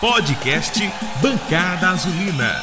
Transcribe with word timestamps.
Podcast 0.00 0.78
Bancada 1.20 1.88
Azulina. 1.88 2.60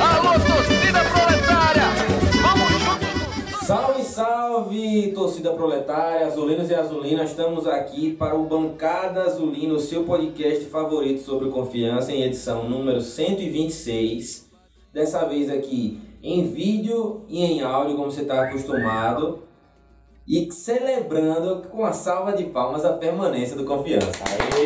Alô, 0.00 0.32
torcida 0.40 1.04
proletária! 1.04 1.82
Vamos 2.42 2.68
juntos! 2.82 3.64
Salve, 3.64 4.02
salve, 4.02 5.12
torcida 5.14 5.52
proletária, 5.52 6.26
azulinos 6.26 6.68
e 6.68 6.74
azulinas, 6.74 7.30
estamos 7.30 7.64
aqui 7.68 8.10
para 8.10 8.34
o 8.34 8.46
Bancada 8.46 9.22
Azulina, 9.22 9.74
o 9.74 9.78
seu 9.78 10.02
podcast 10.02 10.64
favorito 10.64 11.22
sobre 11.22 11.48
confiança, 11.48 12.10
em 12.10 12.24
edição 12.24 12.68
número 12.68 13.00
126. 13.00 14.50
Dessa 14.92 15.24
vez 15.26 15.48
aqui 15.48 16.02
em 16.24 16.52
vídeo 16.52 17.24
e 17.28 17.44
em 17.44 17.62
áudio, 17.62 17.94
como 17.94 18.10
você 18.10 18.22
está 18.22 18.42
acostumado. 18.42 19.43
E 20.26 20.50
celebrando 20.50 21.68
com 21.68 21.84
a 21.84 21.92
salva 21.92 22.32
de 22.32 22.44
palmas 22.44 22.84
a 22.84 22.94
permanência 22.94 23.56
do 23.56 23.64
Confiança. 23.64 24.10
Aê! 24.24 24.64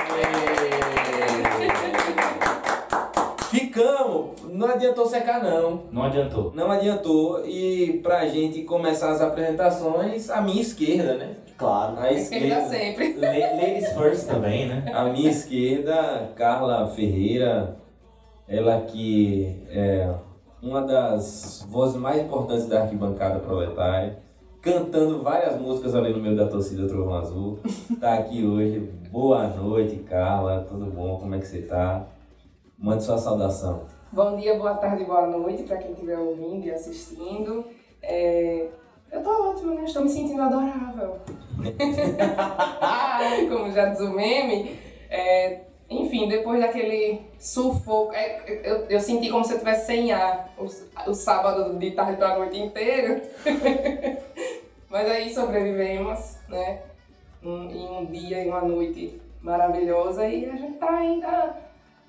Ficamos! 3.51 4.43
Não 4.51 4.69
adiantou 4.69 5.07
secar 5.07 5.43
não. 5.43 5.83
Não 5.91 6.03
adiantou. 6.05 6.53
Não 6.55 6.71
adiantou. 6.71 7.45
E 7.47 7.99
pra 8.03 8.27
gente 8.29 8.63
começar 8.63 9.11
as 9.11 9.21
apresentações, 9.21 10.31
a 10.31 10.41
minha 10.41 10.61
esquerda, 10.61 11.15
né? 11.15 11.37
Claro. 11.57 11.99
A 11.99 12.13
Esquerda 12.13 12.61
sempre. 12.69 13.15
La- 13.15 13.29
Ladies 13.31 13.93
first 13.95 14.29
também, 14.29 14.69
né? 14.69 14.93
A 14.95 15.05
minha 15.05 15.29
esquerda, 15.31 16.31
Carla 16.37 16.87
Ferreira, 16.89 17.77
ela 18.47 18.81
que 18.83 19.61
é 19.71 20.09
uma 20.63 20.83
das 20.83 21.67
vozes 21.69 21.97
mais 21.97 22.21
importantes 22.23 22.67
da 22.67 22.83
arquibancada 22.83 23.41
proletária, 23.41 24.19
cantando 24.61 25.23
várias 25.23 25.61
músicas 25.61 25.95
ali 25.95 26.13
no 26.13 26.21
meio 26.21 26.37
da 26.37 26.47
torcida 26.47 26.87
Trovão 26.89 27.15
Azul. 27.15 27.59
Tá 28.01 28.15
aqui 28.15 28.45
hoje. 28.45 28.81
Boa 29.11 29.47
noite, 29.49 29.97
Carla. 30.09 30.67
Tudo 30.69 30.87
bom? 30.87 31.19
Como 31.19 31.35
é 31.35 31.39
que 31.39 31.47
você 31.47 31.63
tá? 31.63 32.07
Mande 32.79 33.03
sua 33.05 33.19
saudação. 33.19 33.83
Bom 34.13 34.37
dia, 34.37 34.57
boa 34.57 34.75
tarde, 34.75 35.05
boa 35.05 35.27
noite 35.27 35.65
para 35.65 35.77
quem 35.79 35.93
estiver 35.93 36.19
ouvindo 36.19 36.65
e 36.67 36.71
assistindo. 36.71 37.65
É, 38.03 38.69
Eu 39.13 39.23
tô 39.23 39.51
ótima, 39.51 39.75
né? 39.75 39.85
Estou 39.85 40.03
me 40.03 40.09
sentindo 40.09 40.43
adorável. 40.43 41.17
Como 43.51 43.73
já 43.73 43.87
diz 43.87 44.01
o 44.01 44.11
meme. 44.11 44.79
É, 45.11 45.63
Enfim, 45.91 46.29
depois 46.29 46.61
daquele 46.61 47.21
sufoco, 47.39 48.13
é, 48.13 48.43
eu, 48.65 48.87
eu 48.89 49.01
senti 49.01 49.31
como 49.31 49.45
se 49.45 49.53
eu 49.53 49.57
estivesse 49.57 49.87
sem 49.87 50.13
ar 50.13 50.53
o, 50.59 50.65
o 51.11 51.15
sábado 51.15 51.79
de 51.79 51.91
tarde 51.93 52.17
para 52.17 52.35
a 52.35 52.39
noite 52.39 52.59
inteira. 52.59 53.23
Mas 54.91 55.11
aí 55.11 55.33
sobrevivemos, 55.33 56.37
né? 56.49 56.81
Um, 57.43 57.71
em 57.71 57.89
um 57.89 58.07
dia 58.07 58.43
e 58.43 58.49
uma 58.49 58.63
noite 58.63 59.21
maravilhosa 59.41 60.27
e 60.27 60.51
a 60.51 60.57
gente 60.57 60.79
tá 60.79 60.91
ainda 60.91 61.57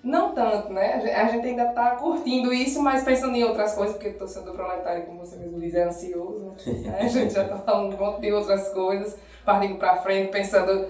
não 0.03 0.33
tanto, 0.33 0.71
né? 0.71 0.93
A 1.13 1.27
gente 1.27 1.45
ainda 1.45 1.67
tá 1.67 1.91
curtindo 1.91 2.53
isso, 2.53 2.81
mas 2.81 3.03
pensando 3.03 3.35
em 3.35 3.43
outras 3.43 3.73
coisas, 3.73 3.95
porque 3.95 4.11
torcedor 4.11 4.53
proletário, 4.53 5.05
como 5.05 5.19
você 5.19 5.35
mesmo 5.35 5.59
diz, 5.59 5.75
é 5.75 5.83
ansioso. 5.83 6.55
Né? 6.65 6.97
A 7.01 7.07
gente 7.07 7.33
já 7.33 7.43
tá 7.43 7.57
falando 7.57 7.93
um 7.93 7.97
monte 7.97 8.21
de 8.21 8.31
outras 8.31 8.69
coisas, 8.69 9.17
partindo 9.43 9.77
pra 9.77 9.97
frente, 9.97 10.31
pensando 10.31 10.87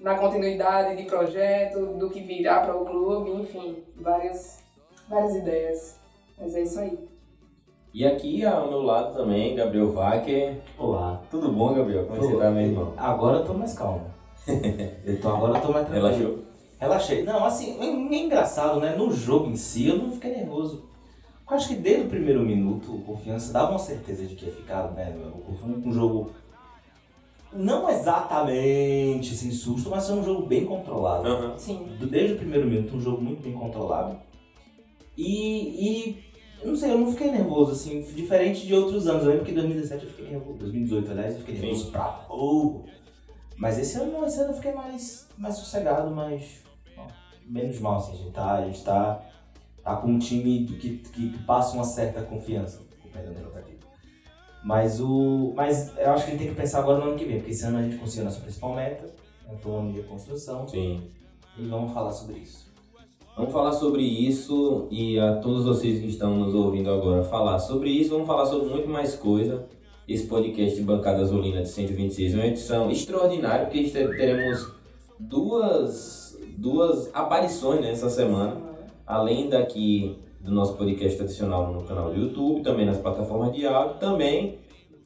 na 0.00 0.16
continuidade 0.16 0.96
de 0.96 1.04
projeto, 1.04 1.98
do 1.98 2.08
que 2.08 2.20
virá 2.20 2.60
para 2.60 2.76
o 2.76 2.84
clube, 2.84 3.30
enfim, 3.30 3.82
várias, 3.96 4.62
várias 5.08 5.34
ideias. 5.34 5.98
Mas 6.38 6.54
é 6.54 6.62
isso 6.62 6.78
aí. 6.78 6.98
E 7.92 8.06
aqui 8.06 8.44
ao 8.44 8.68
meu 8.68 8.82
lado 8.82 9.16
também, 9.16 9.56
Gabriel 9.56 9.92
Wacker. 9.92 10.58
Olá. 10.78 11.20
Tudo 11.30 11.50
bom, 11.50 11.74
Gabriel? 11.74 12.06
Como 12.06 12.16
é 12.16 12.20
você 12.20 12.36
tá, 12.36 12.50
meu 12.50 12.62
irmão? 12.62 12.94
Agora 12.96 13.38
eu 13.38 13.44
tô 13.44 13.54
mais 13.54 13.74
calmo. 13.74 14.02
Eu 15.04 15.20
tô, 15.20 15.28
agora 15.28 15.58
eu 15.58 15.60
tô 15.60 15.72
mais 15.72 15.86
tranquilo. 15.86 16.08
Relaxou? 16.08 16.38
Relaxei. 16.78 17.22
Não, 17.22 17.44
assim, 17.44 17.78
é 17.80 17.84
é 17.84 18.18
engraçado, 18.18 18.80
né? 18.80 18.94
No 18.96 19.12
jogo 19.12 19.50
em 19.50 19.56
si, 19.56 19.88
eu 19.88 19.98
não 19.98 20.10
fiquei 20.10 20.30
nervoso. 20.30 20.84
Eu 21.50 21.56
acho 21.56 21.68
que 21.68 21.74
desde 21.74 22.06
o 22.06 22.08
primeiro 22.08 22.40
minuto, 22.40 22.94
o 22.94 23.02
Confiança 23.02 23.52
dava 23.52 23.72
uma 23.72 23.78
certeza 23.78 24.24
de 24.24 24.34
que 24.34 24.46
ia 24.46 24.52
ficar, 24.52 24.90
né? 24.92 25.14
Foi 25.60 25.70
um 25.70 25.92
jogo 25.92 26.30
não 27.52 27.88
exatamente 27.88 29.34
sem 29.34 29.50
susto, 29.50 29.90
mas 29.90 30.06
foi 30.06 30.16
um 30.16 30.24
jogo 30.24 30.46
bem 30.46 30.64
controlado. 30.64 31.26
Aham. 31.26 31.58
Sim. 31.58 31.88
Desde 32.10 32.34
o 32.34 32.36
primeiro 32.36 32.66
minuto, 32.66 32.96
um 32.96 33.00
jogo 33.00 33.22
muito 33.22 33.42
bem 33.42 33.52
controlado. 33.52 34.18
E, 35.16 35.26
e 35.26 36.24
eu 36.60 36.68
não 36.68 36.76
sei, 36.76 36.92
eu 36.92 36.98
não 36.98 37.10
fiquei 37.10 37.30
nervoso, 37.30 37.72
assim, 37.72 38.02
diferente 38.14 38.66
de 38.66 38.74
outros 38.74 39.08
anos. 39.08 39.24
Eu 39.24 39.30
lembro 39.30 39.44
que 39.44 39.50
em 39.50 39.54
2017 39.54 40.04
eu 40.04 40.10
fiquei 40.10 40.30
nervoso, 40.30 40.58
2018, 40.58 41.10
aliás, 41.10 41.34
eu 41.34 41.40
fiquei 41.40 41.56
Sim. 41.56 41.62
nervoso 41.62 41.90
pra 41.90 42.04
pouco. 42.04 42.88
Mas 43.56 43.78
esse 43.78 43.98
ano 43.98 44.24
esse 44.24 44.38
ano 44.40 44.50
eu 44.50 44.54
fiquei 44.54 44.72
mais, 44.72 45.28
mais 45.36 45.56
sossegado, 45.56 46.14
mais. 46.14 46.62
ó, 46.96 47.06
menos 47.44 47.80
mal, 47.80 47.96
assim, 47.96 48.12
a 48.12 48.16
gente 48.16 48.30
tá, 48.30 48.54
a 48.54 48.66
gente 48.66 48.84
tá, 48.84 49.24
tá 49.82 49.96
com 49.96 50.08
um 50.08 50.18
time 50.18 50.66
que, 50.66 50.98
que, 50.98 51.30
que 51.30 51.38
passa 51.44 51.74
uma 51.74 51.84
certa 51.84 52.22
confiança, 52.22 52.82
com 53.02 53.08
o 53.08 53.10
perdão. 53.10 53.48
Mas 54.68 55.00
o. 55.00 55.54
Mas 55.56 55.96
eu 55.96 56.10
acho 56.10 56.26
que 56.26 56.30
a 56.30 56.34
gente 56.34 56.40
tem 56.40 56.48
que 56.50 56.60
pensar 56.60 56.80
agora 56.80 56.98
no 56.98 57.04
ano 57.06 57.16
que 57.16 57.24
vem, 57.24 57.38
porque 57.38 57.52
esse 57.52 57.64
ano 57.64 57.78
a 57.78 57.82
gente 57.82 57.96
conseguiu 57.96 58.24
a 58.24 58.24
nossa 58.26 58.40
principal 58.40 58.74
meta, 58.74 59.06
ano 59.48 59.92
de 59.92 60.00
reconstrução. 60.00 60.68
Sim. 60.68 61.04
E 61.56 61.66
vamos 61.66 61.90
falar 61.94 62.12
sobre 62.12 62.36
isso. 62.40 62.70
Vamos 63.34 63.50
falar 63.50 63.72
sobre 63.72 64.02
isso 64.02 64.86
e 64.90 65.18
a 65.18 65.36
todos 65.36 65.64
vocês 65.64 66.00
que 66.00 66.08
estão 66.08 66.36
nos 66.36 66.54
ouvindo 66.54 66.90
agora 66.90 67.22
falar 67.22 67.58
sobre 67.58 67.88
isso, 67.88 68.10
vamos 68.10 68.26
falar 68.26 68.44
sobre 68.44 68.68
muito 68.68 68.90
mais 68.90 69.14
coisa. 69.14 69.64
Esse 70.06 70.26
podcast 70.26 70.76
de 70.76 70.82
Bancada 70.82 71.22
Azulina 71.22 71.62
de 71.62 71.68
126 71.70 72.34
é 72.34 72.36
uma 72.36 72.46
edição 72.46 72.90
extraordinária, 72.90 73.64
porque 73.64 73.88
teremos 73.88 74.70
duas, 75.18 76.38
duas 76.58 77.08
aparições 77.14 77.80
nessa 77.80 78.10
semana, 78.10 78.60
além 79.06 79.48
daqui 79.48 80.18
do 80.48 80.54
nosso 80.54 80.76
podcast 80.76 81.18
tradicional 81.18 81.72
no 81.72 81.82
canal 81.82 82.10
do 82.10 82.18
YouTube, 82.18 82.62
também 82.62 82.86
nas 82.86 82.96
plataformas 82.96 83.52
de 83.52 83.66
áudio, 83.66 83.98
também 83.98 84.58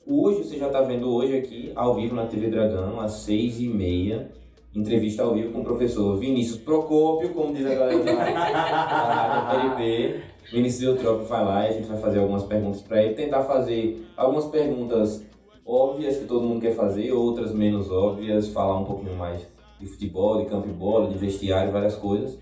hoje, 0.07 0.45
você 0.45 0.57
já 0.57 0.69
está 0.69 0.83
vendo 0.83 1.13
hoje 1.13 1.37
aqui, 1.37 1.73
ao 1.75 1.97
vivo 1.97 2.15
na 2.15 2.27
TV 2.27 2.49
Dragão, 2.49 3.01
às 3.01 3.13
seis 3.13 3.61
e 3.61 3.67
meia, 3.67 4.31
entrevista 4.73 5.25
ao 5.25 5.35
vivo 5.35 5.53
com 5.53 5.61
o 5.61 5.65
professor 5.65 6.17
Vinícius 6.17 6.59
Procópio, 6.59 7.31
como 7.31 7.53
diz 7.53 7.67
a 7.67 7.75
galera 7.75 8.05
da 8.05 9.75
PRP. 9.77 10.23
Vinícius 10.53 10.83
Eutrópio 10.83 11.27
vai 11.27 11.45
lá 11.45 11.67
e 11.67 11.69
a 11.71 11.73
gente 11.73 11.89
vai 11.89 11.99
fazer 11.99 12.21
algumas 12.21 12.45
perguntas 12.45 12.81
para 12.81 13.03
ele, 13.03 13.15
tentar 13.15 13.43
fazer 13.43 14.07
algumas 14.17 14.45
perguntas 14.47 15.27
óbvias 15.67 16.17
que 16.19 16.25
todo 16.25 16.47
mundo 16.47 16.61
quer 16.61 16.75
fazer, 16.75 17.13
outras 17.13 17.53
menos 17.53 17.91
óbvias, 17.91 18.49
falar 18.49 18.79
um 18.79 18.85
pouquinho 18.85 19.17
mais 19.17 19.47
de 19.81 19.87
futebol, 19.87 20.41
de 20.41 20.47
campo 20.47 20.69
e 20.69 20.73
bola, 20.73 21.09
de 21.09 21.19
vestiário, 21.19 21.73
várias 21.73 21.97
coisas. 21.97 22.39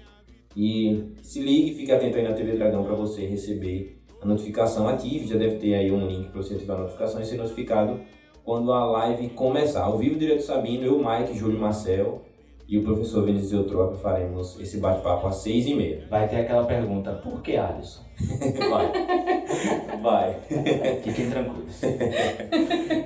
E 0.57 1.15
se 1.23 1.41
ligue, 1.41 1.75
fique 1.75 1.93
atento 1.93 2.17
aí 2.17 2.25
na 2.25 2.35
TV 2.35 2.53
Dragão 2.53 2.83
para 2.85 2.95
você 2.95 3.25
receber 3.27 4.01
a 4.21 4.27
notificação 4.27 4.89
ativa. 4.89 5.27
Já 5.27 5.37
deve 5.37 5.57
ter 5.57 5.75
aí 5.75 5.91
um 5.91 6.07
link 6.07 6.29
para 6.29 6.43
você 6.43 6.55
ativar 6.55 6.77
a 6.77 6.81
notificação 6.81 7.21
e 7.21 7.25
ser 7.25 7.37
notificado 7.37 8.01
quando 8.45 8.73
a 8.73 8.85
live 8.85 9.31
começar. 9.31 9.85
Ao 9.85 9.97
vivo, 9.97 10.19
direto 10.19 10.43
Sabino, 10.43 10.85
eu, 10.85 10.99
Mike, 10.99 11.39
Júlio 11.39 11.59
Marcel 11.59 12.23
e 12.69 12.79
o 12.79 12.85
professor 12.85 13.25
Vinícius 13.25 13.53
Eutrópio 13.53 13.99
faremos 13.99 14.59
esse 14.61 14.79
bate-papo 14.79 15.27
às 15.27 15.37
seis 15.37 15.67
e 15.67 15.75
meia. 15.75 16.07
Vai 16.09 16.29
ter 16.29 16.37
aquela 16.37 16.65
pergunta, 16.65 17.13
por 17.15 17.43
que 17.43 17.57
Alisson? 17.57 18.03
Vai. 18.71 20.01
Vai. 20.01 20.41
Fiquem 21.03 21.31
tranquilos. 21.31 21.81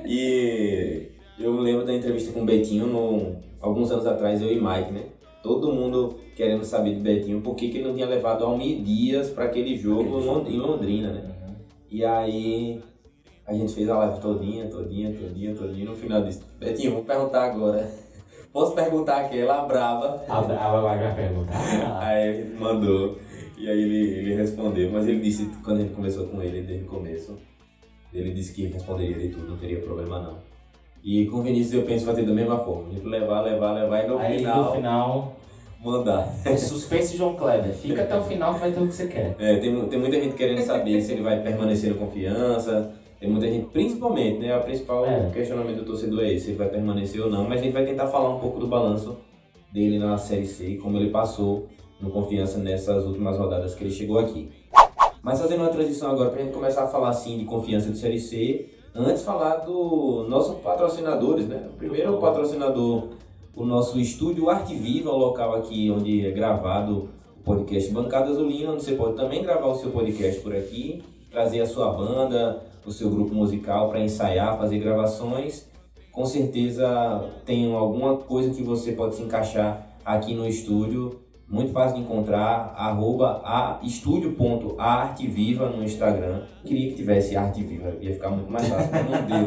E 0.07 1.09
eu 1.39 1.53
me 1.53 1.61
lembro 1.63 1.85
da 1.85 1.95
entrevista 1.95 2.31
com 2.33 2.43
o 2.43 2.45
Betinho 2.45 2.87
no, 2.87 3.37
alguns 3.61 3.91
anos 3.91 4.07
atrás, 4.07 4.41
eu 4.41 4.53
e 4.53 4.61
Mike, 4.61 4.93
né? 4.93 5.07
Todo 5.45 5.71
mundo 5.71 6.17
querendo 6.35 6.65
saber 6.65 6.95
do 6.95 7.03
Betinho 7.03 7.43
por 7.43 7.55
que, 7.55 7.69
que 7.69 7.77
ele 7.77 7.89
não 7.89 7.95
tinha 7.95 8.07
levado 8.07 8.47
Almir 8.47 8.83
Dias 8.83 9.29
para 9.29 9.45
aquele 9.45 9.77
jogo 9.77 10.19
em 10.49 10.57
Londrina, 10.59 11.13
né? 11.13 11.35
E 11.91 12.03
aí 12.03 12.81
a 13.47 13.53
gente 13.53 13.75
fez 13.75 13.87
a 13.91 13.99
live 13.99 14.23
todinha, 14.23 14.71
todinha, 14.71 15.13
todinha, 15.13 15.55
todinha. 15.55 15.85
No 15.85 15.95
final 15.95 16.23
disse, 16.23 16.41
Betinho, 16.59 16.95
vou 16.95 17.05
perguntar 17.05 17.45
agora. 17.45 17.87
Posso 18.55 18.75
perguntar 18.75 19.19
aquela 19.19 19.67
brava? 19.67 20.25
A, 20.27 20.39
a, 20.39 20.79
a, 20.79 20.81
vai 20.81 21.15
perguntar. 21.15 21.53
Aí 22.01 22.27
ele 22.27 22.59
mandou. 22.59 23.19
E 23.59 23.69
aí 23.69 23.83
ele, 23.83 24.19
ele 24.19 24.35
respondeu. 24.37 24.91
Mas 24.91 25.07
ele 25.07 25.21
disse, 25.21 25.45
quando 25.63 25.81
a 25.81 25.83
gente 25.83 25.95
conversou 25.95 26.27
com 26.27 26.43
ele 26.43 26.63
desde 26.63 26.87
o 26.87 26.89
começo, 26.89 27.37
ele 28.15 28.33
disse 28.33 28.55
que 28.55 28.67
responderia 28.67 29.19
de 29.19 29.29
tudo, 29.29 29.49
não 29.49 29.59
teria 29.59 29.81
problema 29.81 30.21
não. 30.21 30.54
E 31.05 31.27
com 31.27 31.37
o 31.39 31.43
Vinícius 31.43 31.75
eu 31.75 31.83
penso 31.83 32.07
fazer 32.07 32.23
da 32.23 32.33
mesma 32.33 32.59
forma. 32.59 32.89
A 32.89 32.95
gente 32.95 33.07
levar, 33.07 33.43
levar, 33.43 33.73
levar 33.73 34.05
e 34.05 34.09
no 34.09 34.19
Aí 34.19 34.39
final 34.39 34.65
no 34.65 34.73
final, 34.73 35.37
mandar. 35.85 36.29
suspense 36.57 37.17
João 37.17 37.35
Kleber. 37.35 37.75
Fica 37.75 38.03
até 38.03 38.17
o 38.17 38.23
final 38.23 38.55
que 38.55 38.61
vai 38.61 38.73
ter 38.73 38.81
o 38.81 38.87
que 38.87 38.95
você 38.95 39.07
quer. 39.07 39.37
É, 39.39 39.57
tem, 39.57 39.87
tem 39.87 39.99
muita 39.99 40.19
gente 40.19 40.35
querendo 40.35 40.63
saber 40.63 41.03
se 41.03 41.13
ele 41.13 41.23
vai 41.23 41.43
permanecer 41.43 41.91
no 41.93 41.97
confiança. 41.99 42.95
Tem 43.21 43.29
muita 43.29 43.47
gente, 43.47 43.67
principalmente, 43.67 44.39
né? 44.39 44.57
O 44.57 44.63
principal 44.63 45.05
É. 45.05 45.31
questionamento 45.31 45.77
do 45.79 45.85
torcedor 45.85 46.21
é 46.25 46.33
esse, 46.33 46.47
se 46.47 46.51
ele 46.53 46.59
vai 46.59 46.69
permanecer 46.69 47.21
ou 47.23 47.31
não. 47.31 47.45
Mas 47.47 47.61
a 47.61 47.65
gente 47.65 47.73
vai 47.73 47.85
tentar 47.85 48.07
falar 48.07 48.35
um 48.35 48.39
pouco 48.39 48.59
do 48.59 48.67
balanço 48.67 49.19
dele 49.73 49.99
na 49.99 50.17
Série 50.17 50.47
C 50.47 50.71
e 50.71 50.79
como 50.79 50.97
ele 50.97 51.11
passou 51.11 51.69
no 52.01 52.11
confiança 52.11 52.59
nessas 52.59 53.05
últimas 53.05 53.37
rodadas 53.39 53.75
que 53.75 53.85
ele 53.85 53.93
chegou 53.93 54.19
aqui. 54.19 54.49
Mas 55.23 55.41
fazendo 55.41 55.61
uma 55.61 55.69
transição 55.71 56.11
agora 56.11 56.31
pra 56.31 56.43
gente 56.43 56.53
começar 56.53 56.85
a 56.85 56.87
falar 56.87 57.11
assim 57.11 57.39
de 57.39 57.45
confiança 57.45 57.91
de 57.91 57.99
Série 57.99 58.21
C, 58.21 58.69
antes 58.95 59.23
falar 59.23 59.57
do 59.57 60.27
nosso 60.29 60.55
patrocinadores, 60.57 61.47
né? 61.49 61.69
O 61.73 61.77
primeiro 61.77 62.19
patrocinador 62.19 63.09
o 63.57 63.65
nosso 63.65 64.01
estúdio 64.01 64.51
Arte 64.51 64.75
Viva, 64.75 65.11
o 65.11 65.17
local 65.17 65.55
aqui 65.55 65.91
onde 65.91 66.27
é 66.27 66.31
gravado 66.33 67.09
o 67.37 67.43
podcast 67.45 67.91
Bancada 67.93 68.31
Azulina, 68.31 68.73
onde 68.73 68.83
você 68.83 68.95
pode 68.95 69.17
também 69.17 69.43
gravar 69.43 69.69
o 69.69 69.77
seu 69.77 69.91
podcast 69.91 70.41
por 70.41 70.55
aqui, 70.55 71.03
trazer 71.31 71.61
a 71.61 71.67
sua 71.67 71.93
banda, 71.93 72.65
o 72.85 72.91
seu 72.91 73.09
grupo 73.09 73.33
musical 73.33 73.89
para 73.89 74.01
ensaiar, 74.01 74.59
fazer 74.59 74.79
gravações. 74.79 75.69
Com 76.11 76.27
certeza 76.27 77.31
tem 77.45 77.73
alguma 77.75 78.17
coisa 78.17 78.51
que 78.51 78.63
você 78.63 78.93
pode 78.93 79.15
se 79.15 79.23
encaixar 79.23 79.87
aqui 80.05 80.35
no 80.35 80.47
estúdio. 80.47 81.21
Muito 81.49 81.73
fácil 81.73 81.99
de 81.99 82.03
encontrar, 82.03 82.75
arroba 82.77 83.79
estúdio.arteviva 83.83 85.69
no 85.69 85.85
Instagram. 85.85 86.43
Queria 86.65 86.89
que 86.89 86.95
tivesse 86.95 87.37
arte 87.37 87.63
viva, 87.63 87.95
ia 88.01 88.13
ficar 88.13 88.31
muito 88.31 88.51
mais 88.51 88.67
fácil, 88.67 88.91
mas 88.91 89.11
não 89.11 89.23
deu. 89.27 89.47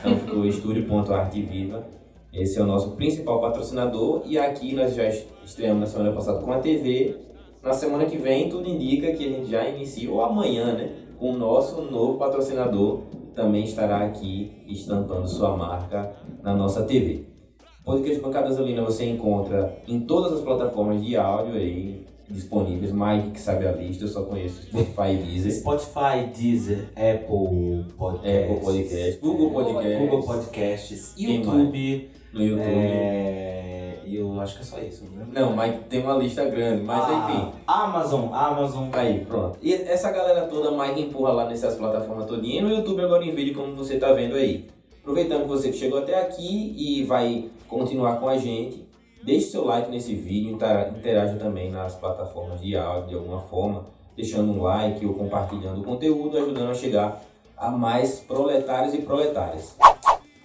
Então 0.00 0.16
ficou 0.16 0.46
estúdio.arteviva. 0.46 1.86
Esse 2.32 2.58
é 2.58 2.62
o 2.62 2.66
nosso 2.66 2.92
principal 2.92 3.40
patrocinador 3.40 4.22
e 4.24 4.38
aqui 4.38 4.74
nós 4.74 4.94
já 4.94 5.06
estreamos 5.44 5.80
na 5.80 5.86
semana 5.86 6.12
passada 6.12 6.40
com 6.40 6.52
a 6.52 6.58
TV. 6.58 7.16
Na 7.62 7.72
semana 7.72 8.06
que 8.06 8.16
vem 8.16 8.48
tudo 8.48 8.68
indica 8.68 9.12
que 9.12 9.26
a 9.26 9.28
gente 9.28 9.50
já 9.50 9.68
inicia, 9.68 10.10
ou 10.10 10.22
amanhã, 10.22 10.72
né? 10.72 10.92
Com 11.18 11.32
o 11.32 11.36
nosso 11.36 11.82
novo 11.82 12.18
patrocinador 12.18 13.02
também 13.34 13.64
estará 13.64 14.04
aqui 14.04 14.52
estampando 14.66 15.28
sua 15.28 15.56
marca 15.56 16.12
na 16.42 16.54
nossa 16.54 16.82
TV. 16.84 17.27
Podcast 17.88 18.20
Bancada 18.20 18.48
Gasolina 18.48 18.82
você 18.82 19.06
encontra 19.06 19.78
em 19.88 20.00
todas 20.00 20.34
as 20.34 20.40
plataformas 20.42 21.02
de 21.02 21.16
áudio 21.16 21.54
aí 21.54 22.04
disponíveis. 22.28 22.92
Mike 22.92 23.30
que 23.30 23.40
sabe 23.40 23.66
a 23.66 23.72
lista, 23.72 24.04
eu 24.04 24.08
só 24.08 24.24
conheço 24.24 24.60
Spotify 24.60 25.12
e 25.12 25.16
Deezer. 25.16 25.52
Spotify, 25.52 26.26
Deezer, 26.36 26.90
Apple 26.90 27.86
Podcasts, 27.96 29.16
Apple 29.16 29.18
Google 29.22 29.50
Podcast, 29.52 29.98
Google 29.98 30.22
Podcasts, 30.22 31.14
YouTube. 31.16 32.10
no 32.34 32.42
YouTube. 32.42 32.62
É... 32.66 34.00
E 34.04 34.16
eu 34.16 34.38
acho 34.38 34.56
que 34.56 34.60
é 34.60 34.64
só 34.64 34.78
isso, 34.80 35.04
né? 35.04 35.26
Não, 35.32 35.56
mas 35.56 35.74
tem 35.88 36.02
uma 36.02 36.14
lista 36.16 36.44
grande, 36.44 36.82
mas 36.82 37.02
Ah, 37.08 37.30
enfim. 37.30 37.52
Amazon, 37.66 38.34
Amazon. 38.34 38.88
Aí, 38.92 39.24
pronto. 39.24 39.58
E 39.62 39.72
essa 39.72 40.10
galera 40.10 40.42
toda, 40.46 40.70
Mike 40.70 41.00
empurra 41.00 41.32
lá 41.32 41.46
nessas 41.46 41.74
plataformas 41.74 42.26
todinhas 42.26 42.58
e 42.58 42.68
no 42.68 42.70
YouTube 42.70 43.00
agora 43.00 43.24
em 43.24 43.34
vídeo, 43.34 43.54
como 43.54 43.74
você 43.74 43.96
tá 43.98 44.12
vendo 44.12 44.34
aí. 44.34 44.66
Aproveitando 45.08 45.44
que 45.44 45.48
você 45.48 45.70
que 45.70 45.78
chegou 45.78 46.00
até 46.00 46.20
aqui 46.20 46.74
e 46.76 47.02
vai 47.04 47.48
continuar 47.66 48.20
com 48.20 48.28
a 48.28 48.36
gente, 48.36 48.86
deixe 49.24 49.46
seu 49.46 49.64
like 49.64 49.90
nesse 49.90 50.14
vídeo, 50.14 50.52
intera- 50.52 50.90
interaja 50.94 51.36
também 51.36 51.70
nas 51.70 51.94
plataformas 51.94 52.60
de 52.60 52.76
áudio 52.76 53.08
de 53.08 53.14
alguma 53.14 53.40
forma, 53.40 53.86
deixando 54.14 54.52
um 54.52 54.60
like 54.62 55.06
ou 55.06 55.14
compartilhando 55.14 55.80
o 55.80 55.82
conteúdo, 55.84 56.36
ajudando 56.36 56.72
a 56.72 56.74
chegar 56.74 57.22
a 57.56 57.70
mais 57.70 58.20
proletários 58.20 58.92
e 58.92 58.98
proletárias. 58.98 59.74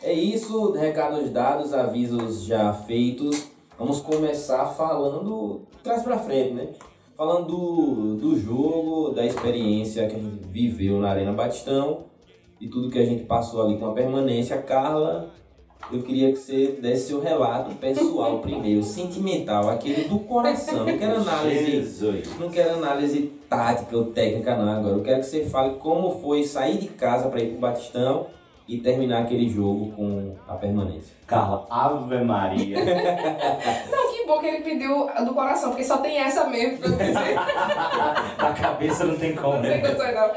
É 0.02 0.14
isso, 0.14 0.72
recados 0.72 1.30
dados, 1.30 1.74
avisos 1.74 2.46
já 2.46 2.72
feitos. 2.72 3.50
Vamos 3.78 4.00
começar 4.00 4.68
falando 4.68 5.64
trás 5.84 6.04
pra 6.04 6.18
frente, 6.18 6.54
né? 6.54 6.70
Falando 7.18 7.48
do, 7.48 8.16
do 8.16 8.40
jogo, 8.40 9.10
da 9.10 9.26
experiência 9.26 10.08
que 10.08 10.16
a 10.16 10.20
gente 10.20 10.48
viveu 10.48 11.02
na 11.02 11.10
Arena 11.10 11.34
Batistão 11.34 12.13
e 12.64 12.68
tudo 12.70 12.90
que 12.90 12.98
a 12.98 13.06
gente 13.06 13.26
passou 13.26 13.62
ali 13.62 13.78
com 13.78 13.88
a 13.88 13.92
permanência. 13.92 14.58
Carla, 14.58 15.30
eu 15.92 16.02
queria 16.02 16.32
que 16.32 16.38
você 16.38 16.78
desse 16.82 17.08
seu 17.08 17.20
relato 17.20 17.76
pessoal 17.76 18.40
primeiro, 18.42 18.82
sentimental, 18.82 19.70
aquele 19.70 20.08
do 20.08 20.20
coração. 20.20 20.86
Não 20.86 20.98
quero 20.98 21.18
análise, 21.18 21.72
Jesus. 21.72 22.40
não 22.40 22.50
quero 22.50 22.76
análise 22.76 23.34
tática 23.50 23.98
ou 23.98 24.06
técnica 24.06 24.56
não 24.56 24.72
agora. 24.72 24.96
Eu 24.96 25.04
quero 25.04 25.20
que 25.20 25.26
você 25.26 25.44
fale 25.44 25.76
como 25.76 26.22
foi 26.22 26.46
sair 26.46 26.78
de 26.78 26.88
casa 26.88 27.28
para 27.28 27.42
ir 27.42 27.50
pro 27.50 27.60
Batistão 27.60 28.28
e 28.66 28.78
terminar 28.78 29.24
aquele 29.24 29.50
jogo 29.50 29.92
com 29.92 30.36
a 30.48 30.54
permanência. 30.54 31.14
Carla, 31.28 31.68
Ave 31.70 32.24
Maria. 32.24 32.78
Não, 33.92 34.14
que 34.14 34.26
bom 34.26 34.40
que 34.40 34.46
ele 34.46 34.64
pediu 34.64 35.10
a 35.10 35.22
do 35.22 35.34
coração, 35.34 35.72
porque 35.72 35.84
só 35.84 35.98
tem 35.98 36.18
essa 36.18 36.48
mesmo 36.48 36.78
pra 36.78 36.88
eu 36.88 36.98
dizer. 36.98 37.36
a 38.40 38.54
cabeça 38.54 39.04
não 39.04 39.18
tem 39.18 39.36
como, 39.36 39.56
Não 39.56 39.62
tem 39.64 39.72
né? 39.72 39.82
condições 39.82 40.16
não. 40.16 40.32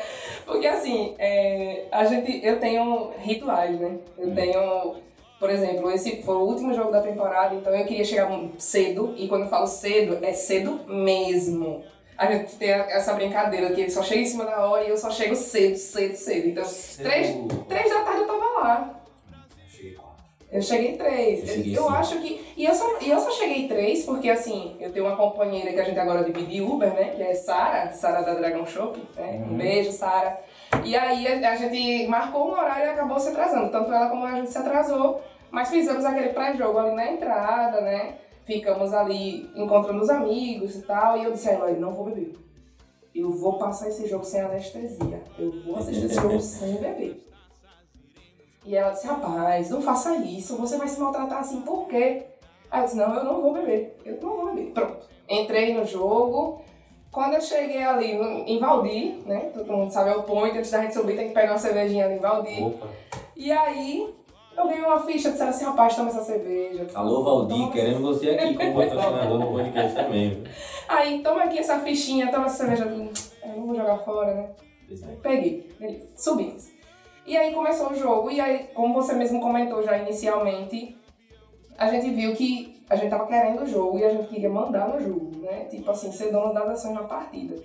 Porque 0.46 0.66
assim, 0.68 1.16
é, 1.18 1.86
a 1.90 2.04
gente, 2.04 2.40
eu 2.46 2.60
tenho 2.60 3.10
rituais, 3.18 3.78
né? 3.80 3.98
Eu 4.16 4.32
tenho, 4.32 4.94
por 5.40 5.50
exemplo, 5.50 5.90
esse 5.90 6.22
foi 6.22 6.36
o 6.36 6.44
último 6.44 6.72
jogo 6.72 6.92
da 6.92 7.02
temporada, 7.02 7.56
então 7.56 7.74
eu 7.74 7.84
queria 7.84 8.04
chegar 8.04 8.30
cedo, 8.56 9.12
e 9.16 9.26
quando 9.26 9.42
eu 9.42 9.48
falo 9.48 9.66
cedo, 9.66 10.24
é 10.24 10.32
cedo 10.32 10.80
mesmo. 10.86 11.82
A 12.16 12.30
gente 12.32 12.56
tem 12.56 12.70
essa 12.70 13.12
brincadeira 13.12 13.70
que 13.72 13.80
ele 13.82 13.90
só 13.90 14.02
chega 14.02 14.22
em 14.22 14.26
cima 14.26 14.44
da 14.44 14.64
hora 14.66 14.84
e 14.84 14.88
eu 14.88 14.96
só 14.96 15.10
chego 15.10 15.34
cedo, 15.34 15.76
cedo, 15.76 16.14
cedo. 16.14 16.48
Então, 16.48 16.64
três, 17.02 17.36
três 17.68 17.90
da 17.90 18.04
tarde 18.04 18.20
eu 18.20 18.26
tava 18.26 18.60
lá. 18.60 18.95
Eu 20.50 20.62
cheguei 20.62 20.96
três. 20.96 21.40
Eu 21.40 21.46
cheguei 21.46 21.78
eu 21.78 21.88
acho 21.88 22.20
que. 22.20 22.44
E 22.56 22.64
eu, 22.64 22.74
só, 22.74 22.98
e 23.00 23.10
eu 23.10 23.18
só 23.18 23.30
cheguei 23.32 23.66
três 23.66 24.04
porque, 24.04 24.30
assim, 24.30 24.76
eu 24.80 24.92
tenho 24.92 25.06
uma 25.06 25.16
companheira 25.16 25.72
que 25.72 25.80
a 25.80 25.84
gente 25.84 25.98
agora 25.98 26.24
divide 26.24 26.62
Uber, 26.62 26.92
né? 26.94 27.10
Que 27.16 27.22
é 27.22 27.34
Sara, 27.34 27.92
Sara 27.92 28.22
da 28.22 28.34
Dragon 28.34 28.64
Shop. 28.64 28.98
Né? 29.16 29.44
Um 29.48 29.56
beijo, 29.56 29.90
Sara. 29.92 30.38
E 30.84 30.96
aí 30.96 31.26
a, 31.26 31.52
a 31.52 31.56
gente 31.56 32.06
marcou 32.06 32.48
um 32.48 32.52
horário 32.52 32.86
e 32.86 32.90
acabou 32.90 33.18
se 33.18 33.28
atrasando. 33.28 33.70
Tanto 33.70 33.92
ela 33.92 34.08
como 34.08 34.24
a 34.24 34.36
gente 34.36 34.50
se 34.50 34.58
atrasou. 34.58 35.20
Mas 35.50 35.68
fizemos 35.68 36.04
aquele 36.04 36.30
pré-jogo 36.30 36.78
ali 36.78 36.94
na 36.94 37.12
entrada, 37.12 37.80
né? 37.80 38.14
Ficamos 38.44 38.92
ali 38.92 39.50
encontrando 39.56 40.00
os 40.00 40.10
amigos 40.10 40.76
e 40.76 40.82
tal. 40.82 41.18
E 41.18 41.24
eu 41.24 41.32
disse 41.32 41.48
a 41.48 41.54
Eloy, 41.54 41.72
não 41.74 41.92
vou 41.92 42.06
beber. 42.06 42.34
Eu 43.14 43.32
vou 43.32 43.58
passar 43.58 43.88
esse 43.88 44.06
jogo 44.06 44.24
sem 44.24 44.40
anestesia. 44.40 45.22
Eu 45.38 45.50
vou 45.64 45.76
assistir 45.76 46.06
esse 46.06 46.14
jogo 46.14 46.38
sem 46.40 46.76
beber. 46.76 47.26
E 48.66 48.74
ela 48.74 48.90
disse, 48.90 49.06
rapaz, 49.06 49.70
não 49.70 49.80
faça 49.80 50.16
isso, 50.16 50.56
você 50.56 50.76
vai 50.76 50.88
se 50.88 50.98
maltratar 51.00 51.38
assim, 51.38 51.60
por 51.60 51.86
quê? 51.86 52.24
Aí 52.68 52.80
eu 52.80 52.84
disse, 52.84 52.96
não, 52.96 53.14
eu 53.14 53.24
não 53.24 53.40
vou 53.40 53.52
beber, 53.52 53.96
eu 54.04 54.18
não 54.20 54.36
vou 54.36 54.46
beber. 54.52 54.72
Pronto. 54.72 55.06
Entrei 55.28 55.72
no 55.72 55.84
jogo. 55.84 56.60
Quando 57.12 57.34
eu 57.34 57.40
cheguei 57.40 57.82
ali 57.82 58.12
em 58.46 58.58
Valdir, 58.58 59.18
né? 59.24 59.50
Todo 59.54 59.72
mundo 59.72 59.90
sabe, 59.92 60.10
é 60.10 60.16
o 60.16 60.24
point, 60.24 60.58
antes 60.58 60.70
da 60.70 60.82
gente 60.82 60.92
subir 60.94 61.16
tem 61.16 61.28
que 61.28 61.34
pegar 61.34 61.52
uma 61.52 61.58
cervejinha 61.58 62.04
ali 62.06 62.16
em 62.16 62.18
Valdir. 62.18 62.66
Opa. 62.66 62.88
E 63.36 63.50
aí, 63.52 64.12
eu 64.56 64.64
ganhei 64.66 64.82
uma 64.84 64.98
ficha, 65.00 65.30
disseram 65.30 65.50
assim, 65.50 65.64
rapaz, 65.64 65.94
toma 65.94 66.08
essa 66.08 66.22
cerveja. 66.24 66.86
Alô, 66.94 67.22
Valdir, 67.22 67.70
querendo 67.70 68.02
você 68.02 68.30
aqui 68.30 68.52
como 68.58 68.74
patrocinador 68.74 69.38
do 69.38 69.46
podcast 69.46 69.94
também. 69.94 70.44
Aí, 70.88 71.22
toma 71.22 71.44
aqui 71.44 71.58
essa 71.60 71.78
fichinha, 71.78 72.30
toma 72.32 72.46
essa 72.46 72.56
cerveja. 72.66 72.84
Eu 72.84 73.10
"É, 73.42 73.56
não 73.56 73.66
vou 73.66 73.76
jogar 73.76 73.98
fora, 73.98 74.34
né? 74.34 74.50
Peguei, 75.22 75.72
beleza, 75.78 76.08
subimos. 76.16 76.75
E 77.26 77.36
aí 77.36 77.52
começou 77.52 77.90
o 77.90 77.96
jogo, 77.96 78.30
e 78.30 78.40
aí, 78.40 78.68
como 78.72 78.94
você 78.94 79.12
mesmo 79.12 79.40
comentou 79.40 79.82
já 79.82 79.98
inicialmente, 79.98 80.96
a 81.76 81.88
gente 81.88 82.10
viu 82.10 82.34
que 82.34 82.82
a 82.88 82.94
gente 82.94 83.10
tava 83.10 83.26
querendo 83.26 83.62
o 83.62 83.66
jogo 83.66 83.98
e 83.98 84.04
a 84.04 84.10
gente 84.10 84.28
queria 84.28 84.48
mandar 84.48 84.88
no 84.88 85.00
jogo, 85.00 85.32
né? 85.42 85.64
Tipo 85.64 85.90
assim, 85.90 86.12
ser 86.12 86.30
dono 86.30 86.54
das 86.54 86.68
ações 86.68 86.94
na 86.94 87.02
partida. 87.02 87.56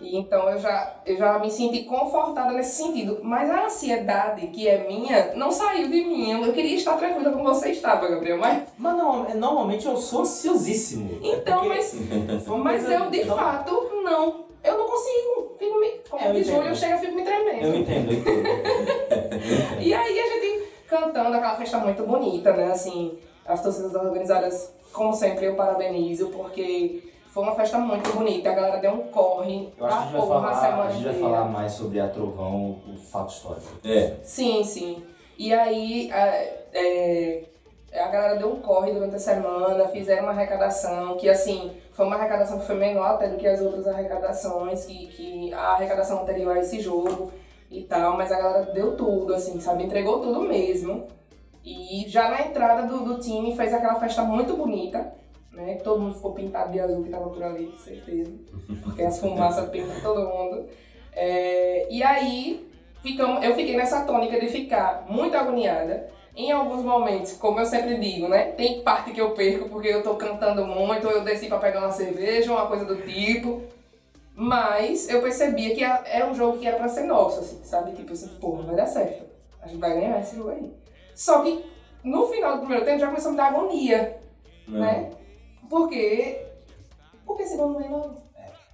E 0.00 0.16
então 0.18 0.48
eu 0.50 0.58
já, 0.58 0.94
eu 1.06 1.16
já 1.16 1.38
me 1.38 1.50
senti 1.50 1.84
confortada 1.84 2.52
nesse 2.52 2.82
sentido. 2.82 3.20
Mas 3.22 3.50
a 3.50 3.64
ansiedade 3.64 4.46
que 4.48 4.68
é 4.68 4.86
minha 4.86 5.34
não 5.34 5.50
saiu 5.50 5.88
de 5.88 6.04
mim. 6.04 6.32
Eu 6.42 6.52
queria 6.52 6.76
estar 6.76 6.96
tranquila 6.96 7.32
como 7.32 7.44
você 7.44 7.70
estava, 7.70 8.06
Gabriel. 8.08 8.38
Mas, 8.38 8.64
Mas 8.78 8.96
não, 8.96 9.26
normalmente 9.34 9.86
eu 9.86 9.96
sou 9.96 10.20
ansiosíssimo. 10.22 11.18
então, 11.22 11.64
É 11.64 11.68
mas, 11.68 11.96
mas 12.62 12.90
eu 12.90 13.10
de 13.10 13.24
fato 13.24 13.90
não. 14.04 14.45
Eu 14.64 14.78
não 14.78 14.86
consigo. 14.86 15.56
Fico 15.58 15.80
me, 15.80 15.90
como 16.08 16.22
É, 16.22 16.30
eu 16.30 16.44
julho 16.44 16.68
eu 16.68 16.74
chego 16.74 16.94
e 16.94 16.98
fico 16.98 17.14
me 17.14 17.22
tremendo. 17.22 17.64
Eu 17.64 17.74
entendo, 17.76 18.12
eu 18.12 18.18
entendo. 18.18 19.80
E 19.80 19.94
aí 19.94 20.20
a 20.20 20.26
gente 20.26 20.68
cantando 20.88 21.36
aquela 21.36 21.56
festa 21.56 21.78
muito 21.78 22.02
bonita, 22.04 22.52
né? 22.52 22.70
Assim, 22.70 23.18
as 23.46 23.62
torcidas 23.62 23.94
organizadas, 23.94 24.72
como 24.92 25.12
sempre, 25.12 25.46
eu 25.46 25.54
parabenizo, 25.54 26.28
porque 26.28 27.02
foi 27.28 27.42
uma 27.42 27.54
festa 27.54 27.78
muito 27.78 28.10
bonita. 28.12 28.50
A 28.50 28.54
galera 28.54 28.78
deu 28.78 28.92
um 28.92 29.08
corre 29.08 29.68
Eu 29.76 29.86
acho 29.86 29.96
que 29.96 30.02
a 30.02 30.06
gente 30.06 30.12
vai 30.12 30.20
porra 30.20 30.54
falar, 30.54 30.82
a 30.86 30.90
gente 30.90 31.04
vai 31.04 31.14
falar 31.14 31.44
mais 31.44 31.72
sobre 31.72 32.00
a 32.00 32.08
Trovão, 32.08 32.78
o 32.88 32.96
fato 32.96 33.32
histórico. 33.32 33.66
É, 33.84 34.16
Sim, 34.22 34.64
sim. 34.64 35.02
E 35.38 35.52
aí 35.52 36.10
é, 36.10 36.64
é, 36.72 37.44
a 37.98 38.08
galera 38.08 38.36
deu 38.36 38.52
um 38.52 38.60
corre 38.60 38.92
durante 38.92 39.16
a 39.16 39.18
semana, 39.18 39.88
fizeram 39.88 40.24
uma 40.24 40.32
arrecadação, 40.32 41.16
que 41.16 41.28
assim, 41.28 41.72
foi 41.92 42.06
uma 42.06 42.16
arrecadação 42.16 42.58
que 42.58 42.66
foi 42.66 42.76
menor 42.76 43.14
até 43.14 43.28
do 43.28 43.36
que 43.36 43.46
as 43.46 43.60
outras 43.60 43.86
arrecadações, 43.86 44.84
que, 44.84 45.06
que 45.08 45.52
a 45.52 45.72
arrecadação 45.72 46.22
anterior 46.22 46.56
a 46.56 46.60
esse 46.60 46.80
jogo 46.80 47.32
e 47.70 47.82
tal, 47.82 48.16
mas 48.16 48.30
a 48.30 48.38
galera 48.38 48.72
deu 48.72 48.96
tudo, 48.96 49.34
assim, 49.34 49.60
sabe? 49.60 49.84
Entregou 49.84 50.20
tudo 50.20 50.42
mesmo. 50.42 51.06
E 51.64 52.04
já 52.08 52.30
na 52.30 52.42
entrada 52.42 52.86
do, 52.86 53.04
do 53.04 53.20
time 53.20 53.56
fez 53.56 53.74
aquela 53.74 53.96
festa 53.96 54.22
muito 54.22 54.56
bonita, 54.56 55.12
né? 55.52 55.76
Todo 55.82 56.00
mundo 56.00 56.14
ficou 56.14 56.32
pintado 56.32 56.70
de 56.70 56.78
azul 56.78 57.02
que 57.02 57.10
tava 57.10 57.28
por 57.28 57.42
ali, 57.42 57.66
com 57.66 57.78
certeza. 57.78 58.30
Porque 58.84 59.02
as 59.02 59.18
fumaças 59.18 59.68
pintam 59.70 60.00
todo 60.00 60.28
mundo. 60.28 60.66
É, 61.12 61.88
e 61.90 62.02
aí, 62.02 62.68
ficamos, 63.02 63.42
eu 63.42 63.54
fiquei 63.54 63.76
nessa 63.76 64.04
tônica 64.04 64.38
de 64.38 64.48
ficar 64.48 65.06
muito 65.08 65.36
agoniada. 65.36 66.08
Em 66.36 66.52
alguns 66.52 66.84
momentos, 66.84 67.32
como 67.32 67.58
eu 67.58 67.64
sempre 67.64 67.96
digo, 67.96 68.28
né? 68.28 68.52
Tem 68.52 68.82
parte 68.82 69.10
que 69.10 69.20
eu 69.20 69.30
perco 69.30 69.70
porque 69.70 69.88
eu 69.88 70.02
tô 70.02 70.16
cantando 70.16 70.66
muito, 70.66 71.06
ou 71.06 71.12
eu 71.14 71.24
desci 71.24 71.48
pra 71.48 71.58
pegar 71.58 71.80
uma 71.80 71.90
cerveja, 71.90 72.52
uma 72.52 72.66
coisa 72.66 72.84
do 72.84 72.96
tipo. 72.96 73.62
Mas 74.34 75.08
eu 75.08 75.22
percebia 75.22 75.74
que 75.74 75.82
é 75.82 76.02
é 76.04 76.26
um 76.26 76.34
jogo 76.34 76.58
que 76.58 76.66
era 76.66 76.76
pra 76.76 76.88
ser 76.88 77.04
nosso, 77.04 77.40
assim, 77.40 77.64
sabe? 77.64 77.92
Tipo 77.92 78.12
assim, 78.12 78.28
porra, 78.38 78.64
vai 78.64 78.76
dar 78.76 78.86
certo. 78.86 79.24
A 79.62 79.66
gente 79.66 79.80
vai 79.80 79.94
ganhar 79.94 80.20
esse 80.20 80.36
jogo 80.36 80.50
aí. 80.50 80.70
Só 81.14 81.40
que 81.40 81.64
no 82.04 82.28
final 82.28 82.52
do 82.52 82.60
primeiro 82.60 82.84
tempo 82.84 83.00
já 83.00 83.06
começou 83.06 83.28
a 83.28 83.32
me 83.32 83.36
dar 83.38 83.46
agonia. 83.46 84.18
Não. 84.68 84.80
né? 84.80 85.10
Porque. 85.70 86.44
Porque 87.24 87.46
segundo 87.46 87.78
tempo 87.78 87.90
não. 87.90 88.26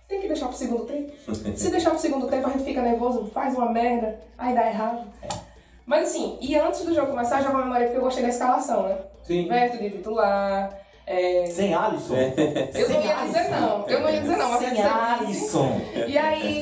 Tem 0.09 0.21
que 0.21 0.27
deixar 0.27 0.49
pro 0.49 0.57
segundo 0.57 0.85
tempo. 0.85 1.13
Se 1.57 1.71
deixar 1.71 1.91
pro 1.91 1.99
segundo 2.01 2.27
tempo, 2.27 2.49
a 2.49 2.51
gente 2.51 2.65
fica 2.65 2.83
nervoso, 2.83 3.31
faz 3.33 3.55
uma 3.57 3.71
merda, 3.71 4.21
aí 4.37 4.53
dá 4.53 4.67
errado. 4.67 5.07
Mas 5.87 6.09
assim, 6.09 6.39
e 6.41 6.55
antes 6.57 6.85
do 6.85 6.95
jogo 6.95 7.09
começar, 7.11 7.39
eu 7.39 7.45
já 7.45 7.51
comemorei 7.51 7.85
porque 7.87 7.99
eu 7.99 8.03
gostei 8.03 8.23
da 8.23 8.29
escalação, 8.29 8.85
né? 8.89 8.99
Sim. 9.23 9.49
Verto 9.49 9.79
de 9.79 9.91
titular. 9.91 10.79
é, 11.07 11.47
Sem 11.47 11.75
Alisson. 11.75 12.15
Eu 12.75 12.89
não 12.89 13.03
ia 13.03 13.15
dizer 13.27 13.51
não, 13.51 13.89
eu 13.89 14.01
não 14.01 14.11
ia 14.11 14.21
dizer 14.21 14.37
não, 14.37 14.51
mas 14.51 14.61
Sem. 14.61 14.83
Alisson. 14.83 15.81
E 16.07 16.19
aí, 16.19 16.61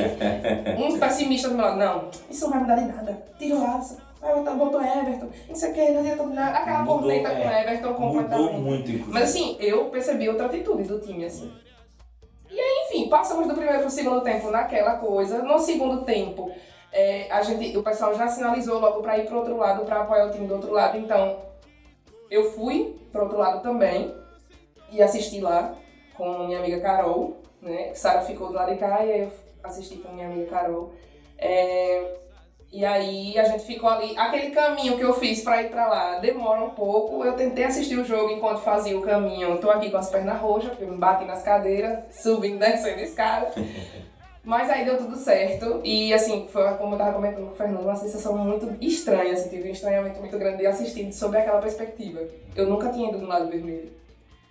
uns 0.79 0.99
pessimistas 0.99 1.51
do 1.51 1.57
meu 1.57 1.67
lado, 1.67 1.79
não, 1.79 2.11
isso 2.31 2.45
não 2.45 2.51
vai 2.51 2.61
mudar 2.61 2.79
em 2.83 2.87
nada. 2.87 3.23
Tira 3.39 3.57
o 3.57 3.65
Alisson, 3.65 3.97
vai 4.21 4.35
botar, 4.35 4.51
botou 4.53 4.83
Everton, 4.83 5.29
não 5.49 5.55
sei 5.55 5.71
o 5.71 5.75
que, 5.75 5.91
não 5.91 6.01
adianta 6.01 6.23
nada. 6.27 6.59
Aquela 6.59 6.79
Mudou, 6.81 6.99
corneta 7.01 7.31
com 7.31 7.37
é. 7.37 7.63
Everton 7.63 7.89
Mudou 7.93 8.07
completamente. 8.09 8.59
muito, 8.61 8.91
inclusive. 8.91 9.13
Mas 9.13 9.23
assim, 9.25 9.57
eu 9.61 9.85
percebi 9.87 10.29
outra 10.29 10.47
atitude 10.47 10.85
do 10.85 10.99
time, 11.01 11.25
assim. 11.27 11.53
E 12.51 12.59
aí, 12.59 12.87
enfim, 12.89 13.09
passamos 13.09 13.47
do 13.47 13.55
primeiro 13.55 13.79
pro 13.81 13.91
segundo 13.91 14.23
tempo 14.23 14.51
naquela 14.51 14.97
coisa. 14.97 15.41
No 15.43 15.59
segundo 15.59 16.03
tempo, 16.05 16.51
é, 16.93 17.31
a 17.31 17.43
gente, 17.43 17.77
o 17.77 17.83
pessoal 17.83 18.15
já 18.15 18.29
sinalizou 18.29 18.81
logo 18.81 19.01
pra 19.01 19.19
ir 19.19 19.27
pro 19.27 19.39
outro 19.39 19.57
lado, 19.57 19.85
pra 19.85 20.01
apoiar 20.01 20.27
o 20.27 20.31
time 20.31 20.47
do 20.47 20.55
outro 20.55 20.73
lado. 20.73 20.99
Então, 20.99 21.39
eu 22.31 22.53
fui 22.53 22.97
pro 23.13 23.23
outro 23.23 23.39
lado 23.39 23.63
também 23.63 24.15
e 24.91 25.03
assisti 25.03 25.41
lá 25.41 25.75
com 26.17 26.47
minha 26.47 26.59
amiga 26.59 26.81
Carol, 26.81 27.37
né? 27.63 27.95
Sara 27.95 28.23
ficou 28.23 28.49
do 28.49 28.55
lado 28.55 28.73
de 28.73 28.79
cá 28.79 29.05
e 29.05 29.23
eu 29.23 29.33
assisti 29.63 29.97
com 29.99 30.13
minha 30.13 30.27
amiga 30.27 30.51
Carol. 30.51 30.93
É, 31.39 32.15
e 32.73 32.85
aí 32.85 33.37
a 33.39 33.45
gente 33.45 33.65
ficou 33.65 33.89
ali, 33.89 34.17
aquele 34.17 34.51
caminho 34.51 34.97
que 34.97 35.03
eu 35.03 35.13
fiz 35.15 35.43
pra 35.43 35.63
ir 35.63 35.71
pra 35.71 35.89
lá 35.89 36.19
demora 36.19 36.63
um 36.63 36.71
pouco. 36.71 37.25
Eu 37.25 37.35
tentei 37.35 37.65
assistir 37.65 37.97
o 37.97 38.05
jogo 38.05 38.31
enquanto 38.31 38.61
fazia 38.61 38.97
o 38.99 39.03
caminho. 39.03 39.59
Tô 39.59 39.71
aqui 39.71 39.91
com 39.91 39.97
as 39.97 40.11
pernas 40.11 40.41
roxas, 40.41 40.71
porque 40.71 40.85
eu 40.85 40.91
me 40.91 40.97
bati 40.97 41.25
nas 41.25 41.43
cadeiras, 41.43 42.05
subindo, 42.11 42.59
descendo 42.59 43.01
escada. 43.01 43.53
Mas 44.51 44.69
aí 44.69 44.85
deu 44.85 44.99
tudo 44.99 45.15
certo. 45.15 45.81
E 45.85 46.13
assim, 46.13 46.49
foi 46.51 46.69
como 46.75 46.95
eu 46.95 46.99
tava 46.99 47.13
comentando 47.13 47.47
com 47.47 47.53
o 47.53 47.55
Fernando, 47.55 47.85
uma 47.85 47.95
sensação 47.95 48.37
muito 48.37 48.69
estranha, 48.85 49.33
assim, 49.33 49.49
tive 49.49 49.69
um 49.69 49.73
estranhamento 49.73 50.19
muito 50.19 50.37
grande 50.37 50.57
de 50.57 50.67
assistir 50.67 51.13
sobre 51.13 51.39
aquela 51.39 51.61
perspectiva. 51.61 52.21
Eu 52.57 52.69
nunca 52.69 52.89
tinha 52.89 53.11
ido 53.11 53.21
do 53.21 53.29
lado 53.29 53.49
vermelho. 53.49 53.93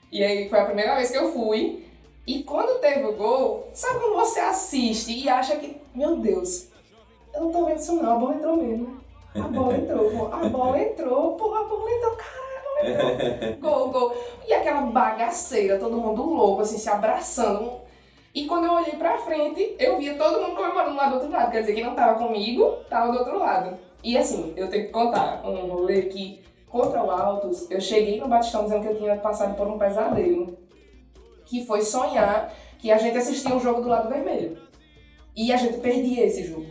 E 0.09 0.23
aí 0.23 0.47
foi 0.47 0.57
a 0.57 0.65
primeira 0.67 0.95
vez 0.95 1.11
que 1.11 1.17
eu 1.17 1.33
fui. 1.33 1.85
E 2.25 2.43
quando 2.43 2.79
teve 2.79 3.07
o 3.07 3.17
gol, 3.17 3.67
sabe 3.73 3.99
quando 3.99 4.15
você 4.15 4.39
assiste 4.39 5.11
e 5.11 5.27
acha 5.27 5.57
que, 5.57 5.75
meu 5.93 6.15
Deus, 6.15 6.69
eu 7.33 7.41
não 7.41 7.51
tô 7.51 7.65
vendo 7.65 7.79
isso 7.79 8.01
não, 8.01 8.15
a 8.15 8.19
bola 8.19 8.35
entrou 8.35 8.55
mesmo. 8.55 9.01
A 9.35 9.47
bola 9.49 9.75
entrou, 9.75 10.11
pô, 10.11 10.27
a 10.33 10.47
bola 10.47 10.79
entrou, 10.79 11.33
porra, 11.33 11.59
a 11.59 11.63
bola 11.65 11.91
entrou, 11.91 12.15
caralho, 12.15 12.57
a 12.57 12.63
bola 12.63 13.35
entrou. 13.35 13.59
Gol, 13.59 13.89
gol. 13.91 14.15
E 14.47 14.53
aquela 14.53 14.83
bagaceira, 14.83 15.77
todo 15.77 15.97
mundo 15.97 16.23
louco, 16.23 16.61
assim, 16.61 16.77
se 16.77 16.87
abraçando. 16.87 17.88
E 18.33 18.45
quando 18.45 18.65
eu 18.65 18.73
olhei 18.73 18.93
pra 18.93 19.17
frente, 19.17 19.75
eu 19.79 19.97
via 19.97 20.15
todo 20.15 20.41
mundo 20.41 20.55
comemorando 20.55 20.95
lá 20.95 21.09
do 21.09 21.15
outro 21.15 21.31
lado. 21.31 21.51
Quer 21.51 21.61
dizer, 21.61 21.73
quem 21.73 21.83
não 21.83 21.95
tava 21.95 22.19
comigo, 22.19 22.77
tava 22.89 23.11
do 23.11 23.19
outro 23.19 23.39
lado. 23.39 23.77
E 24.03 24.17
assim, 24.17 24.53
eu 24.55 24.69
tenho 24.69 24.85
que 24.85 24.91
contar 24.91 25.41
um 25.45 25.67
rolê 25.67 26.03
que, 26.03 26.41
contra 26.67 27.03
o 27.03 27.09
Altos, 27.09 27.69
eu 27.71 27.81
cheguei 27.81 28.19
no 28.19 28.27
Batistão 28.27 28.63
dizendo 28.63 28.81
que 28.81 28.87
eu 28.87 28.97
tinha 28.97 29.17
passado 29.17 29.55
por 29.55 29.67
um 29.67 29.77
pesadelo. 29.79 30.57
Que 31.45 31.65
foi 31.65 31.81
sonhar 31.81 32.53
que 32.77 32.91
a 32.91 32.97
gente 32.97 33.17
assistia 33.17 33.53
um 33.53 33.59
jogo 33.59 33.81
do 33.81 33.89
lado 33.89 34.09
vermelho. 34.09 34.57
E 35.35 35.51
a 35.51 35.57
gente 35.57 35.79
perdia 35.79 36.25
esse 36.25 36.43
jogo. 36.43 36.67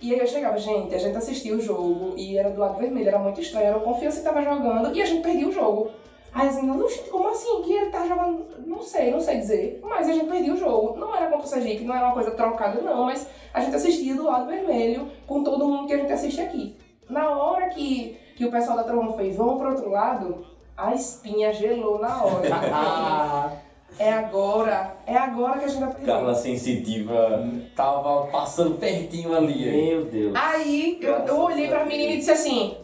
E 0.00 0.14
aí 0.14 0.20
eu 0.20 0.26
chegava, 0.28 0.56
gente, 0.56 0.94
a 0.94 0.98
gente 0.98 1.16
assistia 1.16 1.56
o 1.56 1.60
jogo 1.60 2.14
e 2.16 2.38
era 2.38 2.50
do 2.50 2.60
lado 2.60 2.78
vermelho, 2.78 3.08
era 3.08 3.18
muito 3.18 3.40
estranho, 3.40 3.66
era 3.66 3.78
o 3.78 3.80
confiança 3.80 4.18
que 4.18 4.24
tava 4.24 4.42
jogando 4.42 4.96
e 4.96 5.02
a 5.02 5.04
gente 5.04 5.22
perdia 5.22 5.48
o 5.48 5.52
jogo. 5.52 5.90
Aí 6.32 6.48
as 6.48 6.56
meninas, 6.56 6.82
"Oxe, 6.82 6.98
como 7.10 7.28
assim? 7.28 7.62
Que 7.62 7.72
ele 7.72 7.90
tá 7.90 8.06
jogando. 8.06 8.46
Não 8.66 8.82
sei, 8.82 9.10
não 9.10 9.20
sei 9.20 9.38
dizer. 9.38 9.80
Mas 9.82 10.08
a 10.08 10.12
gente 10.12 10.26
perdia 10.26 10.52
o 10.52 10.56
jogo. 10.56 10.98
Não 10.98 11.14
era 11.14 11.26
contra 11.30 11.46
o 11.46 11.48
Sergipe, 11.48 11.84
não 11.84 11.94
era 11.94 12.06
uma 12.06 12.14
coisa 12.14 12.30
trocada, 12.32 12.80
não, 12.80 13.04
mas 13.04 13.26
a 13.52 13.60
gente 13.60 13.74
assistia 13.74 14.14
do 14.14 14.24
lado 14.24 14.46
vermelho 14.46 15.10
com 15.26 15.42
todo 15.42 15.66
mundo 15.66 15.86
que 15.86 15.94
a 15.94 15.98
gente 15.98 16.12
assiste 16.12 16.40
aqui. 16.40 16.76
Na 17.08 17.30
hora 17.30 17.68
que, 17.70 18.16
que 18.36 18.44
o 18.44 18.50
pessoal 18.50 18.76
da 18.76 18.84
Trovão 18.84 19.16
fez, 19.16 19.36
vamos 19.36 19.56
pro 19.58 19.70
outro 19.70 19.88
lado, 19.90 20.44
a 20.76 20.94
espinha 20.94 21.52
gelou 21.52 21.98
na 21.98 22.22
hora. 22.22 22.48
Ah, 22.72 23.52
é 23.98 24.12
agora, 24.12 24.94
é 25.06 25.16
agora 25.16 25.58
que 25.58 25.64
a 25.64 25.68
gente 25.68 25.80
vai 25.80 25.90
perder. 25.90 26.06
Carla 26.06 26.34
sensitiva 26.34 27.48
tava 27.74 28.26
passando 28.26 28.76
pertinho 28.76 29.34
ali. 29.34 29.66
hein? 29.68 29.86
meu 29.96 30.04
Deus. 30.04 30.34
Aí 30.36 30.98
eu, 31.00 31.14
eu 31.14 31.38
olhei 31.40 31.68
pra 31.68 31.86
menina 31.86 32.12
e 32.12 32.16
disse 32.18 32.30
assim, 32.30 32.76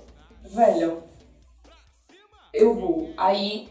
velho, 0.44 1.02
eu 2.52 2.74
vou. 2.74 3.03
Aí 3.16 3.68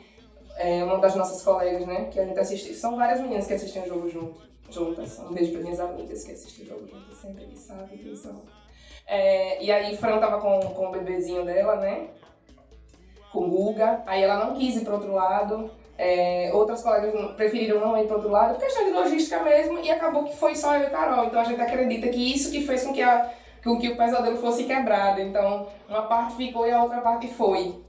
é, 0.58 0.84
uma 0.84 1.00
das 1.00 1.16
nossas 1.16 1.42
colegas, 1.44 1.86
né, 1.86 2.06
que 2.12 2.20
a 2.20 2.26
gente 2.26 2.40
assiste, 2.40 2.74
são 2.74 2.96
várias 2.96 3.20
meninas 3.20 3.48
que 3.48 3.54
assistem 3.54 3.84
o 3.84 3.88
jogo 3.88 4.10
junto, 4.10 4.42
juntas. 4.70 5.20
Um 5.20 5.34
beijo 5.34 5.52
para 5.52 5.62
minhas 5.62 5.80
amigas 5.80 6.24
que 6.24 6.32
assistem 6.32 6.66
o 6.66 6.70
jogo 6.70 6.88
juntas 6.88 7.18
sempre, 7.18 7.46
que 7.46 7.58
sabem 7.58 7.98
quem 7.98 8.16
são. 8.16 8.42
É, 9.08 9.64
e 9.64 9.72
aí 9.72 9.98
Fran 9.98 10.20
tava 10.20 10.40
com, 10.40 10.60
com 10.60 10.88
o 10.88 10.92
bebezinho 10.92 11.44
dela, 11.44 11.76
né, 11.78 12.08
com 13.32 13.40
o 13.40 13.50
Guga, 13.50 14.04
aí 14.06 14.24
ela 14.24 14.46
não 14.46 14.56
quis 14.56 14.76
ir 14.76 14.82
pro 14.82 14.94
outro 14.94 15.14
lado. 15.14 15.72
É, 15.96 16.50
outras 16.54 16.82
colegas 16.82 17.14
preferiram 17.36 17.80
não 17.80 17.96
ir 17.98 18.08
pro 18.08 18.16
outro 18.16 18.32
lado, 18.32 18.56
por 18.56 18.64
questão 18.64 18.84
de 18.84 18.92
logística 18.92 19.44
mesmo, 19.44 19.78
e 19.78 19.92
acabou 19.92 20.24
que 20.24 20.36
foi 20.36 20.56
só 20.56 20.76
eu 20.76 20.88
e 20.88 20.90
Carol. 20.90 21.26
Então 21.26 21.40
a 21.40 21.44
gente 21.44 21.62
acredita 21.62 22.08
que 22.10 22.34
isso 22.34 22.52
que 22.52 22.66
fez 22.66 22.84
com 22.84 22.94
que, 22.94 23.02
a, 23.02 23.32
com 23.64 23.78
que 23.78 23.90
o 23.90 23.98
pesadelo 23.98 24.38
fosse 24.38 24.64
quebrado. 24.64 25.22
Então 25.22 25.68
uma 25.88 26.04
parte 26.04 26.36
ficou 26.36 26.68
e 26.68 26.72
a 26.72 26.82
outra 26.82 27.00
parte 27.00 27.28
foi. 27.28 27.83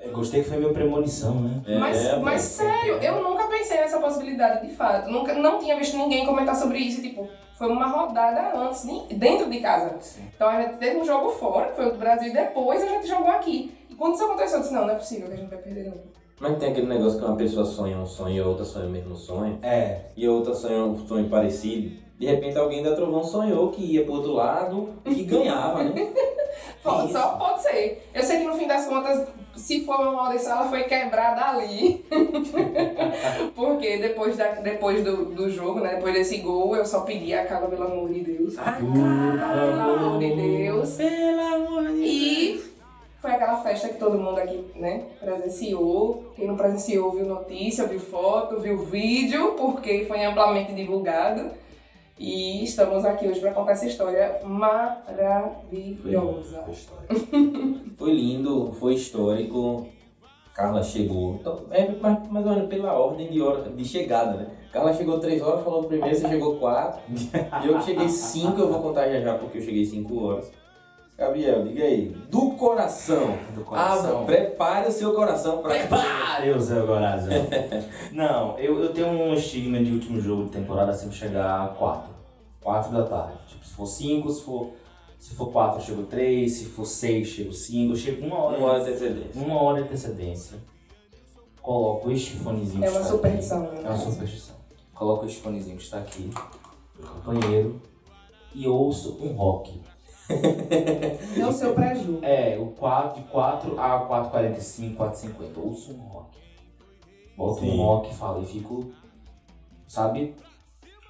Eu 0.00 0.12
gostei 0.12 0.42
que 0.42 0.48
foi 0.48 0.58
minha 0.58 0.72
premonição, 0.72 1.34
né? 1.40 1.60
É, 1.66 1.78
Mas, 1.78 2.06
é, 2.06 2.16
mas 2.18 2.42
sério, 2.42 2.94
eu 3.02 3.22
nunca 3.22 3.46
pensei 3.48 3.78
nessa 3.78 3.98
possibilidade 3.98 4.66
de 4.66 4.72
fato. 4.74 5.10
Nunca, 5.10 5.34
não 5.34 5.58
tinha 5.58 5.76
visto 5.76 5.96
ninguém 5.96 6.24
comentar 6.24 6.54
sobre 6.54 6.78
isso. 6.78 7.02
Tipo, 7.02 7.28
foi 7.54 7.68
uma 7.68 7.86
rodada 7.88 8.56
antes, 8.56 8.86
dentro 9.10 9.50
de 9.50 9.60
casa. 9.60 9.96
Então 10.34 10.48
a 10.48 10.62
gente 10.62 10.76
teve 10.78 10.98
um 10.98 11.04
jogo 11.04 11.30
fora, 11.30 11.68
que 11.68 11.76
foi 11.76 11.88
o 11.88 11.92
do 11.92 11.98
Brasil, 11.98 12.28
e 12.28 12.32
depois 12.32 12.82
a 12.82 12.86
gente 12.86 13.08
jogou 13.08 13.30
aqui. 13.30 13.76
E 13.90 13.94
quando 13.94 14.14
isso 14.14 14.24
aconteceu, 14.24 14.58
eu 14.58 14.62
disse: 14.62 14.74
não, 14.74 14.86
não 14.86 14.94
é 14.94 14.96
possível 14.96 15.26
que 15.26 15.34
a 15.34 15.36
gente 15.36 15.50
vai 15.50 15.58
perder 15.58 15.86
não. 15.86 16.18
Mas 16.40 16.56
tem 16.58 16.70
aquele 16.70 16.86
negócio 16.86 17.18
que 17.18 17.24
uma 17.24 17.36
pessoa 17.36 17.64
sonha 17.64 17.98
um 17.98 18.06
sonho 18.06 18.36
e 18.36 18.40
a 18.40 18.46
outra 18.46 18.64
sonha 18.64 18.86
o 18.86 18.90
mesmo 18.90 19.16
sonho. 19.16 19.58
É. 19.60 20.02
E 20.16 20.24
a 20.24 20.30
outra 20.30 20.54
sonha 20.54 20.84
um 20.84 21.06
sonho 21.06 21.28
parecido. 21.28 21.96
De 22.16 22.26
repente 22.26 22.56
alguém 22.56 22.82
da 22.82 22.94
Trovão 22.94 23.24
sonhou 23.24 23.70
que 23.70 23.82
ia 23.82 24.04
pro 24.04 24.14
outro 24.14 24.32
lado 24.32 24.90
e 25.04 25.22
ganhava, 25.24 25.82
né? 25.82 25.92
Pode, 26.82 27.06
Isso. 27.06 27.12
só 27.12 27.30
pode 27.36 27.62
ser. 27.62 28.08
Eu 28.14 28.22
sei 28.22 28.38
que 28.38 28.44
no 28.44 28.54
fim 28.54 28.66
das 28.66 28.86
contas, 28.86 29.28
se 29.58 29.84
for 29.84 30.00
uma 30.00 30.12
maldição, 30.12 30.52
ela 30.52 30.68
foi 30.68 30.84
quebrada 30.84 31.44
ali. 31.44 32.04
Porque 33.54 33.98
depois, 33.98 34.36
da, 34.36 34.52
depois 34.52 35.04
do, 35.04 35.26
do 35.26 35.50
jogo, 35.50 35.80
né? 35.80 35.96
Depois 35.96 36.14
desse 36.14 36.38
gol, 36.38 36.76
eu 36.76 36.86
só 36.86 37.00
pedi 37.00 37.34
a 37.34 37.44
Carla, 37.46 37.68
pelo 37.68 37.84
amor 37.84 38.12
de 38.12 38.20
Deus. 38.20 38.56
A 38.58 38.72
Carla, 38.72 39.66
pelo 39.66 39.80
amor 39.80 40.18
de 40.18 40.34
Deus. 40.34 40.96
Pelo 40.96 41.40
amor 41.40 41.88
de 41.88 42.02
E 42.02 42.64
foi 43.20 43.32
aquela 43.32 43.60
festa 43.62 43.88
que 43.88 43.98
todo 43.98 44.16
mundo 44.16 44.38
aqui, 44.38 44.64
né, 44.76 45.02
presenciou. 45.20 46.32
Quem 46.36 46.46
não 46.46 46.56
presenciou 46.56 47.10
viu 47.10 47.26
notícia, 47.26 47.86
viu 47.86 48.00
foto, 48.00 48.60
viu 48.60 48.78
vídeo, 48.78 49.54
porque 49.56 50.04
foi 50.06 50.24
amplamente 50.24 50.72
divulgado. 50.72 51.50
E 52.18 52.64
estamos 52.64 53.04
aqui 53.04 53.28
hoje 53.28 53.38
para 53.38 53.52
contar 53.52 53.72
essa 53.72 53.86
história 53.86 54.40
maravilhosa. 54.44 56.64
Foi 57.96 58.12
lindo, 58.12 58.72
foi 58.72 58.94
histórico. 58.94 59.86
Carla 60.52 60.82
chegou. 60.82 61.36
Então, 61.36 61.66
é 61.70 61.88
mais, 61.92 62.28
mais 62.28 62.44
ou 62.44 62.52
menos 62.52 62.68
pela 62.68 62.92
ordem 62.92 63.30
de, 63.30 63.40
hora, 63.40 63.70
de 63.70 63.84
chegada, 63.84 64.36
né? 64.36 64.48
Carla 64.72 64.92
chegou 64.92 65.20
3 65.20 65.40
horas, 65.40 65.62
falou 65.62 65.84
primeiro, 65.84 66.16
você 66.16 66.28
chegou 66.28 66.56
4. 66.56 67.00
e 67.62 67.68
eu 67.68 67.78
que 67.78 67.84
cheguei 67.84 68.08
5, 68.08 68.58
eu 68.58 68.72
vou 68.72 68.82
contar 68.82 69.08
já 69.08 69.20
já 69.20 69.38
porque 69.38 69.58
eu 69.58 69.62
cheguei 69.62 69.84
5 69.84 70.20
horas. 70.20 70.50
Gabriel, 71.18 71.64
diga 71.64 71.82
aí. 71.82 72.10
Do 72.30 72.52
coração. 72.52 73.36
Do 73.52 73.64
coração. 73.64 74.22
Ah, 74.22 74.24
prepare 74.24 74.88
o 74.88 74.92
seu 74.92 75.12
coração 75.12 75.58
para. 75.60 75.74
Prepare 75.74 76.50
o 76.52 76.60
seu 76.60 76.86
coração. 76.86 77.32
Não, 78.14 78.56
eu, 78.56 78.80
eu 78.80 78.92
tenho 78.92 79.08
um 79.08 79.34
estigma 79.34 79.82
de 79.82 79.90
último 79.90 80.20
jogo 80.20 80.44
de 80.44 80.50
temporada 80.50 80.92
sempre 80.92 81.16
chegar 81.16 81.64
a 81.64 81.68
4. 81.70 82.14
4 82.60 82.92
da 82.92 83.02
tarde. 83.02 83.38
Tipo, 83.48 83.64
se 83.66 83.74
for 83.74 83.86
5, 83.86 84.30
se 84.30 84.42
for, 84.44 84.70
se 85.18 85.34
for 85.34 85.50
4 85.50 85.78
eu 85.78 85.84
chego 85.84 86.02
3, 86.04 86.52
se 86.52 86.66
for 86.66 86.86
6 86.86 87.26
chego 87.26 87.52
5, 87.52 87.92
eu 87.92 87.96
chego 87.96 88.24
uma 88.24 88.38
hora. 88.38 88.58
Uma 88.58 88.68
hora 88.68 88.84
de 88.84 88.90
antecedência. 88.90 89.42
Uma 89.42 89.62
hora 89.62 89.82
de 89.82 89.88
antecedência. 89.88 90.58
Coloco 91.60 92.10
este 92.12 92.36
fonezinho 92.36 92.84
É 92.84 92.90
uma 92.90 93.02
superstição, 93.02 93.62
né? 93.62 93.80
É 93.84 93.88
uma 93.88 93.98
superstição. 93.98 94.54
Coloco 94.94 95.26
este 95.26 95.40
fonezinho 95.40 95.76
que 95.76 95.82
está 95.82 95.98
aqui, 95.98 96.30
no 96.96 97.20
banheiro, 97.22 97.82
e 98.54 98.68
ouço 98.68 99.18
um 99.20 99.32
rock. 99.32 99.80
É 100.28 101.46
o 101.46 101.52
seu 101.52 101.74
preju. 101.74 102.18
É, 102.22 102.58
o 102.58 102.66
4, 102.66 103.22
de 103.22 103.28
4 103.28 103.80
a 103.80 104.08
4,45, 104.30 104.96
4,50. 104.96 105.32
Ouço 105.56 105.92
um 105.92 106.06
rock. 106.06 106.38
Boto 107.36 107.60
Sim. 107.60 107.70
um 107.70 107.76
rock 107.76 108.10
e 108.10 108.14
falo, 108.14 108.42
e 108.42 108.46
fico, 108.46 108.90
sabe, 109.86 110.34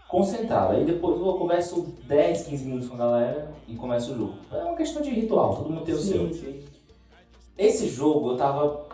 concentrado. 0.09 0.75
Aí 0.75 0.85
depois 0.85 1.19
eu 1.19 1.35
converso 1.35 1.95
10, 2.07 2.47
15 2.47 2.65
minutos 2.65 2.89
com 2.89 2.95
a 2.95 2.99
galera 2.99 3.51
e 3.67 3.75
começa 3.75 4.13
o 4.13 4.17
jogo. 4.17 4.35
É 4.53 4.63
uma 4.63 4.77
questão 4.77 5.01
de 5.01 5.11
ritual, 5.11 5.57
todo 5.57 5.71
mundo 5.71 5.85
tem 5.85 5.95
o 5.95 5.99
seu. 5.99 6.33
sim. 6.35 6.65
Esse 7.57 7.89
jogo 7.89 8.33
eu 8.33 8.37
tava 8.37 8.87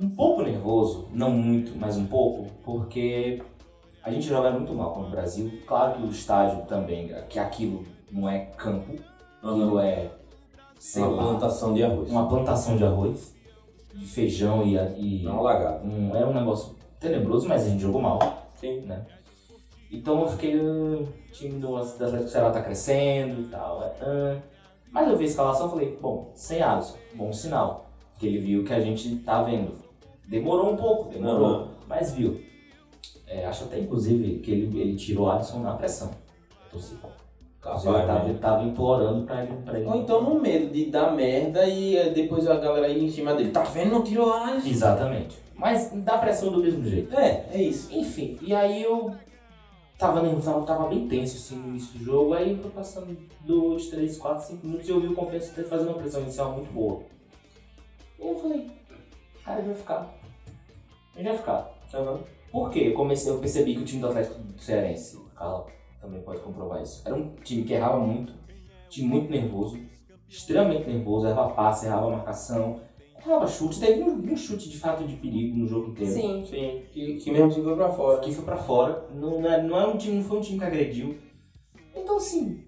um 0.00 0.08
pouco 0.08 0.42
nervoso, 0.42 1.08
não 1.12 1.30
muito, 1.30 1.78
mas 1.78 1.96
um 1.96 2.06
pouco, 2.06 2.46
porque 2.64 3.40
a 4.02 4.10
gente 4.10 4.26
joga 4.26 4.50
muito 4.50 4.74
mal 4.74 4.92
contra 4.92 5.08
o 5.08 5.10
Brasil. 5.12 5.52
Claro 5.66 5.94
que 5.94 6.02
o 6.02 6.10
estádio 6.10 6.64
também, 6.66 7.14
que 7.28 7.38
aquilo 7.38 7.84
não 8.10 8.28
é 8.28 8.46
campo, 8.56 8.98
aquilo 9.42 9.78
é, 9.78 10.10
sei 10.78 11.02
Uma 11.02 11.10
lá, 11.16 11.22
plantação 11.28 11.74
de 11.74 11.82
arroz. 11.82 12.10
uma 12.10 12.28
plantação 12.28 12.76
de 12.76 12.84
arroz, 12.84 13.34
de 13.94 14.06
feijão 14.06 14.62
e, 14.64 14.76
e 14.76 15.22
Não 15.24 15.42
lagado. 15.42 15.84
um, 15.86 16.14
é 16.16 16.24
um 16.24 16.32
negócio 16.32 16.74
tenebroso, 17.00 17.48
mas 17.48 17.66
a 17.66 17.68
gente 17.68 17.80
jogou 17.82 18.00
mal, 18.00 18.48
Sim. 18.60 18.80
né? 18.82 19.04
Então 19.90 20.22
eu 20.22 20.28
fiquei, 20.28 20.56
o 20.58 21.06
time 21.32 21.58
do 21.60 21.76
Atlético 21.76 22.28
Ceará 22.30 22.50
tá 22.50 22.62
crescendo 22.62 23.42
e 23.42 23.44
tal, 23.48 23.80
ah. 24.00 24.38
mas 24.90 25.08
eu 25.08 25.16
vi 25.18 25.24
a 25.24 25.26
escalação 25.26 25.66
e 25.66 25.70
falei, 25.70 25.98
bom, 26.00 26.32
sem 26.34 26.62
Alisson, 26.62 26.96
bom 27.14 27.30
sinal, 27.32 27.90
que 28.18 28.26
ele 28.26 28.38
viu 28.38 28.64
que 28.64 28.72
a 28.72 28.80
gente 28.80 29.16
tá 29.16 29.42
vendo. 29.42 29.72
Demorou 30.26 30.72
um 30.72 30.76
pouco, 30.76 31.10
demorou, 31.10 31.44
Aham. 31.46 31.68
mas 31.86 32.12
viu. 32.14 32.40
É, 33.26 33.44
acho 33.46 33.64
até 33.64 33.78
inclusive 33.80 34.38
que 34.40 34.50
ele, 34.50 34.80
ele 34.80 34.96
tirou 34.96 35.26
o 35.26 35.30
Alisson 35.30 35.58
na 35.58 35.74
pressão. 35.74 36.08
da 36.08 36.70
torcida. 36.70 37.00
Capaz, 37.62 37.84
ele 37.84 37.94
tava, 37.94 38.24
né? 38.24 38.30
ele 38.30 38.38
tava 38.40 38.64
implorando 38.64 39.24
pra 39.24 39.44
ele. 39.44 39.52
Pra 39.64 39.78
ele. 39.78 39.88
Ou 39.88 39.96
então 39.96 40.20
no 40.20 40.40
medo 40.40 40.72
de 40.72 40.86
dar 40.86 41.12
merda 41.12 41.64
e 41.64 41.96
eh, 41.96 42.10
depois 42.10 42.48
a 42.48 42.56
galera 42.56 42.88
ir 42.88 43.04
em 43.04 43.08
cima 43.08 43.34
dele. 43.34 43.52
Tá 43.52 43.62
vendo? 43.62 43.92
Não 43.92 44.02
tirou 44.02 44.32
a. 44.32 44.56
Exatamente. 44.56 45.38
Mas 45.54 45.92
dá 45.94 46.18
pressão 46.18 46.50
do 46.50 46.58
mesmo 46.58 46.84
jeito. 46.84 47.16
É, 47.16 47.46
é 47.52 47.62
isso. 47.62 47.88
Enfim, 47.96 48.36
e 48.42 48.52
aí 48.52 48.82
eu 48.82 49.14
tava 49.96 50.20
nervoso, 50.20 50.66
tava 50.66 50.88
bem 50.88 51.06
tenso 51.06 51.36
assim 51.36 51.54
no 51.54 51.68
início 51.68 51.96
do 51.96 52.04
jogo, 52.04 52.34
aí 52.34 52.58
foi 52.60 52.70
passando 52.72 53.16
2, 53.42 53.86
3, 53.86 54.18
4, 54.18 54.44
5 54.44 54.66
minutos 54.66 54.88
e 54.88 54.90
eu 54.90 55.00
vi 55.00 55.06
o 55.06 55.14
Confiança 55.14 55.62
fazendo 55.62 55.90
uma 55.90 55.98
pressão 55.98 56.22
inicial 56.22 56.50
muito 56.50 56.72
boa. 56.72 57.02
E 58.18 58.26
eu 58.26 58.36
falei, 58.40 58.68
cara, 59.44 59.60
ele 59.60 59.68
vai 59.68 59.76
ficar. 59.76 60.14
Ele 61.14 61.28
vai 61.28 61.38
ficar. 61.38 61.70
Aham. 61.94 62.18
Por 62.50 62.70
quê? 62.70 62.88
Eu, 62.88 62.94
comecei, 62.94 63.30
eu 63.30 63.38
percebi 63.38 63.76
que 63.76 63.82
o 63.82 63.84
time 63.84 64.00
do 64.00 64.08
Atlético 64.08 64.40
Cearense, 64.58 65.16
o 65.16 65.24
Carla 65.36 65.66
também 66.02 66.20
pode 66.20 66.40
comprovar 66.40 66.82
isso, 66.82 67.00
era 67.06 67.14
um 67.14 67.34
time 67.36 67.62
que 67.62 67.72
errava 67.72 67.98
muito, 68.00 68.32
time 68.90 69.08
muito 69.08 69.30
nervoso, 69.30 69.78
extremamente 70.28 70.86
nervoso, 70.88 71.26
errava 71.28 71.50
passe, 71.54 71.86
errava 71.86 72.10
marcação, 72.10 72.80
errava 73.24 73.46
chute, 73.46 73.78
teve 73.78 74.02
um, 74.02 74.32
um 74.32 74.36
chute 74.36 74.68
de 74.68 74.78
fato 74.78 75.04
de 75.04 75.14
perigo 75.16 75.56
no 75.56 75.66
jogo 75.66 75.92
inteiro. 75.92 76.12
Sim. 76.12 76.44
Sim. 76.44 76.82
Que, 76.92 77.14
que 77.18 77.30
mesmo 77.30 77.46
assim 77.46 77.62
foi 77.62 77.76
pra 77.76 77.90
fora. 77.90 78.20
que 78.20 78.32
foi 78.34 78.44
pra 78.44 78.56
fora, 78.56 79.06
não, 79.14 79.40
não, 79.40 79.50
é, 79.52 79.62
não, 79.62 79.80
é 79.80 79.86
um 79.86 79.96
time, 79.96 80.16
não 80.16 80.24
foi 80.24 80.38
um 80.38 80.42
time 80.42 80.58
que 80.58 80.64
agrediu. 80.64 81.16
Então, 81.94 82.16
assim, 82.16 82.64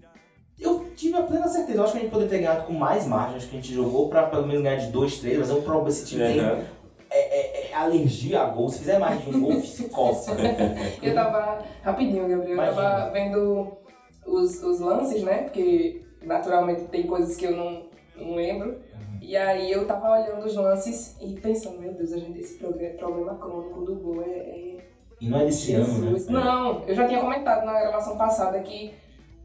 eu 0.59 0.85
tive 0.95 1.17
a 1.17 1.23
plena 1.23 1.47
certeza. 1.47 1.79
Eu 1.79 1.83
acho 1.83 1.91
que 1.93 1.97
a 1.97 2.01
gente 2.01 2.11
poderia 2.11 2.29
ter 2.29 2.37
ganhado 2.39 2.67
com 2.67 2.73
mais 2.73 3.05
margem. 3.05 3.35
Acho 3.37 3.49
que 3.49 3.57
a 3.57 3.59
gente 3.59 3.73
jogou 3.73 4.07
pra 4.07 4.27
pelo 4.27 4.47
menos 4.47 4.63
ganhar 4.63 4.77
de 4.77 4.91
2, 4.91 5.19
3, 5.19 5.39
mas 5.39 5.49
é 5.49 5.53
um 5.53 5.61
problema. 5.61 5.89
Esse 5.89 6.05
time 6.05 6.21
tem 6.23 6.39
é, 6.39 6.65
é- 7.09 7.54
é 7.54 7.54
alergia 7.75 8.41
a 8.41 8.45
gol. 8.45 8.69
Se 8.69 8.79
fizer 8.79 8.99
mais 8.99 9.21
de 9.23 9.29
um 9.29 9.41
gol, 9.41 9.61
se 9.61 9.89
coça. 9.89 10.35
Eu 11.01 11.13
tava. 11.13 11.63
Rapidinho, 11.83 12.27
Gabriel. 12.27 12.49
Eu 12.49 12.53
Imagina. 12.53 12.81
tava 12.81 13.11
vendo 13.11 13.77
os, 14.25 14.63
os 14.63 14.79
lances, 14.79 15.23
né? 15.23 15.43
Porque 15.43 16.01
naturalmente 16.23 16.85
tem 16.85 17.03
coisas 17.03 17.35
que 17.35 17.45
eu 17.45 17.55
não, 17.55 17.83
não 18.17 18.35
lembro. 18.35 18.79
E 19.21 19.35
aí 19.35 19.71
eu 19.71 19.87
tava 19.87 20.11
olhando 20.11 20.45
os 20.45 20.55
lances 20.55 21.15
e 21.21 21.33
pensando, 21.39 21.79
meu 21.79 21.93
Deus, 21.93 22.13
a 22.13 22.17
gente, 22.17 22.39
esse 22.39 22.57
problema 22.57 23.35
crônico 23.35 23.81
do 23.81 23.95
gol 23.95 24.21
é. 24.21 24.29
é... 24.29 24.77
E 25.19 25.29
não 25.29 25.39
é 25.39 25.45
desse 25.45 25.73
ano, 25.73 26.11
né? 26.11 26.19
Não, 26.29 26.83
eu 26.85 26.93
já 26.93 27.07
tinha 27.07 27.21
comentado 27.21 27.65
na 27.65 27.79
gravação 27.79 28.17
passada 28.17 28.59
que. 28.59 28.93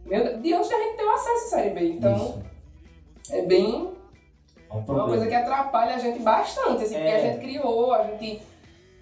Meu 0.05 0.25
Deus, 0.25 0.43
de 0.43 0.55
onde 0.55 0.75
a 0.75 0.83
gente 0.83 0.97
deu 0.97 1.11
acesso 1.13 1.45
à 1.45 1.49
Série 1.49 1.71
B. 1.71 1.93
Então 1.93 2.15
Isso. 2.15 2.43
é 3.31 3.43
bem. 3.43 4.00
É 4.71 4.75
um 4.75 4.79
uma 4.81 5.05
coisa 5.07 5.27
que 5.27 5.35
atrapalha 5.35 5.97
a 5.97 5.99
gente 5.99 6.21
bastante, 6.23 6.85
assim, 6.85 6.95
porque 6.95 7.09
É. 7.09 7.17
a 7.17 7.33
gente 7.33 7.41
criou, 7.41 7.93
a 7.93 8.05
gente 8.05 8.41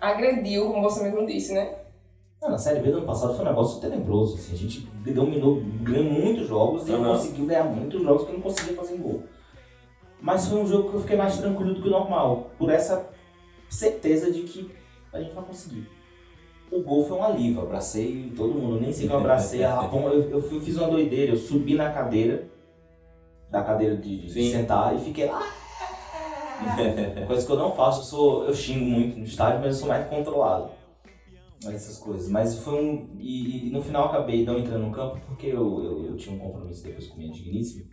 agrediu, 0.00 0.70
como 0.70 0.82
você 0.82 1.02
mesmo 1.02 1.26
disse, 1.26 1.52
né? 1.52 1.74
Não, 2.40 2.50
na 2.50 2.58
Série 2.58 2.80
B 2.80 2.90
do 2.90 2.98
ano 2.98 3.06
passado 3.06 3.34
foi 3.34 3.44
um 3.44 3.48
negócio 3.48 3.80
tenebroso. 3.80 4.36
Assim. 4.36 4.54
A 4.54 4.56
gente 4.56 4.80
dominou, 5.12 5.60
ganhou 5.82 6.04
muitos 6.04 6.46
jogos 6.46 6.88
e 6.88 6.92
conseguiu 6.92 7.46
ganhar 7.46 7.64
muitos 7.64 8.00
jogos 8.02 8.24
que 8.24 8.32
não 8.32 8.40
conseguia 8.40 8.76
fazer 8.76 8.94
em 8.94 8.98
gol. 8.98 9.24
Mas 10.20 10.46
foi 10.46 10.58
um 10.60 10.66
jogo 10.66 10.90
que 10.90 10.96
eu 10.96 11.00
fiquei 11.00 11.16
mais 11.16 11.36
tranquilo 11.36 11.74
do 11.74 11.82
que 11.82 11.88
o 11.88 11.90
normal, 11.90 12.50
por 12.56 12.70
essa 12.70 13.08
certeza 13.68 14.32
de 14.32 14.42
que 14.42 14.70
a 15.12 15.20
gente 15.20 15.34
vai 15.34 15.44
conseguir. 15.44 15.88
O 16.70 16.82
gol 16.82 17.04
foi 17.06 17.16
um 17.18 17.24
alívio, 17.24 17.62
abracei 17.62 18.32
todo 18.36 18.54
mundo, 18.54 18.80
nem 18.80 18.92
sei 18.92 19.06
que 19.06 19.12
eu 19.12 19.18
abracei 19.18 19.64
a 19.64 19.74
Rapon, 19.74 20.08
eu, 20.08 20.30
eu 20.30 20.42
fiz 20.60 20.76
uma 20.76 20.88
doideira, 20.88 21.32
eu 21.32 21.36
subi 21.36 21.74
na 21.74 21.90
cadeira, 21.90 22.48
da 23.50 23.62
cadeira 23.62 23.96
de, 23.96 24.26
de 24.26 24.50
sentar 24.50 24.94
e 24.94 24.98
fiquei 25.00 25.26
lá. 25.26 25.57
Coisa 27.26 27.46
que 27.46 27.52
eu 27.52 27.56
não 27.58 27.72
faço, 27.72 28.00
eu, 28.00 28.04
sou, 28.04 28.44
eu 28.44 28.54
xingo 28.54 28.84
muito 28.84 29.18
no 29.18 29.24
estádio, 29.24 29.60
mas 29.60 29.74
eu 29.74 29.80
sou 29.80 29.88
mais 29.88 30.06
controlado 30.08 30.70
essas 31.66 31.98
coisas. 31.98 32.28
Mas 32.28 32.58
foi 32.58 32.74
um. 32.74 33.08
E, 33.18 33.68
e 33.68 33.70
no 33.70 33.82
final 33.82 34.06
acabei 34.06 34.44
não 34.44 34.58
entrando 34.58 34.86
no 34.86 34.92
campo 34.92 35.18
porque 35.26 35.48
eu, 35.48 35.84
eu, 35.84 36.06
eu 36.06 36.16
tinha 36.16 36.34
um 36.36 36.38
compromisso 36.38 36.84
depois 36.84 37.08
com 37.08 37.18
minha 37.18 37.32
digníssima. 37.32 37.86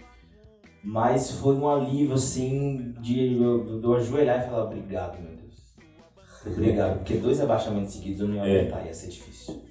Mas 0.84 1.32
foi 1.32 1.56
um 1.56 1.68
alívio 1.68 2.14
assim 2.14 2.94
de 3.02 3.42
eu, 3.42 3.82
eu 3.82 3.94
ajoelhar 3.96 4.40
e 4.46 4.50
falar 4.50 4.66
obrigado, 4.66 5.20
meu 5.20 5.36
Deus. 5.36 5.56
Obrigado, 6.46 6.98
porque 7.00 7.16
dois 7.16 7.42
abaixamentos 7.42 7.94
seguidos 7.94 8.22
eu 8.22 8.28
não 8.28 8.36
ia 8.36 8.46
É. 8.46 8.60
aguentar, 8.60 8.86
ia 8.86 8.94
ser 8.94 9.10
difícil. 9.10 9.64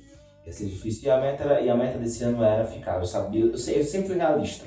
Ia 0.45 0.53
ser 0.53 0.67
difícil. 0.67 1.07
E 1.07 1.11
a 1.11 1.21
meta, 1.21 1.45
era, 1.45 1.61
e 1.61 1.71
a 1.71 1.77
meta 1.77 1.99
desse 1.99 2.25
ano 2.25 2.43
era 2.43 2.65
ficar. 2.65 2.99
Eu 2.99 3.07
sabia, 3.07 3.45
eu, 3.45 3.57
sei, 3.57 3.79
eu 3.79 3.85
sempre 3.85 4.09
fui 4.09 4.17
realista. 4.17 4.65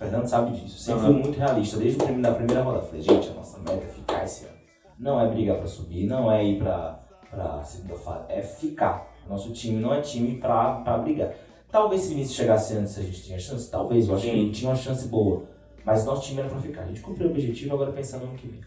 Fernando 0.00 0.26
sabe 0.26 0.56
disso. 0.56 0.78
Sempre 0.78 1.02
Aham. 1.02 1.12
fui 1.12 1.22
muito 1.22 1.38
realista. 1.38 1.76
Desde 1.76 1.96
o 1.96 1.98
primeiro, 1.98 2.22
da 2.22 2.32
primeira 2.34 2.62
rodada. 2.62 2.86
Falei, 2.86 3.02
gente, 3.02 3.28
a 3.28 3.34
nossa 3.34 3.58
meta 3.58 3.84
é 3.84 3.88
ficar 3.88 4.24
esse 4.24 4.46
ano. 4.46 4.54
Não 4.98 5.20
é 5.20 5.28
brigar 5.28 5.58
pra 5.58 5.66
subir, 5.66 6.06
não 6.06 6.32
é 6.32 6.42
ir 6.42 6.58
pra, 6.58 7.02
pra 7.30 7.62
segunda 7.62 7.94
fase. 7.96 8.24
É 8.30 8.40
ficar. 8.40 9.06
Nosso 9.28 9.52
time 9.52 9.78
não 9.78 9.92
é 9.92 10.00
time 10.00 10.38
pra, 10.38 10.76
pra 10.80 10.96
brigar. 10.96 11.34
Talvez 11.70 12.00
se 12.00 12.08
Vinícius 12.08 12.34
chegasse 12.34 12.74
antes 12.74 12.98
a 12.98 13.02
gente 13.02 13.22
tinha 13.22 13.38
chance, 13.38 13.70
talvez. 13.70 14.08
Eu 14.08 14.14
acho 14.14 14.24
que 14.24 14.30
Sim. 14.30 14.38
ele 14.38 14.50
tinha 14.50 14.70
uma 14.70 14.76
chance 14.76 15.06
boa. 15.06 15.42
Mas 15.84 16.06
nosso 16.06 16.22
time 16.22 16.40
era 16.40 16.48
pra 16.48 16.58
ficar. 16.58 16.82
A 16.82 16.86
gente 16.86 17.02
cumpriu 17.02 17.28
o 17.28 17.30
objetivo, 17.30 17.74
agora 17.74 17.92
pensando 17.92 18.24
no 18.24 18.34
que 18.38 18.48
vem. 18.48 18.60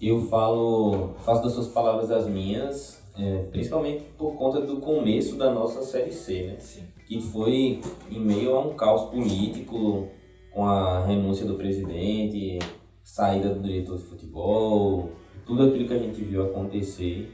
Eu 0.00 0.26
falo, 0.26 1.14
faço 1.20 1.44
das 1.44 1.52
suas 1.52 1.68
palavras 1.68 2.10
as 2.10 2.26
minhas, 2.26 3.00
é, 3.16 3.44
principalmente 3.52 4.02
por 4.18 4.34
conta 4.34 4.60
do 4.60 4.78
começo 4.78 5.36
da 5.36 5.52
nossa 5.52 5.80
Série 5.82 6.10
C, 6.12 6.48
né? 6.48 6.56
Sim. 6.58 6.82
Que 7.12 7.20
foi 7.20 7.78
em 8.10 8.18
meio 8.18 8.56
a 8.56 8.60
um 8.60 8.74
caos 8.74 9.10
político, 9.10 10.08
com 10.50 10.64
a 10.64 11.04
renúncia 11.04 11.44
do 11.44 11.56
presidente, 11.56 12.58
saída 13.04 13.50
do 13.50 13.60
diretor 13.60 13.98
de 13.98 14.04
futebol, 14.04 15.10
tudo 15.44 15.64
aquilo 15.64 15.86
que 15.86 15.92
a 15.92 15.98
gente 15.98 16.22
viu 16.22 16.42
acontecer. 16.42 17.30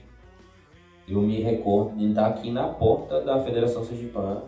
Eu 1.07 1.23
me 1.23 1.41
recordo 1.41 1.97
de 1.97 2.09
estar 2.09 2.27
aqui 2.27 2.51
na 2.51 2.67
porta 2.67 3.21
da 3.21 3.41
Federação 3.45 3.85
Sergipana 3.85 4.43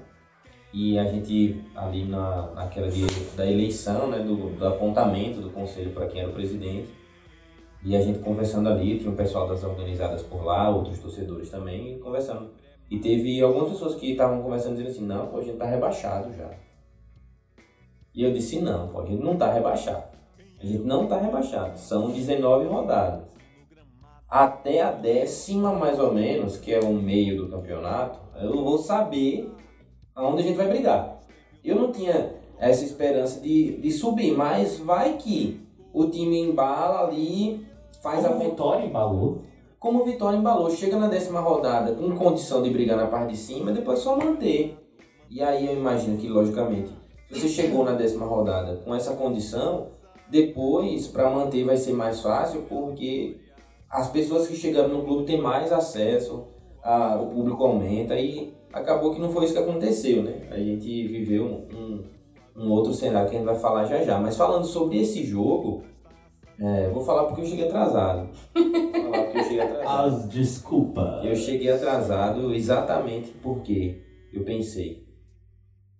e 0.74 0.98
a 0.98 1.04
gente 1.04 1.62
ali 1.76 2.06
na, 2.06 2.50
naquela 2.50 2.88
de, 2.88 3.06
da 3.36 3.48
eleição, 3.48 4.10
né, 4.10 4.18
do, 4.18 4.56
do 4.56 4.66
apontamento 4.66 5.40
do 5.40 5.50
conselho 5.50 5.92
para 5.92 6.08
quem 6.08 6.22
era 6.22 6.30
o 6.30 6.34
presidente, 6.34 6.88
e 7.84 7.94
a 7.94 8.02
gente 8.02 8.18
conversando 8.18 8.68
ali, 8.68 8.98
tinha 8.98 9.12
um 9.12 9.16
pessoal 9.16 9.46
das 9.46 9.62
organizadas 9.62 10.22
por 10.22 10.44
lá, 10.44 10.68
outros 10.68 10.98
torcedores 10.98 11.50
também, 11.50 12.00
conversando. 12.00 12.50
E 12.90 12.98
teve 12.98 13.40
algumas 13.40 13.68
pessoas 13.70 13.94
que 13.94 14.10
estavam 14.10 14.42
conversando 14.42 14.72
dizendo 14.72 14.90
assim, 14.90 15.06
não, 15.06 15.28
pô, 15.28 15.38
a 15.38 15.42
gente 15.42 15.56
tá 15.56 15.64
rebaixado 15.64 16.34
já. 16.34 16.50
E 18.12 18.24
eu 18.24 18.32
disse, 18.32 18.60
não, 18.60 18.88
pô, 18.88 19.00
a 19.00 19.06
gente 19.06 19.22
não 19.22 19.36
tá 19.36 19.52
rebaixado. 19.52 20.04
A 20.60 20.66
gente 20.66 20.82
não 20.82 21.06
tá 21.06 21.16
rebaixado. 21.18 21.78
São 21.78 22.10
19 22.10 22.66
rodadas. 22.66 23.30
Até 24.28 24.80
a 24.82 24.90
décima, 24.90 25.72
mais 25.72 25.98
ou 25.98 26.12
menos, 26.12 26.56
que 26.56 26.72
é 26.72 26.80
o 26.80 26.92
meio 26.92 27.36
do 27.36 27.48
campeonato, 27.48 28.18
eu 28.40 28.62
vou 28.62 28.78
saber 28.78 29.50
aonde 30.14 30.42
a 30.42 30.44
gente 30.44 30.56
vai 30.56 30.68
brigar. 30.68 31.20
Eu 31.64 31.76
não 31.76 31.92
tinha 31.92 32.34
essa 32.58 32.84
esperança 32.84 33.40
de, 33.40 33.76
de 33.80 33.90
subir, 33.90 34.36
mas 34.36 34.78
vai 34.78 35.16
que 35.16 35.60
o 35.92 36.06
time 36.06 36.38
embala 36.38 37.06
ali, 37.06 37.66
faz 38.02 38.24
a 38.24 38.30
a 38.30 38.36
vitória 38.36 38.84
embalou. 38.84 39.42
Como 39.80 40.02
o 40.02 40.04
Vitória 40.04 40.36
embalou, 40.36 40.70
chega 40.70 40.98
na 40.98 41.08
décima 41.08 41.40
rodada 41.40 41.94
com 41.94 42.14
condição 42.14 42.62
de 42.62 42.68
brigar 42.68 42.98
na 42.98 43.06
parte 43.06 43.30
de 43.30 43.38
cima, 43.38 43.72
depois 43.72 44.00
só 44.00 44.14
manter. 44.14 44.78
E 45.30 45.42
aí 45.42 45.66
eu 45.66 45.72
imagino 45.72 46.18
que, 46.18 46.28
logicamente, 46.28 46.90
se 47.30 47.40
você 47.40 47.48
chegou 47.48 47.82
na 47.82 47.92
décima 47.92 48.26
rodada 48.26 48.76
com 48.84 48.94
essa 48.94 49.14
condição, 49.14 49.88
depois 50.28 51.08
para 51.08 51.30
manter 51.30 51.64
vai 51.64 51.78
ser 51.78 51.94
mais 51.94 52.20
fácil, 52.20 52.62
porque 52.68 53.38
as 53.88 54.10
pessoas 54.10 54.46
que 54.46 54.54
chegaram 54.54 54.88
no 54.88 55.02
clube 55.02 55.24
têm 55.24 55.40
mais 55.40 55.72
acesso, 55.72 56.44
a, 56.82 57.16
o 57.16 57.28
público 57.28 57.64
aumenta 57.64 58.14
e 58.20 58.52
acabou 58.74 59.14
que 59.14 59.20
não 59.20 59.30
foi 59.30 59.46
isso 59.46 59.54
que 59.54 59.60
aconteceu, 59.60 60.22
né? 60.22 60.46
A 60.50 60.58
gente 60.58 61.08
viveu 61.08 61.44
um, 61.44 61.68
um, 61.74 62.64
um 62.64 62.70
outro 62.70 62.92
cenário 62.92 63.30
que 63.30 63.36
a 63.36 63.38
gente 63.38 63.48
vai 63.48 63.58
falar 63.58 63.86
já 63.86 64.02
já. 64.02 64.18
Mas 64.18 64.36
falando 64.36 64.64
sobre 64.64 65.00
esse 65.00 65.24
jogo, 65.24 65.82
é, 66.60 66.90
vou 66.90 67.02
falar 67.02 67.24
porque 67.24 67.40
eu 67.40 67.46
cheguei 67.46 67.66
atrasado. 67.66 68.28
Cheguei 69.50 69.60
atrasado. 69.60 70.06
As 70.06 70.28
desculpa. 70.28 71.20
Eu 71.24 71.34
cheguei 71.34 71.70
atrasado 71.70 72.54
exatamente 72.54 73.30
porque 73.42 74.00
eu 74.32 74.44
pensei, 74.44 75.04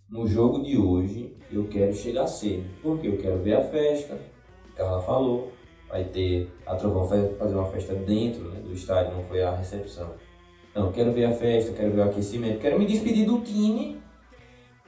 no 0.09 0.25
jogo 0.25 0.63
de 0.63 0.77
hoje 0.77 1.35
eu 1.51 1.67
quero 1.67 1.93
chegar 1.93 2.27
cedo, 2.27 2.63
porque 2.81 3.07
eu 3.07 3.17
quero 3.17 3.39
ver 3.39 3.55
a 3.55 3.61
festa, 3.61 4.17
ela 4.77 5.01
falou, 5.01 5.51
vai 5.89 6.05
ter. 6.05 6.49
A 6.65 6.75
Trovão 6.75 7.05
fazer 7.05 7.53
uma 7.53 7.65
festa 7.65 7.93
dentro 7.93 8.45
né, 8.49 8.61
do 8.61 8.73
estádio, 8.73 9.15
não 9.15 9.23
foi 9.23 9.43
a 9.43 9.53
recepção. 9.53 10.11
Não, 10.73 10.91
quero 10.93 11.11
ver 11.11 11.25
a 11.25 11.33
festa, 11.33 11.73
quero 11.73 11.91
ver 11.91 11.99
o 11.99 12.03
aquecimento, 12.05 12.61
quero 12.61 12.79
me 12.79 12.85
despedir 12.85 13.25
do 13.25 13.41
time, 13.41 14.01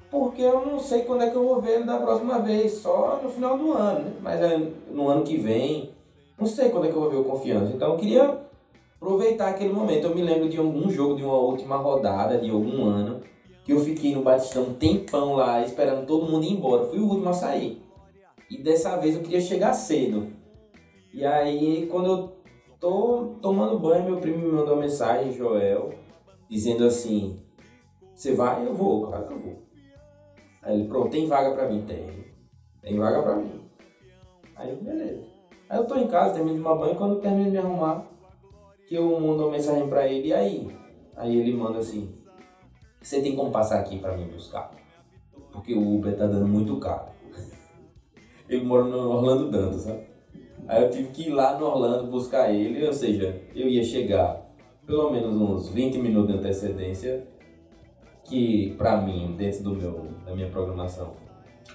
porque 0.09 0.41
eu 0.41 0.65
não 0.65 0.79
sei 0.79 1.01
quando 1.01 1.23
é 1.23 1.29
que 1.29 1.35
eu 1.35 1.43
vou 1.43 1.61
ver 1.61 1.75
ele 1.75 1.83
da 1.83 1.97
próxima 1.97 2.39
vez, 2.39 2.71
só 2.75 3.19
no 3.21 3.29
final 3.29 3.57
do 3.57 3.73
ano, 3.73 4.05
né? 4.05 4.13
Mas 4.21 4.41
é 4.41 4.57
no 4.89 5.09
ano 5.09 5.23
que 5.23 5.35
vem, 5.35 5.93
não 6.39 6.45
sei 6.45 6.69
quando 6.69 6.85
é 6.85 6.87
que 6.87 6.95
eu 6.95 7.01
vou 7.01 7.09
ver 7.09 7.17
o 7.17 7.25
confiança. 7.25 7.73
Então 7.73 7.91
eu 7.91 7.97
queria 7.97 8.43
aproveitar 9.03 9.49
aquele 9.49 9.73
momento. 9.73 10.07
Eu 10.07 10.15
me 10.15 10.23
lembro 10.23 10.47
de 10.47 10.57
algum 10.57 10.89
jogo, 10.89 11.17
de 11.17 11.23
uma 11.23 11.37
última 11.37 11.75
rodada 11.75 12.37
de 12.37 12.49
algum 12.49 12.85
ano, 12.85 13.19
que 13.65 13.73
eu 13.73 13.79
fiquei 13.81 14.15
no 14.15 14.23
Batistão 14.23 14.63
um 14.63 14.73
tempão 14.73 15.35
lá, 15.35 15.61
esperando 15.61 16.07
todo 16.07 16.25
mundo 16.25 16.45
ir 16.45 16.53
embora. 16.53 16.85
Fui 16.85 16.99
o 16.99 17.07
último 17.07 17.29
a 17.29 17.33
sair. 17.33 17.81
E 18.49 18.57
dessa 18.57 18.95
vez 18.97 19.15
eu 19.15 19.21
queria 19.21 19.41
chegar 19.41 19.73
cedo. 19.73 20.27
E 21.13 21.25
aí, 21.25 21.85
quando 21.91 22.07
eu 22.07 22.31
tô 22.79 23.35
tomando 23.41 23.77
banho, 23.77 24.05
meu 24.05 24.17
primo 24.17 24.39
me 24.39 24.51
mandou 24.51 24.73
uma 24.73 24.81
mensagem, 24.81 25.33
Joel, 25.33 25.93
dizendo 26.49 26.85
assim: 26.85 27.39
Você 28.15 28.33
vai? 28.33 28.65
Eu 28.65 28.73
vou, 28.73 29.07
claro 29.07 29.27
que 29.27 29.33
eu 29.33 29.39
vou. 29.39 29.63
Aí 30.61 30.79
ele, 30.79 30.87
pronto, 30.87 31.09
tem 31.09 31.27
vaga 31.27 31.51
pra 31.51 31.69
mim? 31.69 31.83
Tem. 31.85 32.25
Tem 32.81 32.97
vaga 32.97 33.21
pra 33.21 33.35
mim. 33.35 33.61
Aí, 34.55 34.75
beleza. 34.75 35.23
Aí 35.69 35.77
eu 35.77 35.85
tô 35.85 35.95
em 35.95 36.07
casa, 36.07 36.35
termino 36.35 36.57
de 36.57 36.63
tomar 36.63 36.75
banho, 36.75 36.95
quando 36.95 37.15
eu 37.15 37.21
termino 37.21 37.45
de 37.45 37.51
me 37.51 37.57
arrumar, 37.57 38.05
que 38.87 38.95
eu 38.95 39.19
mando 39.19 39.43
uma 39.43 39.51
mensagem 39.51 39.87
pra 39.87 40.07
ele, 40.07 40.29
e 40.29 40.33
aí? 40.33 40.67
Aí 41.15 41.37
ele 41.37 41.53
manda 41.53 41.79
assim: 41.79 42.13
Você 43.01 43.21
tem 43.21 43.35
como 43.35 43.51
passar 43.51 43.79
aqui 43.79 43.99
pra 43.99 44.15
mim 44.17 44.27
buscar? 44.27 44.71
Porque 45.51 45.73
o 45.73 45.95
Uber 45.95 46.15
tá 46.15 46.25
dando 46.25 46.47
muito 46.47 46.79
caro. 46.79 47.11
Ele 48.49 48.65
mora 48.65 48.83
no 48.85 48.97
Orlando 48.97 49.51
Dantas, 49.51 49.81
sabe? 49.81 50.01
Aí 50.67 50.83
eu 50.83 50.89
tive 50.89 51.09
que 51.09 51.27
ir 51.27 51.31
lá 51.31 51.57
no 51.57 51.65
Orlando 51.65 52.09
buscar 52.09 52.51
ele, 52.51 52.85
ou 52.85 52.93
seja, 52.93 53.41
eu 53.53 53.67
ia 53.67 53.83
chegar 53.83 54.43
pelo 54.85 55.11
menos 55.11 55.35
uns 55.35 55.69
20 55.69 55.97
minutos 55.97 56.31
de 56.31 56.39
antecedência, 56.39 57.27
que 58.23 58.73
pra 58.77 59.01
mim, 59.01 59.35
dentro 59.37 59.63
do 59.63 59.75
meu, 59.75 60.07
da 60.25 60.33
minha 60.33 60.49
programação, 60.49 61.13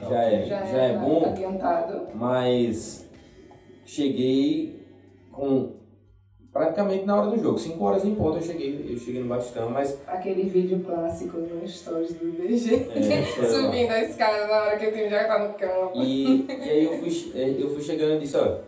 já 0.01 0.23
é, 0.23 0.47
já, 0.47 0.59
é 0.59 0.99
bom, 0.99 1.25
adiantado. 1.25 2.09
mas 2.15 3.09
cheguei 3.85 4.87
com 5.33 5.78
praticamente 6.53 7.05
na 7.05 7.17
hora 7.17 7.31
do 7.31 7.43
jogo, 7.43 7.59
5 7.59 7.85
horas 7.85 8.05
em 8.05 8.15
ponto 8.15 8.39
eu 8.39 8.43
cheguei, 8.43 8.87
eu 8.89 8.99
cheguei 8.99 9.23
no 9.23 9.29
Batistão, 9.29 9.71
mas 9.71 9.99
Aquele 10.07 10.45
vídeo 10.49 10.81
clássico 10.81 11.37
no 11.39 11.67
stories 11.67 12.15
do 12.15 12.31
DG, 12.33 12.89
É, 12.95 13.23
subindo 13.47 13.91
a 13.91 14.03
escada 14.05 14.47
na 14.47 14.63
hora 14.63 14.79
que 14.79 14.87
o 14.87 14.93
time 14.93 15.09
já 15.09 15.25
tá 15.27 15.39
no 15.39 15.55
campo. 15.55 15.93
E, 15.95 16.47
e 16.49 16.71
aí 16.71 16.85
eu 16.85 16.99
fui, 16.99 17.33
eh, 17.35 17.57
eu 17.59 17.71
fui 17.71 17.83
chegando 17.83 18.17
e 18.17 18.21
disse, 18.21 18.37
olha, 18.37 18.61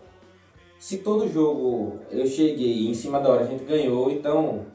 se 0.79 0.99
todo 0.99 1.29
jogo 1.29 1.99
eu 2.11 2.27
cheguei 2.27 2.89
em 2.89 2.95
cima 2.95 3.21
da 3.21 3.31
hora 3.31 3.45
a 3.45 3.47
gente 3.47 3.65
ganhou, 3.65 4.11
então 4.11 4.67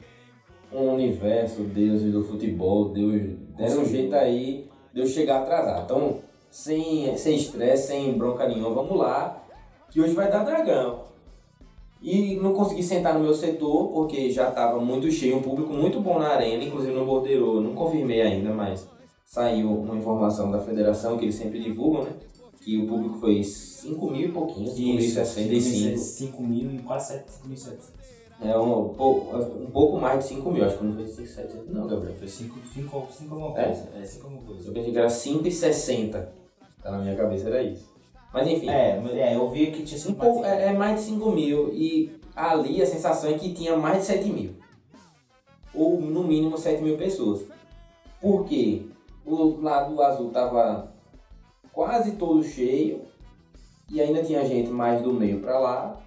o 0.71 0.81
universo, 0.93 1.61
deuses 1.61 2.11
do 2.11 2.23
futebol, 2.23 2.89
Deus 2.89 3.21
deram 3.57 3.81
um 3.81 3.85
jeito 3.85 4.13
aí 4.15 4.69
de 4.93 5.01
eu 5.01 5.07
chegar 5.07 5.41
atrasado. 5.41 5.83
Então, 5.85 6.19
sem 6.49 7.15
sem 7.17 7.35
estresse, 7.35 7.87
sem 7.87 8.17
bronca 8.17 8.47
nenhuma, 8.47 8.69
vamos 8.69 8.97
lá, 8.97 9.43
que 9.89 10.01
hoje 10.01 10.13
vai 10.13 10.29
dar 10.29 10.43
dragão. 10.43 11.05
E 12.07 12.35
não 12.35 12.53
consegui 12.53 12.83
sentar 12.83 13.15
no 13.15 13.19
meu 13.21 13.33
setor, 13.33 13.87
porque 13.91 14.29
já 14.29 14.49
estava 14.49 14.79
muito 14.79 15.09
cheio, 15.11 15.37
um 15.37 15.41
público 15.41 15.73
muito 15.73 15.99
bom 15.99 16.19
na 16.19 16.27
arena, 16.27 16.63
inclusive 16.63 16.93
no 16.93 17.03
Bordeiro, 17.03 17.59
não 17.61 17.73
confirmei 17.73 18.21
ainda, 18.21 18.53
mas 18.53 18.87
saiu 19.25 19.71
uma 19.71 19.95
informação 19.97 20.51
da 20.51 20.59
federação 20.59 21.17
que 21.17 21.25
eles 21.25 21.33
sempre 21.33 21.59
divulgam, 21.59 22.03
né? 22.03 22.11
Que 22.61 22.77
o 22.77 22.85
público 22.87 23.17
foi 23.17 23.43
5 23.43 24.11
mil 24.11 24.29
e 24.29 24.31
pouquinho, 24.31 24.71
5.065. 24.71 25.97
5 25.97 26.43
mil 26.43 26.71
e 26.75 26.79
quase 26.79 27.15
5.700. 27.47 27.95
É 28.41 28.55
um, 28.55 28.89
pouco, 28.89 29.35
um 29.37 29.71
pouco 29.71 29.97
mais 29.99 30.19
de 30.19 30.25
5 30.25 30.51
mil, 30.51 30.63
acho 30.63 30.77
que 30.77 30.83
não 30.83 30.93
foi 30.93 31.05
5.700 31.05 31.47
não, 31.69 31.87
Gabriel. 31.87 32.15
Foi 32.19 32.27
5 32.27 32.55
alguma 33.31 33.59
É? 33.59 33.65
coisa. 33.65 33.89
É 33.99 34.05
5 34.05 34.25
alguma 34.27 34.41
Eu 34.43 34.47
coisa. 34.47 34.71
pensei 34.71 34.91
que 34.91 34.97
era 34.99 35.07
5,60. 35.07 36.27
Tá 36.83 36.91
na 36.91 36.99
minha 36.99 37.15
cabeça, 37.15 37.47
era 37.47 37.63
isso. 37.63 37.94
Mas 38.35 38.49
enfim, 38.49 38.69
É, 38.69 39.01
é, 39.13 39.35
eu 39.37 39.49
vi 39.49 39.71
que 39.71 39.81
tinha 39.83 39.97
um 39.97 40.03
5 40.03 40.19
pouco, 40.19 40.43
é, 40.43 40.65
é 40.65 40.73
mais 40.73 40.99
de 40.99 41.05
5 41.05 41.31
mil. 41.31 41.73
E 41.73 42.11
ali 42.35 42.81
a 42.81 42.85
sensação 42.85 43.29
é 43.29 43.35
que 43.35 43.53
tinha 43.53 43.77
mais 43.77 43.99
de 43.99 44.05
7 44.07 44.29
mil. 44.29 44.55
Ou 45.73 46.01
no 46.01 46.21
mínimo 46.21 46.57
7 46.57 46.83
mil 46.83 46.97
pessoas. 46.97 47.45
Por 48.19 48.43
quê? 48.43 48.81
O 49.25 49.61
lado 49.61 50.01
azul 50.01 50.31
tava 50.31 50.91
quase 51.71 52.17
todo 52.17 52.43
cheio. 52.43 53.03
E 53.89 54.01
ainda 54.01 54.21
tinha 54.21 54.43
gente 54.43 54.69
mais 54.69 55.01
do 55.01 55.13
meio 55.13 55.39
pra 55.39 55.57
lá. 55.57 55.97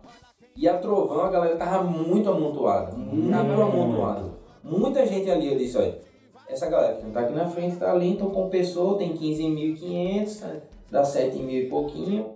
E 0.54 0.68
a 0.68 0.76
Trovão, 0.76 1.22
a 1.22 1.30
galera 1.30 1.56
tava 1.56 1.82
muito 1.84 2.28
amontoada. 2.28 2.94
Muito 2.94 3.30
Tava 3.30 3.62
amontoada. 3.62 4.24
Muita 4.62 5.06
gente 5.06 5.30
ali, 5.30 5.50
eu 5.50 5.56
disse, 5.56 5.78
olha, 5.78 5.98
essa 6.46 6.68
galera 6.68 6.96
que 6.96 7.04
não 7.04 7.12
tá 7.12 7.20
aqui 7.20 7.32
na 7.32 7.48
frente 7.48 7.76
tá 7.76 7.90
ali, 7.90 8.10
então 8.10 8.28
compensou, 8.28 8.96
tem 8.96 9.16
15.500, 9.16 10.40
né? 10.42 10.60
Dá 10.90 11.04
7 11.04 11.38
mil 11.38 11.62
e 11.62 11.68
pouquinho. 11.68 12.34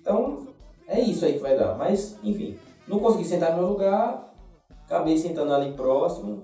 Então, 0.00 0.46
é 0.86 1.00
isso 1.00 1.24
aí 1.24 1.34
que 1.34 1.38
vai 1.38 1.56
dar. 1.56 1.76
Mas, 1.76 2.18
enfim, 2.22 2.56
não 2.86 2.98
consegui 2.98 3.24
sentar 3.24 3.52
no 3.52 3.58
meu 3.58 3.68
lugar, 3.70 4.34
acabei 4.86 5.16
sentando 5.16 5.52
ali 5.54 5.72
próximo. 5.72 6.42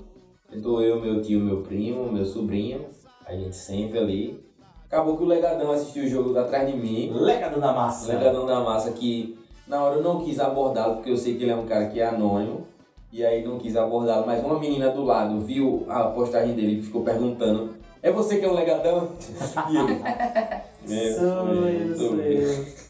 Então 0.53 0.81
eu, 0.81 1.01
meu 1.01 1.23
tio, 1.23 1.41
meu 1.41 1.63
primo, 1.63 2.11
meu 2.11 2.25
sobrinho, 2.25 2.87
a 3.25 3.33
gente 3.35 3.55
sempre 3.55 3.99
ali. 3.99 4.45
Acabou 4.87 5.17
que 5.17 5.23
o 5.23 5.27
Legadão 5.27 5.71
assistiu 5.71 6.05
o 6.05 6.09
jogo 6.09 6.37
atrás 6.37 6.67
de 6.67 6.77
mim. 6.77 7.13
Legado 7.13 7.61
da 7.61 7.73
massa. 7.73 8.13
Legadão 8.13 8.45
da 8.45 8.59
Massa 8.61 8.91
que 8.91 9.39
na 9.69 9.85
hora 9.85 9.97
eu 9.97 10.03
não 10.03 10.25
quis 10.25 10.41
abordá-lo 10.41 10.97
porque 10.97 11.11
eu 11.11 11.17
sei 11.17 11.37
que 11.37 11.45
ele 11.45 11.53
é 11.53 11.57
um 11.57 11.67
cara 11.67 11.87
que 11.87 12.01
é 12.01 12.07
anônimo. 12.09 12.67
E 13.13 13.25
aí 13.25 13.45
não 13.45 13.59
quis 13.59 13.77
abordá-lo, 13.77 14.27
mas 14.27 14.43
uma 14.45 14.59
menina 14.59 14.89
do 14.91 15.05
lado 15.05 15.41
viu 15.41 15.85
a 15.89 16.05
postagem 16.05 16.55
dele 16.55 16.79
e 16.79 16.83
ficou 16.83 17.03
perguntando: 17.03 17.75
É 18.03 18.11
você 18.11 18.39
que 18.39 18.45
é 18.45 18.49
o 18.49 18.55
Legadão? 18.55 19.11
e 19.71 19.77
eu, 19.77 19.87
tô- 20.87 21.97
sou 21.97 22.17
eu. 22.21 22.81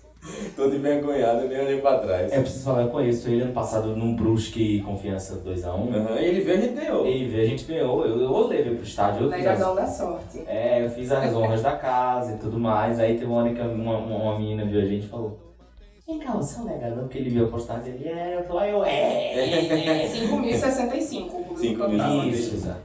Tô 0.55 0.69
de 0.69 0.77
vergonhado, 0.77 1.49
nem 1.49 1.59
olhei 1.61 1.81
pra 1.81 1.99
trás. 1.99 2.31
É 2.31 2.41
preciso 2.41 2.65
falar, 2.67 2.83
eu 2.83 2.89
conheço 2.89 3.27
ele 3.31 3.41
ano 3.43 3.55
passado 3.55 3.97
num 3.97 4.15
Brusque 4.15 4.83
Confiança 4.83 5.37
2x1. 5.37 5.95
Aham, 5.95 6.19
Ele 6.19 6.41
veio, 6.43 6.59
a 6.59 6.61
gente 6.61 6.75
ganhou. 6.75 7.07
Ele 7.07 7.27
veio, 7.27 7.43
a 7.43 7.47
gente 7.47 7.65
ganhou, 7.65 8.05
eu, 8.05 8.21
eu 8.21 8.47
levei 8.47 8.75
pro 8.75 8.85
estádio, 8.85 9.23
eu 9.23 9.27
as, 9.27 9.33
Legadão 9.33 9.75
da 9.75 9.87
sorte. 9.87 10.43
é, 10.47 10.85
eu 10.85 10.91
fiz 10.91 11.11
as 11.11 11.35
honras 11.35 11.63
da 11.63 11.73
casa 11.73 12.35
e 12.35 12.39
tudo 12.39 12.59
mais. 12.61 13.01
Aí 13.01 13.15
teve 13.15 13.25
uma 13.27 13.37
hora 13.43 13.55
que 13.55 13.61
uma, 13.63 13.97
uma, 13.97 14.17
uma 14.17 14.39
menina 14.39 14.63
viu 14.67 14.81
a 14.83 14.85
gente 14.85 15.07
e 15.07 15.09
falou: 15.09 15.39
Vem 16.07 16.19
cá, 16.19 16.33
você 16.33 16.59
é 16.59 16.63
um 16.63 16.67
legadão? 16.67 16.99
Porque 17.05 17.19
ele 17.19 17.31
viu 17.31 17.47
a 17.47 17.49
postagem 17.49 17.93
dele, 17.95 18.09
é, 18.11 18.37
eu 18.41 18.45
falei, 18.45 18.73
eu 18.73 18.85
é. 18.85 20.07
5.065 20.07 21.27
o 21.27 21.31
público 21.31 21.61
5.000. 21.61 21.91
total. 21.93 22.25
Isso, 22.29 22.55
exato. 22.57 22.81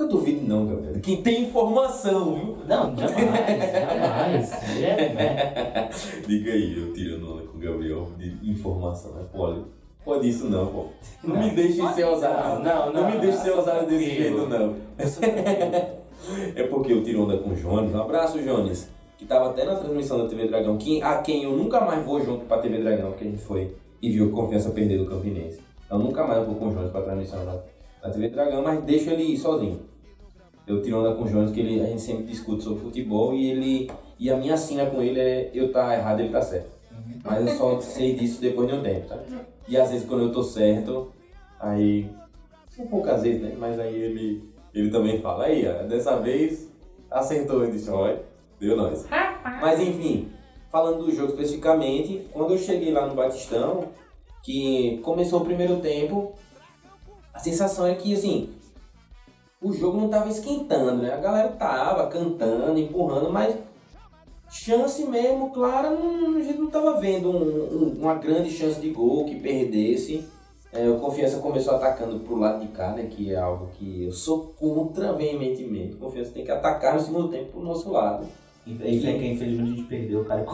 Nunca 0.00 0.06
duvido 0.06 0.48
não, 0.48 0.66
Gabriel. 0.66 1.00
Quem 1.02 1.22
tem 1.22 1.42
informação, 1.42 2.34
viu? 2.34 2.56
Não, 2.66 2.96
jamais, 2.96 3.72
jamais. 3.72 4.52
É, 4.82 5.12
né? 5.12 5.90
Diga 6.26 6.52
aí, 6.52 6.78
eu 6.78 6.92
tirando 6.94 7.30
onda 7.30 7.42
com 7.42 7.58
o 7.58 7.60
Gabriel 7.60 8.08
de 8.16 8.50
informação, 8.50 9.12
né? 9.12 9.24
Pode. 9.30 9.62
Pode 10.02 10.26
isso 10.26 10.46
não, 10.46 10.66
pô. 10.68 10.86
Não, 11.22 11.36
me 11.36 11.50
deixe 11.50 11.86
ser 11.92 12.04
ousado. 12.04 12.62
Não, 12.64 12.92
não, 12.92 13.10
me 13.10 13.18
deixe 13.18 13.38
ser 13.38 13.50
ousado 13.50 13.86
desse 13.86 14.06
tranquilo. 14.06 14.38
jeito, 14.38 14.48
não. 14.48 14.76
Eu. 14.98 16.00
É 16.54 16.64
porque 16.64 16.92
eu 16.92 17.02
tiro 17.02 17.22
onda 17.24 17.38
com 17.38 17.50
o 17.50 17.54
Jones. 17.54 17.94
Um 17.94 18.02
abraço, 18.02 18.38
Jones. 18.42 18.90
Que 19.16 19.24
tava 19.24 19.50
até 19.50 19.64
na 19.64 19.74
transmissão 19.76 20.18
da 20.18 20.28
TV 20.28 20.48
Dragão, 20.48 20.76
que, 20.76 21.02
a 21.02 21.16
quem 21.22 21.44
eu 21.44 21.56
nunca 21.56 21.80
mais 21.80 22.04
vou 22.04 22.22
junto 22.22 22.44
pra 22.44 22.58
TV 22.58 22.76
Dragão, 22.78 23.10
porque 23.10 23.24
a 23.24 23.30
gente 23.30 23.42
foi 23.42 23.74
e 24.02 24.10
viu 24.10 24.28
a 24.28 24.30
confiança 24.30 24.70
perder 24.70 24.98
do 24.98 25.06
Campinense. 25.06 25.60
Então 25.86 25.98
nunca 25.98 26.26
mais 26.26 26.40
eu 26.40 26.44
vou 26.44 26.56
com 26.56 26.68
o 26.68 26.74
Jones 26.74 26.90
pra 26.90 27.00
transmissão 27.00 27.42
da, 27.44 27.58
da 28.02 28.10
TV 28.10 28.28
Dragão, 28.28 28.62
mas 28.62 28.84
deixo 28.84 29.08
ele 29.08 29.22
ir 29.22 29.38
sozinho. 29.38 29.89
Eu 30.66 30.82
tiro 30.82 31.00
onda 31.00 31.14
com 31.14 31.24
o 31.24 31.28
Jones, 31.28 31.52
que 31.52 31.60
ele, 31.60 31.80
a 31.80 31.86
gente 31.86 32.02
sempre 32.02 32.24
discute 32.24 32.62
sobre 32.62 32.80
futebol 32.80 33.34
e 33.34 33.50
ele. 33.50 33.90
E 34.18 34.30
a 34.30 34.36
minha 34.36 34.54
assina 34.54 34.86
com 34.86 35.02
ele 35.02 35.18
é 35.18 35.50
eu 35.54 35.72
tá 35.72 35.94
errado, 35.96 36.20
ele 36.20 36.30
tá 36.30 36.42
certo. 36.42 36.70
Mas 37.24 37.46
eu 37.46 37.56
só 37.56 37.80
sei 37.80 38.14
disso 38.14 38.40
depois 38.40 38.68
de 38.68 38.74
um 38.74 38.82
tempo, 38.82 39.08
tá? 39.08 39.18
E 39.68 39.76
às 39.76 39.90
vezes 39.90 40.06
quando 40.06 40.24
eu 40.24 40.32
tô 40.32 40.42
certo, 40.42 41.12
aí. 41.58 42.08
Um 42.78 42.86
pouco 42.86 43.08
às 43.10 43.22
vezes, 43.22 43.42
né? 43.42 43.54
Mas 43.58 43.78
aí 43.78 43.94
ele, 43.94 44.44
ele 44.74 44.90
também 44.90 45.20
fala, 45.20 45.44
aí, 45.44 45.66
ó, 45.66 45.82
dessa 45.82 46.18
vez 46.18 46.70
acertou, 47.10 47.62
ele 47.62 47.72
disse, 47.72 47.90
olha, 47.90 48.22
deu 48.58 48.76
nós. 48.76 49.06
Mas 49.60 49.80
enfim, 49.80 50.28
falando 50.70 51.04
do 51.04 51.14
jogo 51.14 51.32
especificamente, 51.32 52.26
quando 52.32 52.52
eu 52.52 52.58
cheguei 52.58 52.92
lá 52.92 53.06
no 53.06 53.14
Batistão, 53.14 53.88
que 54.42 54.98
começou 55.02 55.40
o 55.40 55.44
primeiro 55.44 55.80
tempo, 55.80 56.32
a 57.34 57.38
sensação 57.38 57.86
é 57.86 57.94
que 57.94 58.14
assim, 58.14 58.50
o 59.62 59.72
jogo 59.72 59.98
não 60.00 60.08
tava 60.08 60.28
esquentando, 60.28 61.02
né? 61.02 61.12
A 61.12 61.18
galera 61.18 61.48
tava 61.50 62.06
cantando, 62.06 62.78
empurrando, 62.78 63.30
mas 63.30 63.54
chance 64.50 65.04
mesmo, 65.04 65.50
clara, 65.50 65.90
não, 65.90 66.36
a 66.36 66.42
gente 66.42 66.58
não 66.58 66.70
tava 66.70 66.98
vendo 67.00 67.30
um- 67.30 67.68
um- 67.94 68.00
uma 68.00 68.14
grande 68.14 68.50
chance 68.50 68.80
de 68.80 68.90
gol 68.90 69.24
que 69.24 69.36
perdesse. 69.38 70.24
É, 70.72 70.88
o 70.88 70.98
Confiança 70.98 71.38
começou 71.40 71.74
atacando 71.74 72.20
pro 72.20 72.36
lado 72.36 72.60
de 72.60 72.68
cá, 72.68 72.92
né? 72.92 73.08
Que 73.10 73.32
é 73.32 73.36
algo 73.36 73.68
que 73.76 74.04
eu 74.04 74.12
sou 74.12 74.54
contra 74.58 75.12
veementemente. 75.12 75.96
Confiança 75.96 76.30
tem 76.32 76.44
que 76.44 76.50
atacar 76.50 76.94
no 76.94 77.00
segundo 77.00 77.28
tempo 77.28 77.52
pro 77.52 77.60
nosso 77.60 77.90
lado. 77.90 78.26
Infelizmente, 78.66 79.24
infelizmente 79.26 79.72
a 79.72 79.76
gente 79.76 79.88
perdeu 79.88 80.20
o 80.20 80.24
cara. 80.24 80.46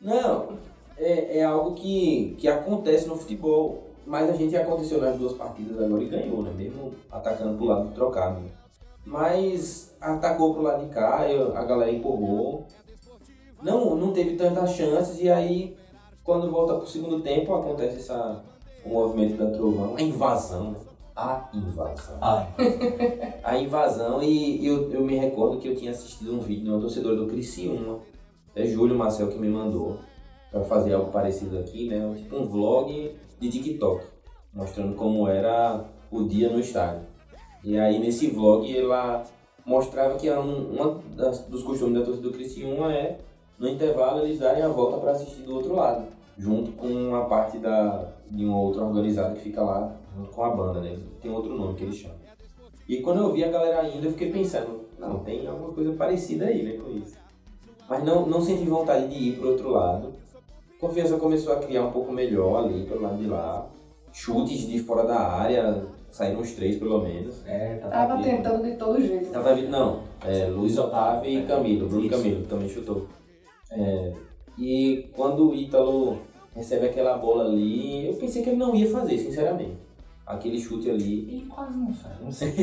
Não, 0.00 0.58
é, 0.98 1.38
é 1.38 1.44
algo 1.44 1.72
que, 1.72 2.34
que 2.38 2.46
acontece 2.46 3.08
no 3.08 3.16
futebol, 3.16 3.84
mas 4.06 4.28
a 4.28 4.32
gente 4.32 4.56
aconteceu 4.56 5.00
nas 5.00 5.16
duas 5.16 5.32
partidas 5.34 5.80
agora 5.82 6.02
e 6.02 6.08
ganhou, 6.08 6.42
né? 6.42 6.52
Mesmo 6.56 6.92
atacando 7.10 7.56
pro 7.56 7.66
lado 7.66 7.90
trocado. 7.94 8.40
Mas 9.04 9.94
atacou 10.00 10.54
pro 10.54 10.62
lado 10.62 10.86
de 10.86 10.94
cá, 10.94 11.28
eu- 11.28 11.56
a 11.56 11.64
galera 11.64 11.90
empurrou. 11.92 12.66
Não, 13.62 13.94
não 13.94 14.12
teve 14.12 14.36
tantas 14.36 14.70
chances 14.70 15.20
e 15.20 15.30
aí 15.30 15.76
quando 16.22 16.50
volta 16.50 16.74
pro 16.74 16.86
segundo 16.86 17.20
tempo 17.20 17.54
acontece 17.54 17.96
essa, 17.96 18.42
o 18.84 18.88
movimento 18.88 19.36
da 19.36 19.50
trovão, 19.50 19.94
a 19.96 20.02
invasão, 20.02 20.72
né? 20.72 20.78
A 21.16 21.48
invasão 21.54 22.18
Ai, 22.20 22.48
a 23.44 23.58
invasão 23.58 24.22
e 24.22 24.66
eu, 24.66 24.90
eu 24.90 25.00
me 25.02 25.14
recordo 25.16 25.58
que 25.58 25.68
eu 25.68 25.76
tinha 25.76 25.92
assistido 25.92 26.34
um 26.34 26.40
vídeo 26.40 26.64
de 26.64 26.70
uma 26.70 26.80
torcedora 26.80 27.14
do 27.14 27.26
Criciúma, 27.26 28.00
é 28.54 28.66
Júlio 28.66 28.96
Marcel 28.96 29.28
que 29.28 29.38
me 29.38 29.48
mandou 29.48 29.98
para 30.54 30.62
fazer 30.62 30.94
algo 30.94 31.10
parecido 31.10 31.58
aqui, 31.58 31.88
né? 31.88 32.14
Tipo 32.16 32.36
um 32.36 32.46
vlog 32.46 33.12
de 33.40 33.50
TikTok, 33.50 34.04
mostrando 34.54 34.94
como 34.94 35.26
era 35.26 35.84
o 36.12 36.22
dia 36.22 36.48
no 36.48 36.60
estádio. 36.60 37.02
E 37.64 37.76
aí 37.76 37.98
nesse 37.98 38.28
vlog 38.30 38.64
ela 38.76 39.24
mostrava 39.66 40.16
que 40.16 40.30
um, 40.30 40.70
uma 40.70 41.00
das, 41.16 41.40
dos 41.40 41.64
costumes 41.64 41.98
da 41.98 42.04
torcida 42.04 42.28
do 42.28 42.32
Criciúma 42.32 42.92
é 42.92 43.18
no 43.58 43.68
intervalo 43.68 44.20
eles 44.20 44.38
darem 44.38 44.62
a 44.62 44.68
volta 44.68 44.98
para 44.98 45.10
assistir 45.10 45.42
do 45.42 45.56
outro 45.56 45.74
lado, 45.74 46.06
junto 46.38 46.70
com 46.72 46.86
uma 46.86 47.24
parte 47.24 47.58
da, 47.58 48.12
de 48.30 48.44
uma 48.44 48.60
outra 48.60 48.84
organizada 48.84 49.34
que 49.34 49.40
fica 49.40 49.60
lá 49.60 49.92
junto 50.16 50.30
com 50.30 50.44
a 50.44 50.50
banda, 50.50 50.80
né? 50.80 50.96
Tem 51.20 51.32
outro 51.32 51.52
nome 51.56 51.74
que 51.74 51.82
eles 51.82 51.96
chamam. 51.96 52.16
E 52.88 52.98
quando 52.98 53.22
eu 53.22 53.32
vi 53.32 53.42
a 53.42 53.50
galera 53.50 53.88
indo, 53.88 54.06
eu 54.06 54.12
fiquei 54.12 54.30
pensando, 54.30 54.82
não, 55.00 55.18
tem 55.20 55.48
alguma 55.48 55.72
coisa 55.72 55.92
parecida 55.94 56.44
aí, 56.44 56.62
né, 56.62 56.72
com 56.74 56.90
isso. 56.90 57.16
Mas 57.88 58.04
não, 58.04 58.24
não 58.24 58.40
senti 58.40 58.64
vontade 58.64 59.08
de 59.08 59.30
ir 59.30 59.36
pro 59.36 59.50
outro 59.50 59.70
lado. 59.70 60.23
Confiança 60.84 61.16
começou 61.16 61.54
a 61.54 61.56
criar 61.56 61.82
um 61.86 61.90
pouco 61.90 62.12
melhor 62.12 62.62
ali 62.62 62.84
pelo 62.84 63.00
lado 63.00 63.16
de 63.16 63.26
lá. 63.26 63.66
Chutes 64.12 64.66
de 64.66 64.78
fora 64.80 65.06
da 65.06 65.18
área, 65.18 65.82
saíram 66.10 66.40
uns 66.40 66.52
três 66.52 66.76
pelo 66.76 67.00
menos. 67.00 67.42
é, 67.46 67.76
tá 67.76 67.88
Tava 67.88 68.22
tentando 68.22 68.62
de 68.62 68.76
todo 68.76 69.00
jeito. 69.00 69.30
Tava 69.30 69.54
vindo, 69.54 69.70
não, 69.70 70.02
é, 70.22 70.46
Luiz 70.46 70.76
Otávio 70.76 71.30
e 71.30 71.42
Camilo, 71.46 71.88
Bruno 71.88 72.04
Isso. 72.04 72.10
Camilo 72.16 72.46
também 72.46 72.68
chutou. 72.68 73.06
É, 73.70 74.12
e 74.58 75.08
quando 75.16 75.48
o 75.50 75.54
Ítalo 75.54 76.18
recebe 76.54 76.84
aquela 76.86 77.16
bola 77.16 77.44
ali, 77.44 78.06
eu 78.06 78.14
pensei 78.16 78.42
que 78.42 78.50
ele 78.50 78.58
não 78.58 78.76
ia 78.76 78.90
fazer, 78.90 79.16
sinceramente. 79.16 79.78
Aquele 80.26 80.60
chute 80.60 80.90
ali, 80.90 81.38
E 81.38 81.46
quase 81.48 81.78
não 81.78 81.92
faz, 81.94 82.14
não 82.20 82.30
sei. 82.30 82.54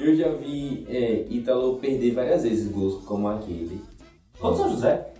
Eu 0.00 0.16
já 0.16 0.30
vi 0.32 0.84
é, 0.88 1.26
Ítalo 1.30 1.78
perder 1.78 2.10
várias 2.10 2.42
vezes 2.42 2.72
gols 2.72 3.04
como 3.04 3.28
aquele. 3.28 3.80
Contra 4.38 4.54
o 4.54 4.56
São 4.56 4.70
José? 4.70 5.12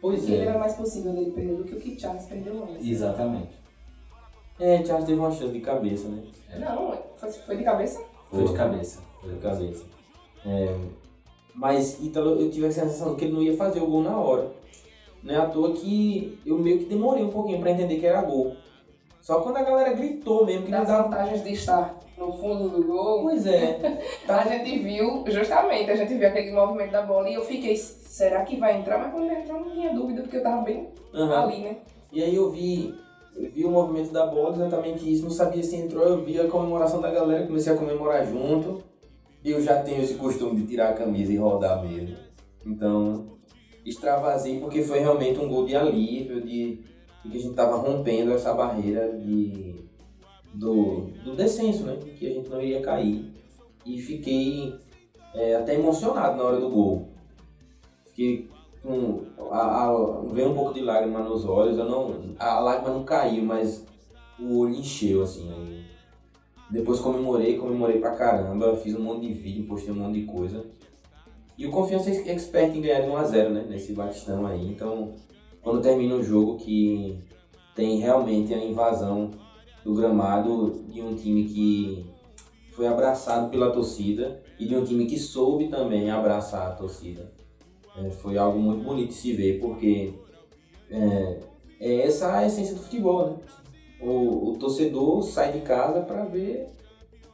Pois 0.00 0.24
Ele 0.24 0.36
era 0.36 0.56
é. 0.56 0.58
mais 0.58 0.74
possível 0.74 1.12
dele 1.12 1.30
perder 1.30 1.56
do 1.56 1.64
que 1.64 1.74
o 1.74 1.80
que 1.80 1.98
Charles 1.98 2.24
perdeu 2.26 2.62
antes. 2.64 2.86
Exatamente. 2.86 3.48
É, 4.58 4.84
Charles 4.84 5.06
teve 5.06 5.18
uma 5.18 5.30
chance 5.30 5.52
de 5.52 5.60
cabeça, 5.60 6.08
né? 6.08 6.22
Não, 6.58 6.96
foi, 7.16 7.30
foi 7.32 7.56
de 7.56 7.64
cabeça? 7.64 8.02
Foi 8.30 8.44
de 8.44 8.52
cabeça. 8.54 9.02
Foi 9.20 9.32
de 9.34 9.40
cabeça. 9.40 9.84
É, 10.44 10.74
mas 11.54 12.00
Ítalo, 12.00 12.40
eu 12.40 12.50
tive 12.50 12.66
a 12.66 12.72
sensação 12.72 13.10
de 13.12 13.16
que 13.16 13.24
ele 13.24 13.34
não 13.34 13.42
ia 13.42 13.56
fazer 13.56 13.80
o 13.80 13.86
gol 13.86 14.02
na 14.02 14.18
hora. 14.18 14.52
Não 15.22 15.34
é 15.34 15.38
à 15.38 15.46
toa 15.46 15.72
que 15.72 16.38
eu 16.46 16.58
meio 16.58 16.78
que 16.78 16.84
demorei 16.84 17.24
um 17.24 17.30
pouquinho 17.30 17.58
pra 17.60 17.70
entender 17.70 17.96
que 17.98 18.06
era 18.06 18.22
gol. 18.22 18.54
Só 19.20 19.40
quando 19.40 19.56
a 19.56 19.62
galera 19.62 19.92
gritou 19.92 20.46
mesmo 20.46 20.64
que 20.66 20.70
não 20.70 20.78
Das 20.80 20.88
dava. 20.88 21.08
vantagens 21.08 21.42
de 21.42 21.52
estar 21.52 21.98
no 22.16 22.32
fundo 22.32 22.68
do 22.68 22.84
gol. 22.86 23.22
Pois 23.22 23.46
é. 23.46 24.00
A 24.28 24.44
gente 24.48 24.78
viu, 24.78 25.24
justamente, 25.26 25.90
a 25.90 25.96
gente 25.96 26.14
viu 26.14 26.28
aquele 26.28 26.50
movimento 26.50 26.90
da 26.90 27.02
bola 27.02 27.28
e 27.28 27.34
eu 27.34 27.44
fiquei, 27.44 27.76
será 27.76 28.44
que 28.44 28.56
vai 28.56 28.78
entrar? 28.78 28.98
Mas 28.98 29.12
quando 29.12 29.30
entrou 29.30 29.60
não 29.60 29.70
tinha 29.70 29.94
dúvida, 29.94 30.22
porque 30.22 30.38
eu 30.38 30.42
tava 30.42 30.62
bem 30.62 30.88
Aham. 31.14 31.42
ali, 31.44 31.58
né? 31.60 31.76
E 32.12 32.22
aí 32.22 32.34
eu 32.34 32.50
vi, 32.50 32.94
eu 33.36 33.50
vi 33.50 33.64
o 33.64 33.70
movimento 33.70 34.12
da 34.12 34.26
bola, 34.26 34.56
exatamente 34.56 35.10
isso, 35.10 35.24
não 35.24 35.30
sabia 35.30 35.62
se 35.62 35.76
entrou, 35.76 36.04
eu 36.04 36.24
vi 36.24 36.40
a 36.40 36.48
comemoração 36.48 37.00
da 37.00 37.10
galera, 37.10 37.46
comecei 37.46 37.72
a 37.72 37.76
comemorar 37.76 38.26
junto. 38.26 38.82
Eu 39.44 39.60
já 39.60 39.80
tenho 39.82 40.02
esse 40.02 40.14
costume 40.14 40.60
de 40.60 40.66
tirar 40.66 40.90
a 40.90 40.94
camisa 40.94 41.32
e 41.32 41.36
rodar 41.36 41.80
mesmo. 41.84 42.16
Então, 42.64 43.36
extravasei 43.84 44.58
porque 44.58 44.82
foi 44.82 44.98
realmente 44.98 45.38
um 45.38 45.48
gol 45.48 45.64
de 45.64 45.76
alívio, 45.76 46.40
de, 46.40 46.82
de 47.24 47.30
que 47.30 47.36
a 47.36 47.40
gente 47.40 47.54
tava 47.54 47.76
rompendo 47.76 48.32
essa 48.32 48.52
barreira 48.52 49.12
de, 49.12 49.84
do, 50.56 51.10
do 51.24 51.36
descenso, 51.36 51.84
né? 51.84 51.96
Que 52.18 52.26
a 52.26 52.30
gente 52.30 52.48
não 52.48 52.60
iria 52.60 52.80
cair. 52.80 53.32
E 53.84 54.00
fiquei 54.00 54.74
é, 55.34 55.56
até 55.56 55.74
emocionado 55.74 56.36
na 56.36 56.44
hora 56.44 56.60
do 56.60 56.70
gol. 56.70 57.08
Fiquei 58.06 58.48
com. 58.82 59.24
A, 59.50 59.84
a, 59.84 60.22
veio 60.32 60.50
um 60.50 60.54
pouco 60.54 60.74
de 60.74 60.80
lágrima 60.80 61.20
nos 61.20 61.44
olhos, 61.44 61.78
eu 61.78 61.84
não. 61.84 62.34
A 62.38 62.58
lágrima 62.60 62.94
não 62.94 63.04
caiu, 63.04 63.44
mas 63.44 63.84
o 64.38 64.58
olho 64.58 64.74
encheu, 64.74 65.22
assim. 65.22 65.50
aí. 65.52 65.84
Depois 66.70 66.98
comemorei, 66.98 67.56
comemorei 67.58 68.00
pra 68.00 68.16
caramba, 68.16 68.76
fiz 68.78 68.96
um 68.96 69.02
monte 69.02 69.28
de 69.28 69.32
vídeo, 69.34 69.68
postei 69.68 69.92
um 69.92 69.96
monte 69.96 70.20
de 70.20 70.26
coisa. 70.26 70.64
E 71.56 71.64
o 71.66 71.70
Confiança 71.70 72.10
é 72.10 72.32
expert 72.32 72.74
em 72.76 72.80
ganhar 72.80 73.00
de 73.02 73.08
1x0, 73.08 73.48
né? 73.50 73.66
Nesse 73.68 73.92
batistão 73.92 74.44
aí. 74.46 74.68
Então, 74.68 75.14
quando 75.62 75.80
termina 75.80 76.16
o 76.16 76.22
jogo 76.22 76.56
que 76.56 77.18
tem 77.74 77.98
realmente 77.98 78.52
a 78.52 78.62
invasão 78.62 79.30
do 79.86 79.94
gramado 79.94 80.84
de 80.88 81.00
um 81.00 81.14
time 81.14 81.44
que 81.44 82.04
foi 82.72 82.88
abraçado 82.88 83.50
pela 83.50 83.70
torcida 83.70 84.42
e 84.58 84.66
de 84.66 84.74
um 84.74 84.84
time 84.84 85.06
que 85.06 85.16
soube 85.16 85.68
também 85.68 86.10
abraçar 86.10 86.66
a 86.66 86.72
torcida. 86.72 87.32
É, 87.96 88.10
foi 88.10 88.36
algo 88.36 88.58
muito 88.58 88.82
bonito 88.82 89.10
de 89.10 89.14
se 89.14 89.32
ver, 89.32 89.60
porque 89.60 90.12
é, 90.90 91.38
é 91.80 92.00
essa 92.00 92.36
a 92.36 92.44
essência 92.44 92.74
do 92.74 92.80
futebol, 92.80 93.28
né? 93.28 93.36
O, 94.00 94.50
o 94.50 94.56
torcedor 94.58 95.22
sai 95.22 95.52
de 95.52 95.60
casa 95.60 96.00
para 96.00 96.24
ver 96.24 96.66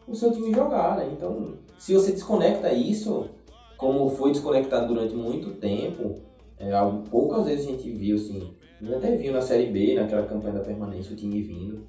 o 0.06 0.14
seu 0.14 0.30
time 0.30 0.52
jogar, 0.52 0.98
né? 0.98 1.10
Então, 1.10 1.54
se 1.78 1.94
você 1.94 2.12
desconecta 2.12 2.70
isso, 2.70 3.30
como 3.78 4.10
foi 4.10 4.30
desconectado 4.30 4.88
durante 4.88 5.14
muito 5.14 5.52
tempo, 5.54 6.20
é 6.58 6.70
poucas 7.10 7.46
vezes 7.46 7.66
a 7.66 7.70
gente 7.70 7.90
viu, 7.90 8.16
assim, 8.16 8.54
até 8.94 9.16
viu 9.16 9.32
na 9.32 9.40
Série 9.40 9.72
B, 9.72 9.94
naquela 9.94 10.26
campanha 10.26 10.54
da 10.54 10.60
permanência, 10.60 11.14
o 11.14 11.16
time 11.16 11.40
vindo, 11.40 11.80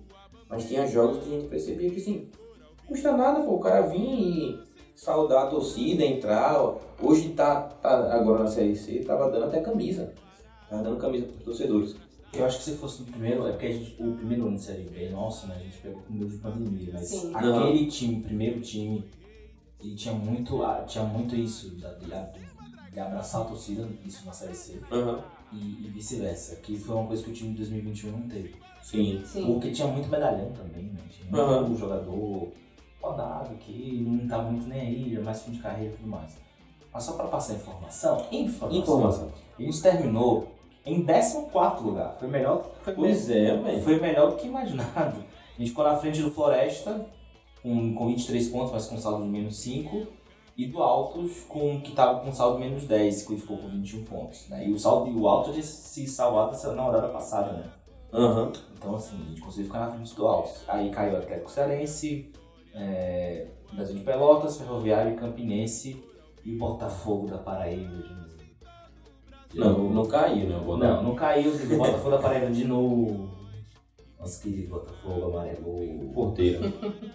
mas 0.54 0.68
tinha 0.68 0.86
jogos 0.86 1.24
que 1.24 1.34
a 1.34 1.36
gente 1.36 1.48
percebia 1.48 1.90
que, 1.90 2.00
assim, 2.00 2.30
não 2.60 2.88
custa 2.88 3.18
nada, 3.18 3.42
pô, 3.42 3.56
o 3.56 3.60
cara 3.60 3.88
vir 3.88 4.00
e 4.00 4.60
saudar 4.96 5.46
a 5.46 5.48
torcida, 5.48 6.06
entrar. 6.06 6.56
Hoje 7.02 7.30
tá, 7.30 7.62
tá 7.62 8.14
agora 8.14 8.44
na 8.44 8.48
Série 8.48 8.76
C, 8.76 9.00
tava 9.00 9.32
dando 9.32 9.46
até 9.46 9.62
camisa. 9.62 10.14
Tava 10.70 10.84
dando 10.84 10.98
camisa 10.98 11.26
pros 11.26 11.44
torcedores. 11.44 11.96
Eu 12.32 12.46
acho 12.46 12.60
que 12.60 12.66
se 12.66 12.76
fosse 12.76 13.02
no 13.02 13.08
primeiro, 13.08 13.48
é 13.48 13.52
porque 13.52 13.66
a 13.66 13.72
gente, 13.72 13.96
o 14.00 14.14
primeiro 14.14 14.48
ano 14.48 14.56
de 14.56 14.64
Série 14.64 14.84
B, 14.84 15.10
nossa, 15.10 15.48
né, 15.48 15.56
a 15.56 15.64
gente 15.64 15.78
pegou 15.78 16.02
com 16.04 16.14
medo 16.14 16.30
de 16.30 16.38
pandemia, 16.38 16.90
mas 16.94 17.08
Sim. 17.08 17.34
aquele 17.34 17.88
time, 17.88 18.22
primeiro 18.22 18.62
time, 18.62 19.04
ele 19.84 19.96
tinha 19.96 20.14
muito, 20.14 20.60
tinha 20.88 21.04
muito 21.04 21.36
isso, 21.36 21.72
de, 21.72 21.82
de, 21.82 22.92
de 22.92 23.00
abraçar 23.00 23.42
a 23.42 23.46
torcida, 23.46 23.88
isso 24.06 24.24
na 24.26 24.32
Série 24.32 24.56
C, 24.56 24.80
Aham. 24.92 25.24
e, 25.52 25.86
e 25.86 25.90
vice-versa, 25.90 26.56
que 26.58 26.78
foi 26.78 26.96
uma 26.96 27.08
coisa 27.08 27.24
que 27.24 27.32
o 27.32 27.34
time 27.34 27.52
de 27.52 27.58
2021 27.58 28.12
não 28.12 28.28
teve. 28.28 28.56
Sim. 28.84 29.24
Sim. 29.26 29.46
Porque 29.48 29.72
tinha 29.72 29.88
muito 29.88 30.08
medalhão 30.10 30.52
também, 30.52 30.84
né, 30.84 31.00
tinha 31.10 31.26
muito 31.32 31.42
Aham. 31.42 31.76
jogador 31.76 32.52
rodado 33.02 33.56
que 33.56 34.06
não 34.08 34.28
tá 34.28 34.38
muito 34.44 34.68
nem 34.68 34.80
aí, 34.80 35.16
é 35.16 35.20
mais 35.20 35.42
fim 35.42 35.52
de 35.52 35.60
carreira 35.60 35.94
e 35.94 35.98
tudo 35.98 36.08
mais. 36.10 36.38
Mas 36.94 37.04
só 37.04 37.14
pra 37.14 37.26
passar 37.28 37.56
informação, 37.56 38.26
informação, 38.32 38.72
Informação. 38.72 39.30
a 39.58 39.62
gente 39.62 39.82
terminou 39.82 40.48
em 40.86 41.04
14 41.04 41.84
lugar, 41.84 42.16
foi 42.20 42.28
melhor, 42.28 42.70
foi 42.82 42.94
Pois 42.94 43.30
é, 43.30 43.58
velho. 43.58 43.82
foi 43.84 44.00
melhor 44.00 44.30
do 44.32 44.36
que 44.36 44.48
imaginado. 44.48 45.24
A 45.56 45.60
gente 45.60 45.70
ficou 45.70 45.84
na 45.86 45.96
frente 45.98 46.22
do 46.22 46.30
Floresta, 46.30 47.06
com, 47.62 47.96
com 47.96 48.08
23 48.08 48.48
pontos, 48.50 48.72
mas 48.72 48.86
com 48.88 48.98
saldo 48.98 49.24
de 49.24 49.30
menos 49.30 49.56
5. 49.58 50.08
E 50.56 50.68
do 50.68 50.84
Altos, 50.84 51.40
com, 51.48 51.82
que 51.82 51.90
estava 51.90 52.20
com 52.20 52.32
saldo 52.32 52.58
de 52.62 52.66
menos 52.68 52.86
10, 52.86 53.26
que 53.26 53.38
ficou 53.38 53.58
com 53.58 53.70
21 53.70 54.04
pontos. 54.04 54.48
Né? 54.50 54.68
E 54.68 54.72
o, 54.72 54.78
saldo, 54.78 55.10
e 55.10 55.16
o 55.16 55.28
Altos 55.28 55.54
tinha 55.54 55.64
se 55.64 56.06
salvado 56.08 56.56
na 56.76 56.84
rodada 56.84 57.08
passada, 57.08 57.54
né? 57.54 57.66
Aham. 58.14 58.52
Então, 58.78 58.96
assim, 58.96 59.16
a 59.22 59.30
gente 59.30 59.42
conseguiu 59.42 59.66
ficar 59.66 59.80
na 59.80 59.92
frente 59.92 60.16
do 60.16 60.28
Altos. 60.28 60.64
Aí 60.68 60.90
caiu 60.92 61.18
Atlético 61.18 61.50
Cearense, 61.50 62.32
é, 62.76 63.48
Brasil 63.74 63.96
de 63.96 64.02
Pelotas, 64.04 64.58
Ferroviário 64.58 65.14
e 65.14 65.16
Campinense 65.16 66.04
e 66.46 66.56
Botafogo 66.58 67.28
da 67.28 67.38
Paraíba 67.38 68.04
de 69.50 69.60
Não, 69.60 69.78
novo. 69.78 69.94
não 69.94 70.06
caiu, 70.06 70.48
né? 70.50 70.56
Botafogo. 70.60 70.78
Não, 70.78 71.04
não 71.04 71.16
caiu 71.16 71.52
o 71.52 71.78
Botafogo 71.78 72.10
da 72.12 72.18
Paraíba 72.18 72.52
de 72.52 72.66
novo. 72.66 73.30
Nossa 74.20 74.42
querido 74.44 74.70
Botafogo 74.70 75.26
amarelo. 75.28 76.12
Porteiro. 76.14 76.66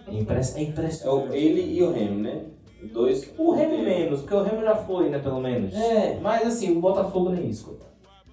É 0.07 0.11
é 0.11 0.15
É 0.15 0.19
impressionante. 0.63 1.05
o, 1.29 1.33
ele 1.33 1.73
e 1.77 1.81
o 1.83 1.91
Remo, 1.91 2.19
né? 2.19 2.45
Dois. 2.93 3.31
O 3.37 3.51
Remo 3.51 3.83
menos, 3.83 4.21
porque 4.21 4.33
o 4.35 4.43
Remo 4.43 4.61
já 4.61 4.75
foi, 4.75 5.09
né, 5.09 5.19
pelo 5.19 5.39
menos. 5.41 5.73
É. 5.75 6.17
Mas 6.19 6.47
assim, 6.47 6.75
o 6.77 6.79
Botafogo 6.79 7.29
nem 7.29 7.49
isso, 7.49 7.65
coitado. 7.65 7.88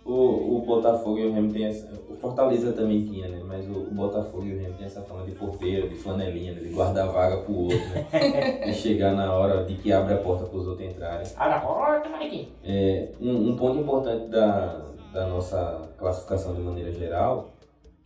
O, 0.07 0.57
o 0.57 0.63
Botafogo 0.65 1.19
e 1.19 1.27
o 1.27 1.33
Remo 1.33 1.53
tem 1.53 1.65
essa. 1.65 1.89
O 2.09 2.15
Fortaleza 2.15 2.73
também 2.73 3.05
tinha, 3.05 3.29
né? 3.29 3.43
Mas 3.45 3.67
o, 3.69 3.73
o 3.73 3.91
Botafogo 3.91 4.45
e 4.45 4.55
o 4.55 4.61
Remo 4.61 4.75
tem 4.75 4.87
essa 4.87 5.03
fama 5.03 5.25
de 5.25 5.33
porteiro, 5.33 5.89
de 5.89 5.97
flanelinha, 5.97 6.53
né? 6.53 6.61
de 6.61 6.69
guardar 6.69 7.09
vaga 7.09 7.39
pro 7.39 7.55
outro, 7.55 7.79
né? 7.79 8.07
e 8.71 8.73
chegar 8.73 9.15
na 9.15 9.33
hora 9.35 9.65
de 9.65 9.75
que 9.75 9.93
abre 9.93 10.15
a 10.15 10.19
porta 10.19 10.45
pros 10.45 10.67
outros 10.69 10.89
entrarem. 10.89 11.27
Ah, 11.37 11.49
na 11.49 11.59
porta, 11.59 12.09
Mariquinhos. 12.09 12.49
É, 12.65 13.09
um, 13.21 13.51
um 13.51 13.57
ponto 13.57 13.81
importante 13.81 14.29
da, 14.29 14.81
da 15.13 15.27
nossa 15.27 15.91
classificação 15.99 16.55
de 16.55 16.61
maneira 16.61 16.93
geral 16.93 17.51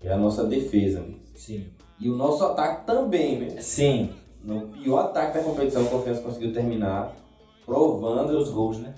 é 0.02 0.10
a 0.10 0.16
nossa 0.16 0.44
defesa. 0.44 1.00
né? 1.00 1.14
Sim. 1.34 1.66
E 2.00 2.08
o 2.08 2.16
nosso 2.16 2.42
ataque 2.44 2.86
também, 2.86 3.38
né? 3.40 3.60
Sim. 3.60 4.10
No 4.42 4.68
pior 4.68 5.00
ataque 5.00 5.36
da 5.36 5.44
competição, 5.44 5.82
o 5.82 5.90
Confiança 5.90 6.22
conseguiu 6.22 6.52
terminar 6.52 7.14
provando 7.66 8.38
Os 8.38 8.50
gols, 8.50 8.78
né? 8.78 8.94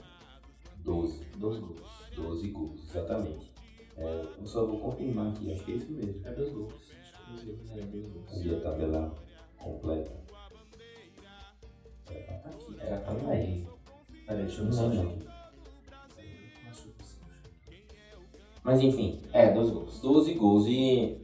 12. 0.84 1.20
Dois 1.36 1.58
gols. 1.58 1.91
12 2.14 2.48
gols, 2.50 2.80
exatamente. 2.90 3.50
É, 3.96 4.24
eu 4.40 4.46
só 4.46 4.64
vou 4.66 4.78
confirmar 4.80 5.28
aqui, 5.32 5.52
acho 5.52 5.64
que 5.64 5.72
é 5.72 5.74
isso 5.76 5.92
mesmo. 5.92 6.20
É 6.26 6.30
dois 6.32 6.52
gols. 6.52 6.72
Acho 7.34 7.44
que 7.44 7.78
é 7.78 7.82
dois 7.82 8.06
gols. 8.08 8.24
Cadê 8.30 8.54
a 8.56 8.60
tabela 8.60 9.14
completa? 9.58 10.12
É, 12.10 12.14
tá 12.14 12.48
aqui. 12.48 12.76
Era 12.80 12.96
pra 12.98 13.14
mim 13.14 13.30
aí. 13.30 13.66
Peraí, 14.26 14.42
deixa 14.44 14.60
eu 14.60 14.64
ver 14.66 14.70
Não, 14.70 14.76
só. 14.76 15.02
não. 15.02 15.32
Mas 18.64 18.80
enfim, 18.80 19.20
É, 19.32 19.52
dois 19.52 19.70
gols. 19.70 20.00
12 20.00 20.34
gols 20.34 20.66
e 20.68 21.18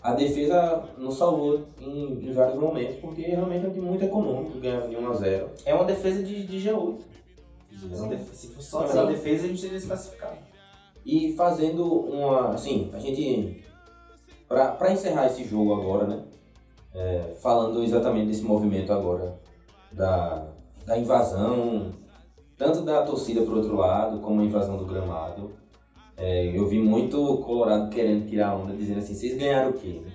a 0.00 0.14
defesa 0.14 0.88
nos 0.96 1.16
salvou 1.16 1.66
em, 1.80 2.24
em 2.28 2.32
vários 2.32 2.56
momentos, 2.60 2.96
porque 3.00 3.22
realmente 3.22 3.66
é 3.66 3.68
um 3.68 3.72
time 3.72 3.86
muito 3.86 4.04
econômico, 4.04 4.60
ganhava 4.60 4.88
de 4.88 4.94
1 4.96 5.10
a 5.10 5.14
0. 5.14 5.50
É 5.64 5.74
uma 5.74 5.84
defesa 5.84 6.22
de, 6.22 6.46
de 6.46 6.56
G8. 6.68 7.00
Se 8.32 8.48
fosse 8.48 8.70
só 8.70 8.84
essa 8.84 9.06
defesa, 9.06 9.44
a 9.44 9.48
gente 9.48 9.62
teria 9.62 9.80
se 9.80 9.86
classificado. 9.86 10.38
E 11.04 11.32
fazendo 11.34 11.84
uma. 11.84 12.50
Assim, 12.50 12.90
a 12.92 12.98
gente. 12.98 13.64
Pra, 14.48 14.72
pra 14.72 14.92
encerrar 14.92 15.26
esse 15.26 15.44
jogo 15.44 15.74
agora, 15.74 16.06
né? 16.06 16.22
é, 16.96 17.34
falando 17.42 17.82
exatamente 17.82 18.28
desse 18.28 18.42
movimento 18.42 18.90
agora 18.92 19.38
da, 19.92 20.46
da 20.86 20.98
invasão, 20.98 21.90
tanto 22.56 22.80
da 22.82 23.02
torcida 23.02 23.42
pro 23.42 23.56
outro 23.56 23.76
lado, 23.76 24.20
como 24.20 24.40
a 24.40 24.44
invasão 24.44 24.78
do 24.78 24.86
gramado. 24.86 25.50
É, 26.16 26.46
eu 26.56 26.66
vi 26.66 26.78
muito 26.78 27.38
Colorado 27.38 27.90
querendo 27.90 28.26
tirar 28.26 28.56
onda, 28.56 28.74
dizendo 28.74 29.00
assim: 29.00 29.14
vocês 29.14 29.36
ganharam 29.36 29.70
o 29.70 29.74
quê? 29.74 30.00
né? 30.02 30.12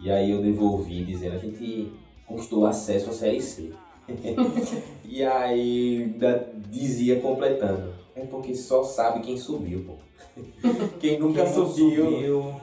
E 0.00 0.10
aí 0.10 0.30
eu 0.30 0.40
devolvi, 0.40 1.04
dizendo: 1.04 1.36
a 1.36 1.38
gente 1.38 1.92
conquistou 2.26 2.64
acesso 2.64 3.10
à 3.10 3.12
Série 3.12 3.42
C. 3.42 3.70
e 5.04 5.22
aí 5.22 6.14
da- 6.18 6.46
dizia 6.70 7.20
completando: 7.20 7.92
é 8.14 8.24
porque 8.24 8.54
só 8.54 8.82
sabe 8.82 9.20
quem 9.20 9.36
subiu, 9.36 9.84
pô. 9.84 9.94
Quem 11.00 11.18
nunca 11.18 11.44
Quem 11.44 11.54
não 11.54 11.66
subiu, 11.66 12.04
subiu, 12.04 12.54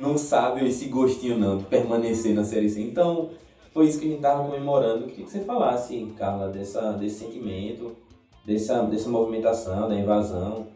não 0.00 0.18
sabe 0.18 0.68
esse 0.68 0.86
gostinho 0.86 1.38
não, 1.38 1.58
de 1.58 1.64
permanecer 1.64 2.34
na 2.34 2.44
Série 2.44 2.68
C. 2.68 2.80
Então, 2.82 3.30
foi 3.72 3.86
isso 3.86 3.98
que 3.98 4.06
a 4.06 4.10
gente 4.10 4.20
tava 4.20 4.44
comemorando. 4.44 5.06
Queria 5.06 5.24
que 5.24 5.30
você 5.30 5.40
falasse, 5.40 6.12
Carla, 6.16 6.48
dessa, 6.48 6.92
desse 6.92 7.24
sentimento, 7.24 7.96
dessa, 8.44 8.82
dessa 8.82 9.08
movimentação, 9.08 9.88
da 9.88 9.94
invasão, 9.94 10.66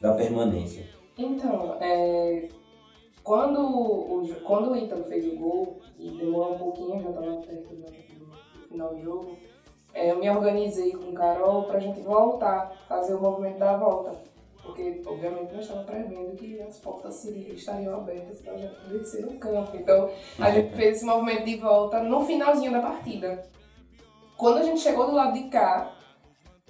da 0.00 0.12
permanência. 0.12 0.86
Então, 1.16 1.76
é, 1.80 2.48
quando, 3.22 3.60
o, 3.60 4.28
quando 4.44 4.72
o 4.72 4.76
Ítalo 4.76 5.04
fez 5.04 5.26
o 5.26 5.36
gol, 5.36 5.80
e 5.98 6.10
demorou 6.10 6.54
um 6.54 6.58
pouquinho, 6.58 7.00
já 7.00 7.08
estava 7.08 7.36
perto 7.36 7.74
do 7.74 8.68
final 8.68 8.94
do 8.94 9.00
jogo, 9.00 9.36
é, 9.94 10.10
eu 10.10 10.18
me 10.18 10.28
organizei 10.28 10.92
com 10.92 11.10
o 11.10 11.14
Carol 11.14 11.62
pra 11.64 11.78
gente 11.78 12.00
voltar, 12.00 12.72
fazer 12.88 13.14
o 13.14 13.20
movimento 13.20 13.58
da 13.58 13.76
volta. 13.76 14.12
Porque, 14.62 15.02
obviamente, 15.06 15.52
nós 15.52 15.62
estávamos 15.62 15.86
prevendo 15.90 16.34
que 16.36 16.60
as 16.62 16.78
portas 16.78 17.22
estariam 17.24 17.94
abertas 17.94 18.40
para 18.40 18.54
a 18.54 18.56
gente 18.56 18.74
poder 18.76 18.98
descer 18.98 19.26
no 19.26 19.38
campo. 19.38 19.76
Então, 19.76 20.08
a 20.38 20.50
gente 20.50 20.74
fez 20.74 20.96
esse 20.96 21.04
movimento 21.04 21.44
de 21.44 21.56
volta 21.56 22.00
no 22.02 22.24
finalzinho 22.24 22.72
da 22.72 22.80
partida. 22.80 23.42
Quando 24.38 24.58
a 24.58 24.62
gente 24.62 24.80
chegou 24.80 25.06
do 25.06 25.14
lado 25.14 25.34
de 25.34 25.48
cá, 25.50 25.92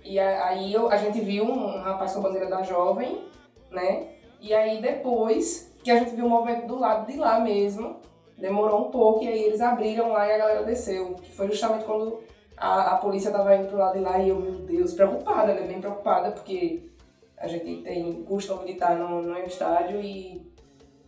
e 0.04 0.18
a- 0.18 0.48
aí 0.48 0.72
eu- 0.74 0.90
a 0.90 0.96
gente 0.96 1.20
viu 1.20 1.44
um 1.44 1.80
rapaz 1.80 2.12
com 2.12 2.18
a 2.18 2.22
bandeira 2.22 2.48
da 2.50 2.62
jovem, 2.62 3.24
né? 3.70 4.08
E 4.40 4.52
aí 4.52 4.82
depois 4.82 5.72
que 5.82 5.90
a 5.90 5.98
gente 5.98 6.14
viu 6.16 6.26
o 6.26 6.28
movimento 6.28 6.66
do 6.66 6.78
lado 6.78 7.10
de 7.10 7.16
lá 7.16 7.38
mesmo, 7.40 7.96
demorou 8.36 8.88
um 8.88 8.90
pouco 8.90 9.22
e 9.24 9.28
aí 9.28 9.42
eles 9.44 9.60
abriram 9.60 10.12
lá 10.12 10.26
e 10.26 10.32
a 10.32 10.38
galera 10.38 10.62
desceu. 10.64 11.14
Que 11.14 11.30
foi 11.30 11.46
justamente 11.46 11.84
quando 11.84 12.18
a, 12.56 12.92
a 12.94 12.96
polícia 12.98 13.30
tava 13.30 13.54
indo 13.56 13.68
pro 13.68 13.78
lado 13.78 13.98
de 13.98 14.04
lá 14.04 14.18
e 14.18 14.28
eu, 14.28 14.40
meu 14.40 14.52
Deus, 14.60 14.94
preocupada, 14.94 15.54
né? 15.54 15.66
Bem 15.66 15.80
preocupada, 15.80 16.30
porque 16.32 16.90
a 17.36 17.48
gente 17.48 17.82
tem 17.82 18.22
costume 18.24 18.64
de 18.66 18.72
estar 18.72 18.96
no, 18.96 19.22
no 19.22 19.38
estádio 19.38 20.00
e, 20.00 20.50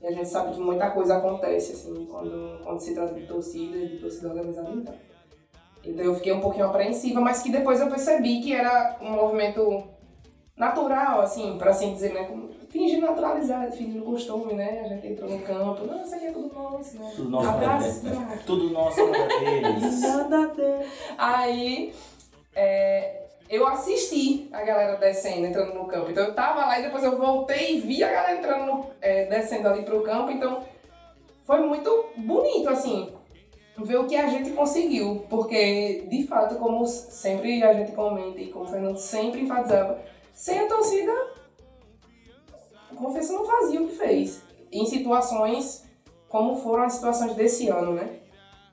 e 0.03 0.07
a 0.07 0.11
gente 0.11 0.29
sabe 0.29 0.53
que 0.55 0.61
muita 0.61 0.91
coisa 0.91 1.17
acontece, 1.17 1.73
assim, 1.73 2.07
quando, 2.07 2.61
quando 2.63 2.81
se 2.81 2.95
trata 2.95 3.15
de 3.15 3.27
torcida, 3.27 3.87
de 3.87 3.99
torcida 3.99 4.29
organizada 4.29 4.71
então. 4.71 4.95
Então 5.85 6.05
eu 6.05 6.15
fiquei 6.17 6.33
um 6.33 6.41
pouquinho 6.41 6.67
apreensiva, 6.67 7.21
mas 7.21 7.43
que 7.43 7.51
depois 7.51 7.81
eu 7.81 7.89
percebi 7.89 8.41
que 8.41 8.53
era 8.53 8.99
um 9.01 9.13
movimento 9.13 9.85
natural, 10.57 11.21
assim, 11.21 11.57
pra 11.59 11.71
assim 11.71 11.93
dizer, 11.93 12.13
né? 12.13 12.25
como- 12.25 12.51
Fingindo 12.77 13.07
naturalizar, 13.07 13.73
fingindo 13.73 14.05
costume, 14.05 14.53
né? 14.53 14.83
A 14.85 14.89
gente 14.89 15.07
entrou 15.07 15.31
no 15.31 15.39
campo, 15.41 15.87
não, 15.87 16.05
isso 16.05 16.15
aqui 16.15 16.27
é 16.27 16.31
tudo 16.33 16.53
nosso, 16.55 16.99
né? 16.99 17.13
Tudo 17.17 17.31
nosso, 17.31 17.49
Abraço, 17.49 17.85
né? 18.05 18.11
cidade. 18.15 18.41
Tudo 18.45 18.71
nosso, 18.71 18.97
deles. 19.07 20.01
Nada 20.03 20.47
deles. 20.49 20.87
Aí 21.17 21.95
é, 22.55 23.23
eu 23.49 23.67
assisti 23.67 24.49
a 24.53 24.63
galera 24.63 24.97
descendo, 24.97 25.47
entrando 25.47 25.73
no 25.73 25.87
campo. 25.87 26.11
Então 26.11 26.25
eu 26.25 26.35
tava 26.35 26.67
lá 26.67 26.79
e 26.79 26.83
depois 26.83 27.03
eu 27.03 27.17
voltei 27.17 27.77
e 27.77 27.81
vi 27.81 28.05
a 28.05 28.11
galera 28.13 28.37
entrando, 28.39 28.67
no- 28.67 28.87
é, 29.01 29.25
descendo 29.25 29.69
ali 29.69 29.83
pro 29.83 30.03
campo. 30.03 30.31
Então 30.31 30.63
foi 31.45 31.61
muito 31.61 32.11
bonito, 32.17 32.69
assim, 32.69 33.11
ver 33.79 33.97
o 33.97 34.07
que 34.07 34.17
a 34.17 34.29
gente 34.29 34.51
conseguiu. 34.51 35.25
Porque, 35.31 36.05
de 36.11 36.27
fato, 36.27 36.57
como 36.57 36.85
sempre 36.87 37.63
a 37.63 37.73
gente 37.73 37.93
comenta 37.93 38.39
e 38.39 38.49
como 38.49 38.65
o 38.67 38.69
Fernando 38.69 38.99
sempre 38.99 39.41
enfatizava, 39.41 39.99
sem 40.35 40.59
a 40.59 40.67
torcida, 40.69 41.13
Confiança 42.97 43.33
não 43.33 43.45
fazia 43.45 43.83
o 43.83 43.89
que 43.89 43.95
fez. 43.95 44.43
Em 44.73 44.85
situações 44.87 45.85
como 46.29 46.57
foram 46.57 46.85
as 46.85 46.95
situações 46.95 47.35
desse 47.35 47.69
ano, 47.69 47.93
né? 47.93 48.19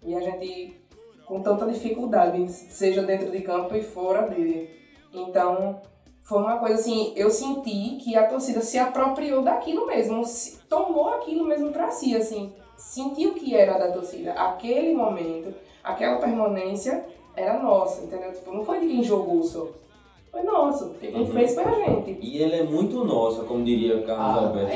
E 0.02 0.16
a 0.16 0.20
gente 0.20 0.84
com 1.26 1.42
tanta 1.42 1.66
dificuldade, 1.66 2.52
seja 2.52 3.02
dentro 3.02 3.32
de 3.32 3.42
campo 3.42 3.76
e 3.76 3.82
fora 3.82 4.28
dele. 4.28 4.70
Então, 5.14 5.82
foi 6.22 6.40
uma 6.40 6.58
coisa 6.58 6.76
assim, 6.76 7.14
eu 7.16 7.30
senti 7.30 7.98
que 7.98 8.16
a 8.16 8.28
torcida 8.28 8.62
se 8.62 8.78
apropriou 8.78 9.42
daquilo 9.42 9.88
mesmo, 9.88 10.24
tomou 10.68 11.10
aquilo 11.14 11.46
mesmo 11.46 11.72
pra 11.72 11.92
si, 11.92 12.16
assim, 12.16 12.54
sentiu 12.78 13.34
que 13.34 13.56
era 13.56 13.78
da 13.78 13.92
torcida. 13.92 14.34
Aquele 14.34 14.94
momento, 14.94 15.54
aquela 15.84 16.18
permanência 16.18 17.06
era 17.36 17.62
nossa, 17.62 18.04
entendeu? 18.04 18.32
Tipo, 18.34 18.52
não 18.52 18.64
foi 18.64 18.80
de 18.80 18.88
quem 18.88 19.04
jogou 19.04 19.44
só. 19.44 19.68
Foi 20.34 20.42
nosso, 20.42 20.90
porque 20.90 21.08
quem 21.12 21.22
Uhum. 21.22 21.28
fez 21.28 21.54
foi 21.54 21.64
a 21.64 21.72
gente. 21.86 22.18
E 22.20 22.42
ele 22.42 22.56
é 22.56 22.64
muito 22.64 23.06
nosso, 23.06 23.44
como 23.46 23.64
diria 23.64 24.02
Carlos 24.02 24.36
Ah, 24.36 24.48
Alberto. 24.48 24.76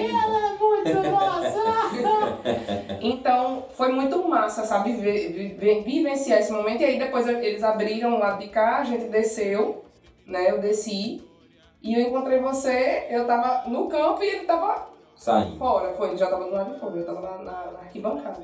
Muito 0.60 1.10
nossa! 1.10 1.64
então, 3.02 3.66
foi 3.72 3.92
muito 3.92 4.28
massa, 4.30 4.64
sabe? 4.64 4.94
vi- 4.94 5.50
vi- 5.58 5.82
vivenciar 5.82 6.40
esse 6.40 6.52
momento. 6.52 6.82
E 6.82 6.86
aí, 6.86 7.00
depois 7.00 7.28
eles 7.28 7.64
abriram 7.64 8.16
o 8.16 8.20
lado 8.20 8.40
de 8.40 8.50
cá, 8.50 8.78
a 8.78 8.84
gente 8.84 9.06
desceu, 9.06 9.84
né? 10.28 10.52
Eu 10.52 10.60
desci. 10.60 11.24
E 11.82 11.96
eu 11.96 12.02
encontrei 12.08 12.40
você, 12.40 13.08
eu 13.10 13.26
tava 13.26 13.68
no 13.68 13.88
campo 13.88 14.22
e 14.24 14.28
ele 14.28 14.46
tava 14.46 14.88
Saindo. 15.16 15.58
fora. 15.58 15.92
Foi, 15.96 16.10
ele 16.10 16.18
já 16.18 16.28
tava 16.28 16.44
do 16.46 16.52
lado 16.52 16.74
de 16.74 16.80
fora, 16.80 16.96
eu 16.98 17.06
tava 17.06 17.22
na, 17.22 17.38
na, 17.40 17.72
na 17.72 17.80
arquibancada. 17.80 18.42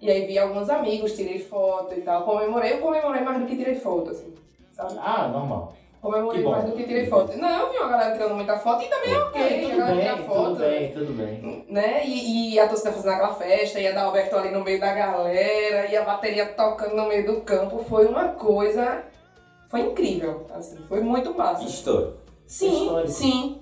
E 0.00 0.10
aí 0.10 0.26
vi 0.26 0.36
alguns 0.36 0.68
amigos, 0.68 1.14
tirei 1.14 1.38
foto 1.38 1.94
e 1.94 2.00
tal. 2.00 2.24
Comemorei, 2.24 2.72
eu 2.72 2.78
comemorei 2.78 3.22
mais 3.22 3.38
do 3.40 3.46
que 3.46 3.56
tirei 3.56 3.76
foto, 3.76 4.10
assim, 4.10 4.34
sabe? 4.72 4.94
Ah, 4.98 5.28
normal. 5.28 5.72
Comemorei 6.06 6.42
mais 6.44 6.64
do 6.64 6.72
que 6.72 6.84
tirei 6.84 7.06
foto. 7.06 7.36
Não, 7.36 7.48
eu 7.60 7.70
vi 7.72 7.78
uma 7.78 7.88
galera 7.88 8.12
tirando 8.12 8.34
muita 8.34 8.56
foto 8.58 8.82
e 8.84 8.88
também 8.88 9.12
é 9.14 9.18
ok, 9.18 9.42
a 9.42 9.68
tudo 9.68 9.76
galera 9.78 10.00
tira 10.14 10.16
foto. 10.26 10.44
tudo 10.44 10.58
bem, 10.58 10.92
tudo 10.92 11.12
bem. 11.12 11.66
né? 11.68 12.06
E, 12.06 12.54
e 12.54 12.60
a 12.60 12.68
torcida 12.68 12.92
fazendo 12.92 13.12
aquela 13.12 13.34
festa, 13.34 13.80
e 13.80 13.86
a 13.86 13.92
Dalberto 13.92 14.36
ali 14.36 14.50
no 14.50 14.62
meio 14.64 14.78
da 14.80 14.92
galera, 14.94 15.86
e 15.86 15.96
a 15.96 16.04
bateria 16.04 16.46
tocando 16.46 16.94
no 16.94 17.06
meio 17.08 17.26
do 17.26 17.40
campo. 17.42 17.84
Foi 17.84 18.06
uma 18.06 18.28
coisa. 18.28 19.02
Foi 19.68 19.80
incrível, 19.80 20.46
assim, 20.54 20.76
foi 20.88 21.00
muito 21.00 21.34
massa. 21.36 21.64
História. 21.64 22.12
Sim, 22.46 22.84
Histórico. 22.84 23.08
sim. 23.12 23.60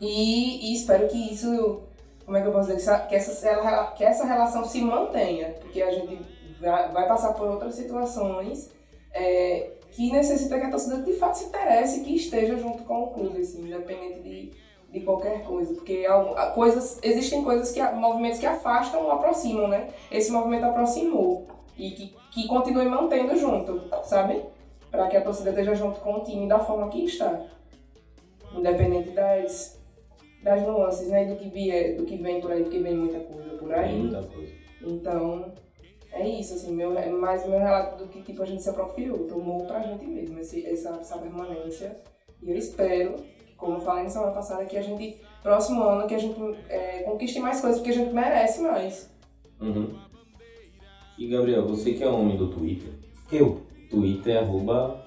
E, 0.00 0.70
e 0.70 0.74
espero 0.74 1.08
que 1.08 1.32
isso. 1.32 1.82
Como 2.24 2.36
é 2.36 2.40
que 2.40 2.48
eu 2.48 2.52
posso 2.52 2.68
dizer? 2.74 2.76
Que 3.08 3.14
essa- 3.16 3.32
Que 3.34 3.50
essa, 3.50 3.84
que 3.96 4.04
essa 4.04 4.24
relação 4.24 4.64
se 4.64 4.80
mantenha, 4.80 5.54
porque 5.60 5.82
a 5.82 5.90
gente 5.90 6.20
vai, 6.60 6.88
vai 6.92 7.06
passar 7.08 7.32
por 7.34 7.48
outras 7.48 7.74
situações 7.74 8.70
é, 9.12 9.70
que 9.94 10.10
necessita 10.10 10.58
que 10.58 10.66
a 10.66 10.70
torcida 10.70 10.98
de 11.02 11.12
fato 11.14 11.34
se 11.38 11.44
interesse 11.44 12.00
que 12.00 12.14
esteja 12.16 12.56
junto 12.56 12.82
com 12.84 13.04
o 13.04 13.06
clube, 13.08 13.40
assim, 13.40 13.62
independente 13.64 14.20
de, 14.20 14.50
de 14.90 15.00
qualquer 15.00 15.42
coisa. 15.44 15.72
Porque 15.74 16.04
a- 16.08 16.50
coisas, 16.54 16.98
existem 17.02 17.44
coisas 17.44 17.70
que. 17.70 17.80
movimentos 17.92 18.38
que 18.40 18.46
afastam 18.46 19.04
ou 19.04 19.12
aproximam, 19.12 19.68
né? 19.68 19.88
Esse 20.10 20.32
movimento 20.32 20.64
aproximou. 20.66 21.46
E 21.78 21.90
que, 21.92 22.14
que 22.32 22.46
continue 22.48 22.86
mantendo 22.88 23.36
junto, 23.38 23.82
sabe? 24.04 24.42
Para 24.90 25.08
que 25.08 25.16
a 25.16 25.22
torcida 25.22 25.50
esteja 25.50 25.74
junto 25.74 26.00
com 26.00 26.14
o 26.14 26.24
time 26.24 26.46
da 26.48 26.58
forma 26.58 26.88
que 26.88 27.04
está 27.04 27.40
independente 28.56 29.10
das, 29.10 29.78
das 30.42 30.62
nuances, 30.62 31.08
né? 31.08 31.24
Do 31.26 31.36
que, 31.36 31.48
vier, 31.48 31.96
do 31.96 32.04
que 32.04 32.16
vem 32.16 32.40
por 32.40 32.52
aí, 32.52 32.62
porque 32.62 32.78
vem 32.78 32.96
muita 32.96 33.20
coisa 33.20 33.50
por 33.58 33.72
aí. 33.72 33.96
muita 34.02 34.22
coisa. 34.22 34.52
Então, 34.82 35.52
é 36.14 36.28
isso, 36.28 36.54
assim, 36.54 36.74
meu, 36.74 36.96
é 36.96 37.08
mais 37.10 37.44
o 37.44 37.50
meu 37.50 37.58
relato 37.58 38.04
do 38.04 38.08
que 38.08 38.22
tipo, 38.22 38.42
a 38.42 38.46
gente 38.46 38.62
se 38.62 38.70
apropriou, 38.70 39.26
tomou 39.26 39.66
pra 39.66 39.80
gente 39.80 40.06
mesmo 40.06 40.38
esse, 40.38 40.64
essa, 40.66 40.90
essa 41.00 41.18
permanência. 41.18 41.96
E 42.42 42.50
eu 42.50 42.56
espero 42.56 43.16
como 43.56 43.76
eu 43.76 43.80
falei 43.80 44.04
na 44.04 44.10
semana 44.10 44.32
passada, 44.32 44.64
que 44.64 44.76
a 44.76 44.82
gente, 44.82 45.20
próximo 45.42 45.82
ano, 45.82 46.06
que 46.06 46.14
a 46.14 46.18
gente 46.18 46.38
é, 46.68 47.02
conquiste 47.02 47.40
mais 47.40 47.60
coisas, 47.60 47.78
porque 47.78 47.92
a 47.92 47.94
gente 47.94 48.12
merece 48.12 48.60
mais. 48.60 49.10
Uhum. 49.60 49.94
E 51.18 51.28
Gabriel, 51.28 51.66
você 51.66 51.94
que 51.94 52.02
é 52.02 52.08
homem 52.08 52.36
do 52.36 52.48
Twitter, 52.48 52.90
Eu, 53.32 53.62
Twitter 53.88 54.36
é 54.36 54.38
arroba 54.40 55.04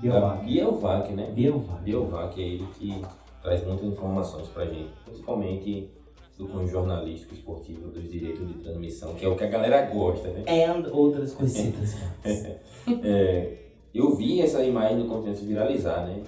Biovac. 0.00 0.44
Bielvac, 0.44 1.12
né? 1.12 1.30
Biovac. 1.32 1.82
Bielvac 1.82 2.40
é 2.42 2.46
ele 2.46 2.66
que 2.78 3.02
traz 3.42 3.66
muitas 3.66 3.86
informações 3.86 4.46
pra 4.48 4.66
gente, 4.66 4.92
principalmente 5.04 5.90
do 6.38 6.66
jornalístico 6.66 7.34
esportivo 7.34 7.88
dos 7.88 8.10
direitos 8.10 8.46
de 8.46 8.54
transmissão, 8.54 9.14
que 9.14 9.24
é 9.24 9.28
o 9.28 9.36
que 9.36 9.44
a 9.44 9.48
galera 9.48 9.82
gosta, 9.86 10.28
né? 10.28 10.44
And 10.46 10.88
outras 10.92 11.32
coisitas. 11.32 11.96
É, 13.02 13.56
eu 13.92 14.14
vi 14.14 14.40
essa 14.40 14.62
imagem 14.62 14.98
do 14.98 15.06
Confiança 15.06 15.44
viralizar, 15.44 16.06
né? 16.06 16.22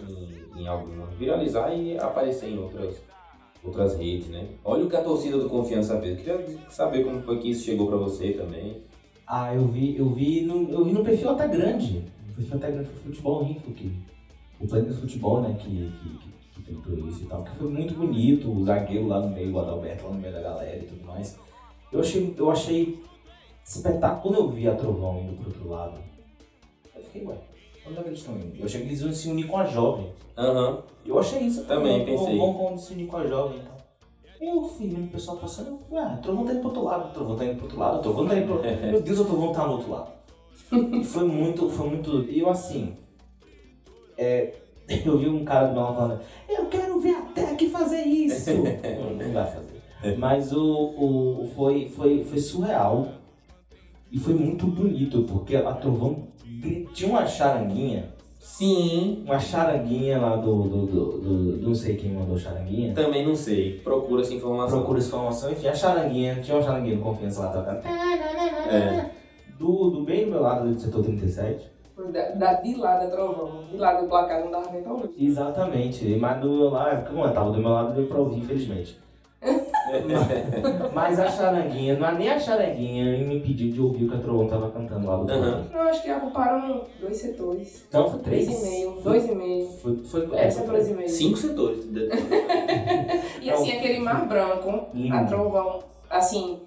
Em, 0.57 0.63
em 0.63 0.67
algumas. 0.67 1.15
Viralizar 1.15 1.73
e 1.73 1.97
aparecer 1.97 2.49
em 2.51 2.59
outras, 2.59 2.97
outras 3.63 3.97
redes, 3.97 4.27
né? 4.27 4.45
Olha 4.65 4.85
o 4.85 4.91
que 4.91 4.97
a 4.97 5.05
torcida 5.05 5.39
do 5.39 5.49
Confiança 5.49 6.01
fez. 6.01 6.19
Eu 6.19 6.25
queria 6.25 6.59
saber 6.69 7.05
como 7.05 7.23
foi 7.23 7.39
que 7.39 7.51
isso 7.51 7.65
chegou 7.65 7.87
pra 7.87 7.97
você 7.97 8.33
também. 8.33 8.79
ah, 9.25 9.55
eu 9.55 9.69
vi, 9.69 9.97
eu 9.97 10.09
vi 10.09 10.41
no, 10.41 10.69
eu 10.69 10.85
vi 10.85 10.91
no 10.91 11.05
perfil 11.05 11.31
até 11.31 11.47
grande. 11.47 12.03
No 12.29 12.35
perfil 12.35 12.57
até 12.57 12.71
grande 12.73 12.89
foi 12.89 13.13
Futebol 13.13 13.45
Info, 13.45 13.71
que, 13.71 13.93
o 14.59 14.67
Planeta 14.67 14.95
Futebol, 14.95 15.41
né, 15.43 15.57
que, 15.61 15.69
que, 15.69 16.28
isso 17.09 17.25
e 17.25 17.27
tal, 17.27 17.45
que 17.45 17.57
foi 17.57 17.69
muito 17.69 17.95
bonito, 17.95 18.51
o 18.51 18.65
zagueiro 18.65 19.07
lá 19.07 19.21
no 19.21 19.29
meio, 19.31 19.53
o 19.53 19.59
Adalberto 19.59 20.07
lá 20.07 20.13
no 20.13 20.21
meio 20.21 20.33
da 20.33 20.41
galera 20.41 20.77
e 20.77 20.87
tudo 20.87 21.05
mais. 21.07 21.39
Eu 21.93 22.01
achei, 22.01 22.35
eu 22.37 22.51
achei 22.51 23.03
espetáculo. 23.65 24.23
Quando 24.23 24.35
eu 24.37 24.49
vi 24.49 24.69
a 24.69 24.75
Trovão 24.75 25.21
indo 25.21 25.37
pro 25.37 25.49
outro 25.49 25.69
lado, 25.69 25.99
eu 26.95 27.03
fiquei, 27.03 27.25
ué, 27.27 27.37
onde 27.87 27.99
é 27.99 28.03
que 28.03 28.09
eles 28.09 28.19
estão 28.19 28.37
indo? 28.37 28.57
Eu 28.59 28.67
achei 28.67 28.81
que 28.81 28.87
eles 28.87 29.01
iam 29.01 29.13
se 29.13 29.31
unir 29.31 29.47
com 29.47 29.59
a 29.59 29.65
jovem. 29.65 30.13
Aham. 30.37 30.83
Eu 31.05 31.19
achei 31.19 31.41
isso. 31.43 31.65
Também 31.65 32.05
vamos, 32.05 32.21
pensei. 32.21 32.39
Vamos, 32.39 32.57
vamos 32.57 32.85
se 32.85 32.93
unir 32.93 33.07
com 33.07 33.17
a 33.17 33.27
jovem 33.27 33.59
e 33.59 33.63
tal. 33.63 33.79
Eu 34.41 34.63
fui 34.63 34.87
o 34.87 35.09
pessoal 35.09 35.37
passando, 35.39 35.81
ué, 35.91 36.15
o 36.15 36.23
Trovão 36.23 36.45
tá 36.45 36.53
indo 36.53 36.61
pro 36.61 36.69
outro 36.69 36.85
lado, 36.85 37.09
o 37.09 37.13
Trovão 37.13 37.37
tá 37.37 37.45
indo 37.45 37.55
pro 37.57 37.65
outro 37.65 37.79
lado, 37.79 37.99
o 37.99 38.03
Trovão 38.03 38.29
tá 38.29 38.37
indo 38.37 38.45
pro 38.45 38.55
outro 38.55 38.71
lado. 38.71 38.87
Meu 38.87 39.03
Deus, 39.03 39.19
o 39.19 39.25
Trovão 39.25 39.53
tá 39.53 39.67
no 39.67 39.73
outro 39.73 39.91
lado. 39.91 40.13
Foi 41.05 41.25
muito, 41.25 41.71
foi 41.71 41.89
muito. 41.89 42.25
E 42.31 42.41
eu 42.41 42.51
assim. 42.51 42.95
é, 44.19 44.55
eu 45.05 45.19
vi 45.19 45.29
um 45.29 45.45
cara 45.45 45.67
do 45.69 45.75
meu 45.75 45.83
lado 45.83 45.97
falando, 45.97 46.21
eu 46.49 46.67
quero 46.67 46.99
ver 47.01 47.15
a 47.15 47.21
Tec 47.23 47.69
fazer 47.71 48.03
isso. 48.03 48.51
não, 48.57 49.27
não 49.27 49.33
vai 49.33 49.47
fazer. 49.47 49.79
Mas 50.19 50.53
o, 50.53 50.63
o, 50.63 51.51
foi, 51.55 51.89
foi, 51.89 52.25
foi 52.25 52.39
surreal. 52.39 53.09
E 54.11 54.19
foi 54.19 54.33
muito 54.33 54.67
bonito, 54.67 55.23
porque 55.25 55.55
a 55.55 55.73
Trovão 55.75 56.29
tinha 56.95 57.11
uma 57.11 57.27
charanguinha 57.27 58.09
Sim. 58.41 59.23
uma 59.27 59.39
charanguinha 59.39 60.19
lá 60.19 60.35
do, 60.37 60.63
do, 60.63 60.87
do, 60.87 60.87
do- 60.87 61.19
do- 61.53 61.57
Não 61.69 61.75
sei 61.75 61.97
quem 61.97 62.13
mandou 62.13 62.39
charanguinha. 62.39 62.95
Também 62.95 63.25
não 63.27 63.37
sei. 63.37 63.79
Procura 63.85 64.23
essa 64.23 64.33
informação. 64.35 64.79
Procura 64.79 64.99
essa 64.99 65.09
informação. 65.09 65.53
Enfim, 65.53 65.69
a 65.69 65.75
charanguinha. 65.75 66.41
Tinha 66.41 66.57
uma 66.57 66.63
charanguinha 66.65 66.97
no 66.97 67.03
confiança 67.03 67.43
lá 67.43 67.53
tocando. 67.53 67.87
É. 67.87 69.11
Do, 69.59 69.91
do 69.91 70.03
bem 70.03 70.25
do 70.25 70.31
meu 70.31 70.41
lado 70.41 70.73
do 70.73 70.81
setor 70.81 71.05
37. 71.05 71.67
Foi 72.09 72.13
da, 72.13 72.31
da, 72.31 72.53
de 72.55 72.75
lá 72.75 72.97
da 72.97 73.07
trovão, 73.11 73.65
de 73.71 73.77
lá 73.77 74.01
do 74.01 74.09
placar, 74.09 74.43
não 74.43 74.51
dava 74.51 74.71
nem 74.71 74.83
pra 74.83 74.93
ouvir. 74.93 75.11
Exatamente. 75.19 76.05
Mas 76.17 76.41
do 76.41 76.51
meu 76.51 76.71
lado, 76.71 77.07
como 77.09 77.25
eu 77.25 77.33
tava 77.33 77.51
do 77.51 77.59
meu 77.59 77.71
lado, 77.71 77.95
deu 77.95 78.07
pra 78.07 78.19
ouvir, 78.19 78.39
infelizmente. 78.39 78.99
mas, 79.41 80.93
mas 80.93 81.21
a 81.21 81.29
charanguinha, 81.29 81.99
não 81.99 82.09
é 82.09 82.15
nem 82.15 82.31
a 82.31 82.39
charanguinha 82.41 83.19
me 83.19 83.37
impediu 83.37 83.71
de 83.71 83.81
ouvir 83.81 84.05
o 84.05 84.09
que 84.11 84.17
a 84.17 84.21
Trovão 84.21 84.49
tava 84.49 84.71
cantando 84.71 85.07
lá 85.07 85.17
do 85.17 85.29
fundo. 85.29 85.71
Não, 85.73 85.81
acho 85.83 86.03
que 86.03 86.13
ocuparam 86.13 86.83
dois 87.01 87.17
setores. 87.17 87.85
Então 87.89 88.11
foi 88.11 88.21
três. 88.21 88.47
Três 88.47 88.63
e 88.63 88.71
meio, 88.71 89.01
dois 89.03 89.29
e 89.29 89.35
meio. 89.35 89.69
Foi, 89.69 89.97
foi, 89.99 90.29
É, 90.33 90.47
é, 90.47 90.51
foi 90.51 90.67
dois 90.67 90.89
e 90.89 90.95
meio. 90.95 91.09
Cinco 91.09 91.37
setores. 91.37 91.87
E 93.41 93.51
assim, 93.51 93.71
aquele 93.73 94.01
mar 94.01 94.27
branco, 94.27 94.89
Lindo. 94.93 95.15
a 95.15 95.25
trovão, 95.25 95.79
assim, 96.11 96.59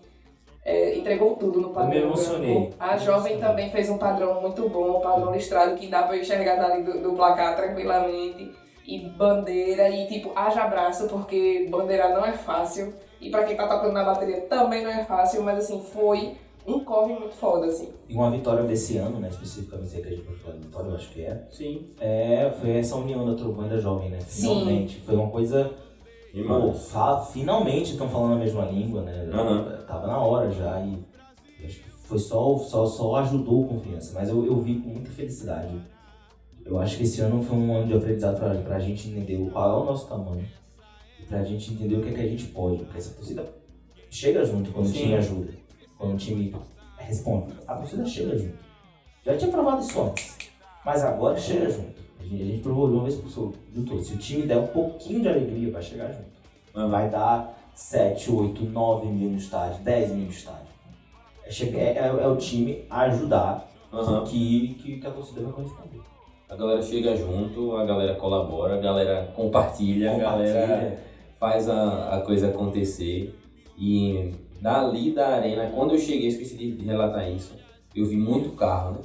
é, 0.64 0.98
entregou 0.98 1.36
tudo 1.36 1.60
no 1.60 1.70
padrão. 1.70 1.90
me 1.90 1.98
emocionei. 2.02 2.74
A 2.80 2.98
jovem 2.98 3.40
também 3.40 3.70
fez 3.70 3.90
um 3.90 3.98
padrão 3.98 4.42
muito 4.42 4.70
bom, 4.70 4.98
um 4.98 5.02
padrão 5.02 5.32
listrado 5.32 5.76
que 5.76 5.88
dá 5.88 6.04
pra 6.04 6.18
enxergar 6.18 6.56
dali 6.56 6.84
do, 6.84 7.02
do 7.02 7.14
placar 7.14 7.56
tranquilamente. 7.56 8.52
E 8.86 9.00
bandeira, 9.10 9.90
e 9.90 10.08
tipo, 10.08 10.32
haja 10.36 10.64
abraço, 10.64 11.08
porque 11.08 11.68
bandeirar 11.70 12.14
não 12.14 12.26
é 12.26 12.34
fácil. 12.34 12.94
E 13.22 13.30
pra 13.30 13.44
quem 13.44 13.56
tá 13.56 13.68
tocando 13.68 13.94
na 13.94 14.04
bateria 14.04 14.42
também 14.42 14.84
não 14.84 14.90
é 14.90 15.06
fácil, 15.06 15.44
mas 15.44 15.60
assim, 15.60 15.82
foi 15.82 16.36
um 16.66 16.80
corre 16.84 17.14
muito 17.14 17.36
foda, 17.36 17.68
assim. 17.68 17.90
E 18.10 18.14
uma 18.14 18.30
vitória 18.30 18.64
desse 18.64 18.98
ano, 18.98 19.20
né? 19.20 19.30
Especificamente 19.30 20.02
que 20.02 20.08
a 20.08 20.10
gente 20.10 20.24
pode 20.24 20.40
falar 20.40 20.56
de 20.56 20.62
vitória, 20.62 20.90
eu 20.90 20.96
acho 20.96 21.10
que 21.12 21.22
é. 21.24 21.44
Sim. 21.50 21.90
É, 22.00 22.52
foi 22.60 22.72
essa 22.72 22.96
união 22.96 23.26
da 23.26 23.36
Trovão 23.36 23.68
e 23.68 23.70
da 23.70 23.78
Jovem, 23.78 24.10
né? 24.10 24.20
Sim. 24.28 24.50
Finalmente. 24.50 25.00
Foi 25.02 25.16
uma 25.16 25.30
coisa. 25.30 25.72
Pô, 26.32 26.38
Demais. 26.38 26.88
fa- 26.90 27.22
finalmente 27.22 27.92
estão 27.92 28.08
falando 28.10 28.34
a 28.34 28.38
mesma 28.38 28.66
língua, 28.66 29.02
né? 29.02 29.30
Aham. 29.34 29.84
Tava 29.86 30.08
na 30.08 30.18
hora 30.20 30.50
já 30.52 30.80
e 30.80 30.98
acho 31.66 31.80
que 31.80 31.90
foi 31.90 32.20
só, 32.20 32.58
só, 32.58 32.86
só 32.86 33.16
ajudou 33.18 33.64
o 33.64 33.68
confiança. 33.68 34.14
Mas 34.14 34.30
eu, 34.30 34.46
eu 34.46 34.62
vi 34.62 34.80
com 34.80 34.90
muita 34.90 35.12
felicidade. 35.12 35.76
Eu 36.64 36.80
acho 36.80 36.96
que 36.98 37.04
esse 37.04 37.20
ano 37.22 37.42
foi 37.44 37.58
um 37.58 37.76
ano 37.76 37.88
de 37.88 37.94
aprendizado 37.96 38.38
pra, 38.40 38.56
pra 38.56 38.80
gente 38.80 39.10
entender 39.10 39.50
qual 39.52 39.80
é 39.80 39.82
o 39.84 39.86
nosso 39.86 40.08
tamanho. 40.08 40.48
E 41.20 41.24
pra 41.26 41.44
gente 41.44 41.74
entender 41.74 41.96
o 41.96 42.02
que 42.02 42.10
é 42.10 42.14
que 42.14 42.22
a 42.22 42.28
gente 42.28 42.46
pode. 42.46 42.78
Porque 42.84 42.98
essa 42.98 43.14
torcida 43.14 43.46
chega 44.10 44.46
junto 44.46 44.72
quando 44.72 44.86
o 44.86 44.90
Sim. 44.90 45.00
time 45.02 45.16
ajuda. 45.16 45.52
Quando 45.98 46.14
o 46.14 46.18
time 46.18 46.56
responde. 46.98 47.54
A 47.68 47.76
torcida 47.76 48.06
chega 48.06 48.38
junto. 48.38 48.58
Já 49.26 49.36
tinha 49.38 49.52
provado 49.52 49.82
isso 49.82 50.02
antes. 50.02 50.38
Mas 50.86 51.04
agora 51.04 51.38
chega 51.38 51.70
junto. 51.70 52.01
A 52.22 52.28
gente, 52.28 52.42
a 52.42 52.46
gente 52.46 52.62
provou 52.62 52.88
de 52.88 52.94
uma 52.94 53.04
vez 53.04 53.16
por 53.16 53.32
todo. 53.32 53.56
juntou. 53.76 54.00
Se 54.04 54.14
o 54.14 54.18
time 54.18 54.44
der 54.44 54.58
um 54.58 54.68
pouquinho 54.68 55.22
de 55.22 55.28
alegria, 55.30 55.72
vai 55.72 55.82
chegar 55.82 56.08
junto. 56.12 56.90
Vai 56.90 57.10
dar 57.10 57.58
7, 57.76 58.32
8, 58.32 58.64
9 58.64 59.08
mil 59.08 59.30
no 59.32 59.38
estádio, 59.38 59.84
10 59.84 60.12
mil 60.12 60.26
no 60.26 60.32
estádio. 60.32 60.72
É, 61.46 61.80
é- 61.80 61.98
é- 61.98 62.24
é 62.24 62.28
o 62.28 62.36
time 62.38 62.84
a 62.90 63.02
ajudar 63.02 63.70
Aham. 63.92 64.24
que, 64.26 64.76
que, 64.82 65.00
que 65.00 65.08
a 65.08 65.12
torcida 65.12 65.42
vai 65.42 65.52
corresponder. 65.52 66.00
A 66.50 66.56
galera 66.56 66.82
chega 66.82 67.16
junto, 67.16 67.76
a 67.76 67.86
galera 67.86 68.16
colabora, 68.16 68.76
a 68.76 68.78
galera 68.82 69.32
compartilha, 69.36 70.16
a 70.16 70.18
galera 70.18 70.98
faz 71.40 71.68
a, 71.70 72.16
a 72.18 72.22
coisa 72.22 72.50
acontecer. 72.50 73.38
E 73.78 74.34
dali 74.62 75.12
da 75.12 75.28
arena, 75.30 75.72
quando 75.74 75.94
eu 75.94 75.98
cheguei, 75.98 76.28
esqueci 76.28 76.56
de 76.56 76.72
de 76.74 76.86
relatar 76.86 77.30
isso, 77.30 77.54
eu 77.96 78.06
vi 78.06 78.16
muito 78.16 78.52
carro, 78.52 78.92
né? 78.92 79.00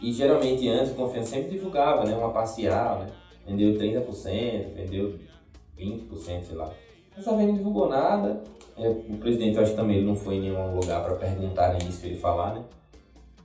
E 0.00 0.12
geralmente 0.12 0.68
antes 0.68 0.92
o 0.92 0.94
Confiança 0.94 1.30
sempre 1.30 1.50
divulgava, 1.50 2.04
né? 2.04 2.14
Uma 2.16 2.30
parcial, 2.30 3.00
né? 3.00 3.06
Vendeu 3.46 3.76
30%, 3.78 4.74
vendeu 4.74 5.18
20%, 5.78 6.44
sei 6.44 6.56
lá. 6.56 6.70
Dessa 7.16 7.34
vez 7.36 7.48
não 7.48 7.56
divulgou 7.56 7.88
nada. 7.88 8.42
É, 8.76 8.88
o 8.88 9.16
presidente, 9.18 9.56
eu 9.56 9.62
acho 9.62 9.72
que 9.72 9.76
também 9.76 9.96
ele 9.96 10.06
não 10.06 10.14
foi 10.14 10.36
em 10.36 10.40
nenhum 10.42 10.74
lugar 10.78 11.02
para 11.02 11.16
perguntarem 11.16 11.78
isso 11.88 12.00
pra 12.00 12.08
ele 12.10 12.18
falar, 12.18 12.54
né? 12.54 12.62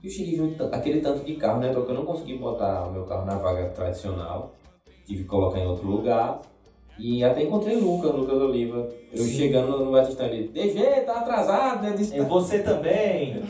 E 0.02 0.06
eu 0.06 0.10
cheguei 0.12 0.38
e 0.38 0.54
ta- 0.54 0.66
aquele 0.66 1.00
tanto 1.00 1.24
de 1.24 1.34
carro, 1.34 1.58
né? 1.60 1.72
Porque 1.72 1.90
eu 1.90 1.94
não 1.96 2.04
consegui 2.04 2.36
botar 2.38 2.86
o 2.86 2.92
meu 2.92 3.04
carro 3.04 3.24
na 3.24 3.36
vaga 3.36 3.70
tradicional. 3.70 4.54
Tive 5.06 5.22
que 5.22 5.28
colocar 5.28 5.58
em 5.58 5.66
outro 5.66 5.86
lugar. 5.88 6.40
E 6.98 7.24
até 7.24 7.42
encontrei 7.42 7.76
o 7.76 7.80
Lucas, 7.84 8.14
Lucas 8.14 8.40
Oliva. 8.40 8.88
Eu 9.12 9.24
Sim. 9.24 9.32
chegando 9.36 9.84
no 9.84 9.90
Batistão 9.90 10.26
ele, 10.26 10.48
DG, 10.48 10.82
tá 11.00 11.20
atrasado, 11.20 11.82
né? 11.82 11.94
Disse, 11.96 12.16
E 12.16 12.20
você 12.20 12.60
também. 12.60 13.42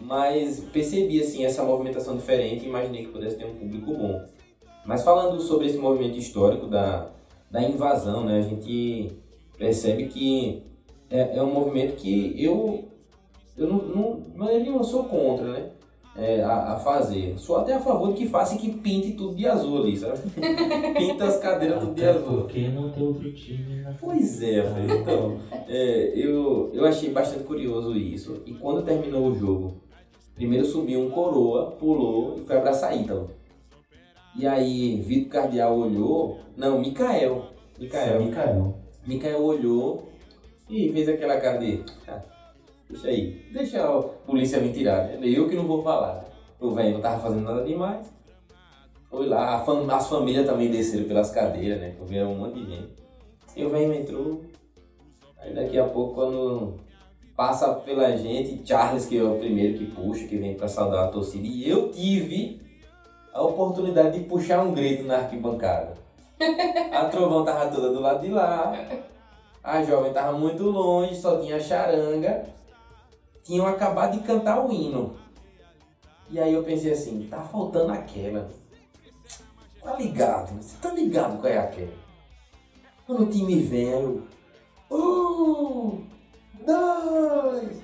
mas 0.00 0.60
percebi 0.72 1.20
assim 1.20 1.44
essa 1.44 1.64
movimentação 1.64 2.16
diferente 2.16 2.64
e 2.64 2.68
imaginei 2.68 3.06
que 3.06 3.12
pudesse 3.12 3.36
ter 3.36 3.46
um 3.46 3.54
público 3.54 3.94
bom. 3.94 4.22
Mas 4.84 5.02
falando 5.02 5.40
sobre 5.40 5.66
esse 5.66 5.78
movimento 5.78 6.18
histórico 6.18 6.66
da, 6.66 7.08
da 7.50 7.62
invasão, 7.62 8.24
né, 8.24 8.38
a 8.38 8.42
gente 8.42 9.10
percebe 9.58 10.06
que 10.06 10.62
é, 11.10 11.38
é 11.38 11.42
um 11.42 11.52
movimento 11.52 11.96
que 11.96 12.34
eu 12.38 12.84
eu 13.56 13.66
não, 13.68 13.78
não, 13.78 14.20
de 14.20 14.36
maneira 14.36 14.62
nenhuma 14.62 14.84
sou 14.84 15.04
contra, 15.04 15.46
né? 15.46 15.70
É, 16.18 16.42
a, 16.42 16.72
a 16.72 16.76
fazer. 16.76 17.38
Sou 17.38 17.56
até 17.56 17.74
a 17.74 17.80
favor 17.80 18.08
de 18.08 18.14
que 18.14 18.28
faça 18.28 18.54
e 18.54 18.58
que 18.58 18.70
pinte 18.70 19.12
tudo 19.12 19.34
de 19.34 19.46
azul 19.46 19.78
ali, 19.82 19.96
sabe? 19.96 20.18
Pinta 20.96 21.24
as 21.24 21.38
cadeiras 21.38 21.80
tudo 21.80 21.94
de 21.94 22.04
azul. 22.04 22.22
porque 22.42 22.68
não 22.68 22.90
tem 22.90 23.02
outro 23.02 23.32
time 23.32 23.82
na 23.82 23.92
Pois 23.92 24.42
é, 24.42 24.62
Fred. 24.70 24.92
Então, 24.92 25.38
é, 25.68 26.12
eu, 26.14 26.70
eu 26.72 26.84
achei 26.86 27.10
bastante 27.10 27.44
curioso 27.44 27.96
isso. 27.96 28.42
E 28.46 28.54
quando 28.54 28.84
terminou 28.84 29.26
o 29.28 29.34
jogo, 29.34 29.74
primeiro 30.34 30.64
subiu 30.64 31.00
um 31.00 31.10
coroa, 31.10 31.72
pulou 31.72 32.38
e 32.38 32.44
foi 32.44 32.56
abraçar 32.56 32.96
Ítalo. 32.96 33.30
E 34.38 34.46
aí, 34.46 35.00
Vitor 35.00 35.30
Cardial 35.30 35.78
olhou. 35.78 36.40
Não, 36.56 36.78
Mikael. 36.78 37.46
Mikael. 37.78 38.22
Mikael. 38.22 38.74
Mikael 39.06 39.42
olhou 39.42 40.08
e 40.68 40.92
fez 40.92 41.08
aquela 41.08 41.40
cara 41.40 41.58
de. 41.58 41.82
"Ah, 42.88 42.92
deixa 42.92 43.08
aí, 43.08 43.42
deixa 43.52 43.82
a 43.84 44.02
polícia 44.02 44.60
me 44.60 44.72
tirar, 44.72 45.04
né? 45.08 45.18
Eu 45.22 45.48
que 45.48 45.56
não 45.56 45.66
vou 45.66 45.82
falar. 45.82 46.24
O 46.60 46.70
velho 46.70 46.94
não 46.94 47.00
tava 47.00 47.20
fazendo 47.20 47.42
nada 47.44 47.62
demais. 47.64 48.12
Foi 49.10 49.26
lá, 49.28 49.60
fam- 49.64 49.88
as 49.90 50.08
famílias 50.08 50.46
também 50.46 50.70
desceram 50.70 51.04
pelas 51.04 51.30
cadeiras, 51.30 51.80
né? 51.80 51.94
Porque 51.98 52.16
era 52.16 52.28
um 52.28 52.36
monte 52.38 52.54
de 52.60 52.70
gente. 52.70 52.88
E 53.54 53.64
o 53.64 53.70
velho 53.70 53.92
entrou. 53.94 54.42
Aí 55.38 55.54
daqui 55.54 55.78
a 55.78 55.84
pouco, 55.84 56.14
quando 56.14 56.74
passa 57.36 57.72
pela 57.74 58.16
gente, 58.16 58.66
Charles, 58.66 59.06
que 59.06 59.18
é 59.18 59.22
o 59.22 59.38
primeiro 59.38 59.78
que 59.78 59.86
puxa, 59.86 60.26
que 60.26 60.36
vem 60.36 60.54
pra 60.54 60.66
saudar 60.68 61.04
a 61.04 61.08
torcida, 61.08 61.46
e 61.46 61.68
eu 61.68 61.90
tive 61.90 62.60
a 63.32 63.42
oportunidade 63.42 64.18
de 64.18 64.24
puxar 64.24 64.62
um 64.64 64.72
grito 64.72 65.04
na 65.04 65.18
arquibancada. 65.18 65.94
A 66.92 67.04
Trovão 67.06 67.44
tava 67.44 67.70
toda 67.70 67.90
do 67.92 68.00
lado 68.00 68.20
de 68.22 68.30
lá. 68.32 68.72
A 69.62 69.82
jovem 69.82 70.12
tava 70.12 70.36
muito 70.38 70.62
longe, 70.64 71.14
só 71.16 71.38
tinha 71.38 71.58
charanga. 71.60 72.46
Tinham 73.46 73.66
acabado 73.66 74.18
de 74.18 74.26
cantar 74.26 74.66
o 74.66 74.72
hino. 74.72 75.14
E 76.28 76.40
aí 76.40 76.52
eu 76.52 76.64
pensei 76.64 76.92
assim, 76.92 77.28
tá 77.30 77.42
faltando 77.42 77.92
aquela. 77.92 78.50
Tá 79.80 79.94
ligado? 79.96 80.60
Você 80.60 80.76
tá 80.82 80.90
ligado 80.90 81.40
qual 81.40 81.52
é 81.52 81.58
aquela? 81.58 81.92
Quando 83.06 83.22
o 83.22 83.30
time 83.30 83.62
vem, 83.62 83.90
eu. 83.90 84.22
Um, 84.90 86.04
dois, 86.66 87.78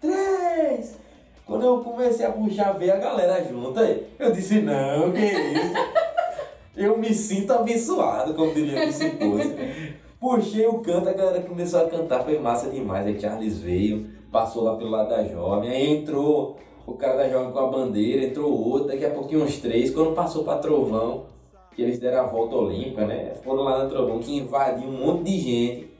três. 0.00 0.98
Quando 1.46 1.64
eu 1.64 1.84
comecei 1.84 2.26
a 2.26 2.32
puxar, 2.32 2.72
ver 2.72 2.90
a 2.90 2.96
galera 2.96 3.44
junto, 3.44 3.78
aí 3.78 4.08
eu 4.18 4.32
disse, 4.32 4.60
não, 4.60 5.12
que 5.12 5.20
isso. 5.20 5.74
Eu 6.76 6.98
me 6.98 7.14
sinto 7.14 7.52
abençoado, 7.52 8.34
como 8.34 8.52
diria 8.52 8.84
o 8.84 8.88
Psicose. 8.88 9.94
Puxei 10.18 10.66
o 10.66 10.80
canto, 10.80 11.08
a 11.08 11.12
galera 11.12 11.42
começou 11.42 11.84
a 11.84 11.88
cantar, 11.88 12.24
foi 12.24 12.38
massa 12.40 12.68
demais. 12.68 13.06
Aí 13.06 13.20
Charles 13.20 13.58
veio, 13.58 14.10
passou 14.34 14.64
lá 14.64 14.74
pelo 14.74 14.90
lado 14.90 15.10
da 15.10 15.22
jovem, 15.22 15.70
aí 15.70 15.96
entrou 15.96 16.56
o 16.84 16.94
cara 16.94 17.18
da 17.18 17.28
jovem 17.28 17.52
com 17.52 17.58
a 17.60 17.66
bandeira, 17.68 18.24
entrou 18.26 18.52
outro, 18.52 18.88
daqui 18.88 19.04
a 19.04 19.10
pouquinho 19.10 19.44
uns 19.44 19.58
três. 19.58 19.94
Quando 19.94 20.12
passou 20.12 20.42
pra 20.42 20.58
Trovão, 20.58 21.26
que 21.76 21.80
eles 21.80 22.00
deram 22.00 22.24
a 22.24 22.26
volta 22.26 22.56
olímpica, 22.56 23.06
né? 23.06 23.32
Foram 23.44 23.62
lá 23.62 23.84
na 23.84 23.88
Trovão, 23.88 24.18
que 24.18 24.36
invadiu 24.36 24.88
um 24.88 25.06
monte 25.06 25.22
de 25.30 25.38
gente. 25.38 25.90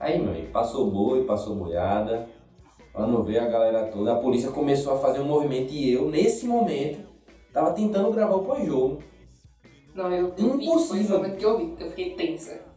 Aí, 0.00 0.18
meu 0.18 0.30
amigo, 0.30 0.50
passou 0.50 0.90
boi, 0.90 1.24
passou 1.24 1.54
boiada. 1.54 2.26
Quando 2.94 3.22
veio 3.22 3.42
a 3.42 3.48
galera 3.48 3.84
toda, 3.88 4.14
a 4.14 4.18
polícia 4.18 4.50
começou 4.50 4.94
a 4.94 4.98
fazer 4.98 5.20
um 5.20 5.26
movimento 5.26 5.70
e 5.70 5.92
eu, 5.92 6.08
nesse 6.08 6.46
momento, 6.46 7.06
tava 7.52 7.72
tentando 7.72 8.10
gravar 8.10 8.36
o 8.36 8.44
pós-jogo. 8.44 9.00
Não, 9.94 10.10
eu, 10.10 10.32
eu 10.38 10.56
vi, 10.56 10.64
foi 10.64 10.64
Impossível. 10.64 11.16
momento 11.18 11.36
que 11.36 11.44
eu 11.44 11.58
vi. 11.58 11.74
Eu 11.78 11.90
fiquei 11.90 12.14
tensa. 12.14 12.71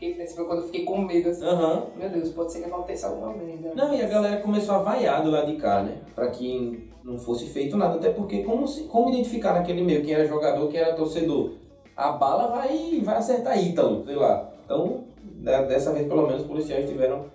Fiquei 0.00 0.26
foi 0.26 0.44
quando 0.46 0.60
eu 0.60 0.66
fiquei 0.66 0.84
com 0.84 1.02
medo, 1.02 1.28
assim. 1.28 1.44
Aham. 1.44 1.86
Meu 1.94 2.08
Deus, 2.08 2.30
pode 2.30 2.50
ser 2.50 2.60
que 2.62 2.64
aconteça 2.70 3.08
alguma 3.08 3.34
merda. 3.34 3.72
Não, 3.74 3.94
e 3.94 4.00
a 4.00 4.08
galera 4.08 4.40
começou 4.40 4.76
a 4.76 4.78
vaiar 4.78 5.22
do 5.22 5.30
lado 5.30 5.46
de 5.52 5.58
cá, 5.60 5.82
né? 5.82 5.98
Pra 6.14 6.30
que 6.30 6.88
não 7.04 7.18
fosse 7.18 7.46
feito 7.46 7.76
nada, 7.76 7.96
até 7.96 8.08
porque 8.10 8.42
como, 8.42 8.66
se, 8.66 8.84
como 8.84 9.10
identificar 9.10 9.52
naquele 9.52 9.82
meio 9.82 10.02
quem 10.02 10.14
era 10.14 10.26
jogador, 10.26 10.68
quem 10.68 10.80
era 10.80 10.94
torcedor? 10.94 11.52
A 11.94 12.12
bala 12.12 12.46
vai, 12.48 12.98
vai 13.02 13.16
acertar 13.16 13.62
Ítalo, 13.62 14.02
sei 14.06 14.14
lá. 14.16 14.50
Então, 14.64 15.04
da- 15.22 15.62
dessa 15.62 15.92
vez 15.92 16.06
pelo 16.08 16.26
menos 16.26 16.42
os 16.42 16.48
policiais 16.48 16.88
tiveram 16.88 17.26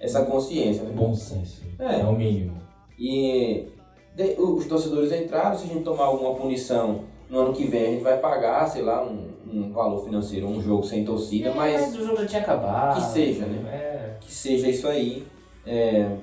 essa 0.00 0.24
consciência, 0.24 0.82
né? 0.82 0.92
Bom 0.94 1.12
senso. 1.14 1.62
É. 1.78 2.00
É, 2.00 2.04
o 2.04 2.12
mínimo. 2.12 2.56
E 2.98 3.68
de- 4.14 4.36
os 4.40 4.64
torcedores 4.66 5.12
entraram, 5.12 5.54
se 5.58 5.64
a 5.64 5.68
gente 5.74 5.84
tomar 5.84 6.04
alguma 6.04 6.34
punição 6.34 7.00
no 7.28 7.40
ano 7.40 7.52
que 7.52 7.64
vem, 7.64 7.82
a 7.82 7.90
gente 7.90 8.02
vai 8.02 8.18
pagar, 8.18 8.66
sei 8.66 8.82
lá, 8.82 9.04
um, 9.04 9.28
um 9.46 9.72
valor 9.72 10.04
financeiro, 10.04 10.46
um 10.46 10.60
jogo 10.60 10.84
sem 10.84 11.04
torcida, 11.04 11.52
mas 11.54 11.94
o 11.96 12.04
jogo 12.04 12.20
já 12.20 12.26
tinha 12.26 12.42
acabado. 12.42 12.96
Que 12.96 13.12
seja, 13.12 13.46
né? 13.46 13.68
É. 13.72 14.16
que 14.20 14.32
seja 14.32 14.68
isso 14.68 14.86
aí. 14.86 15.26
É, 15.66 16.16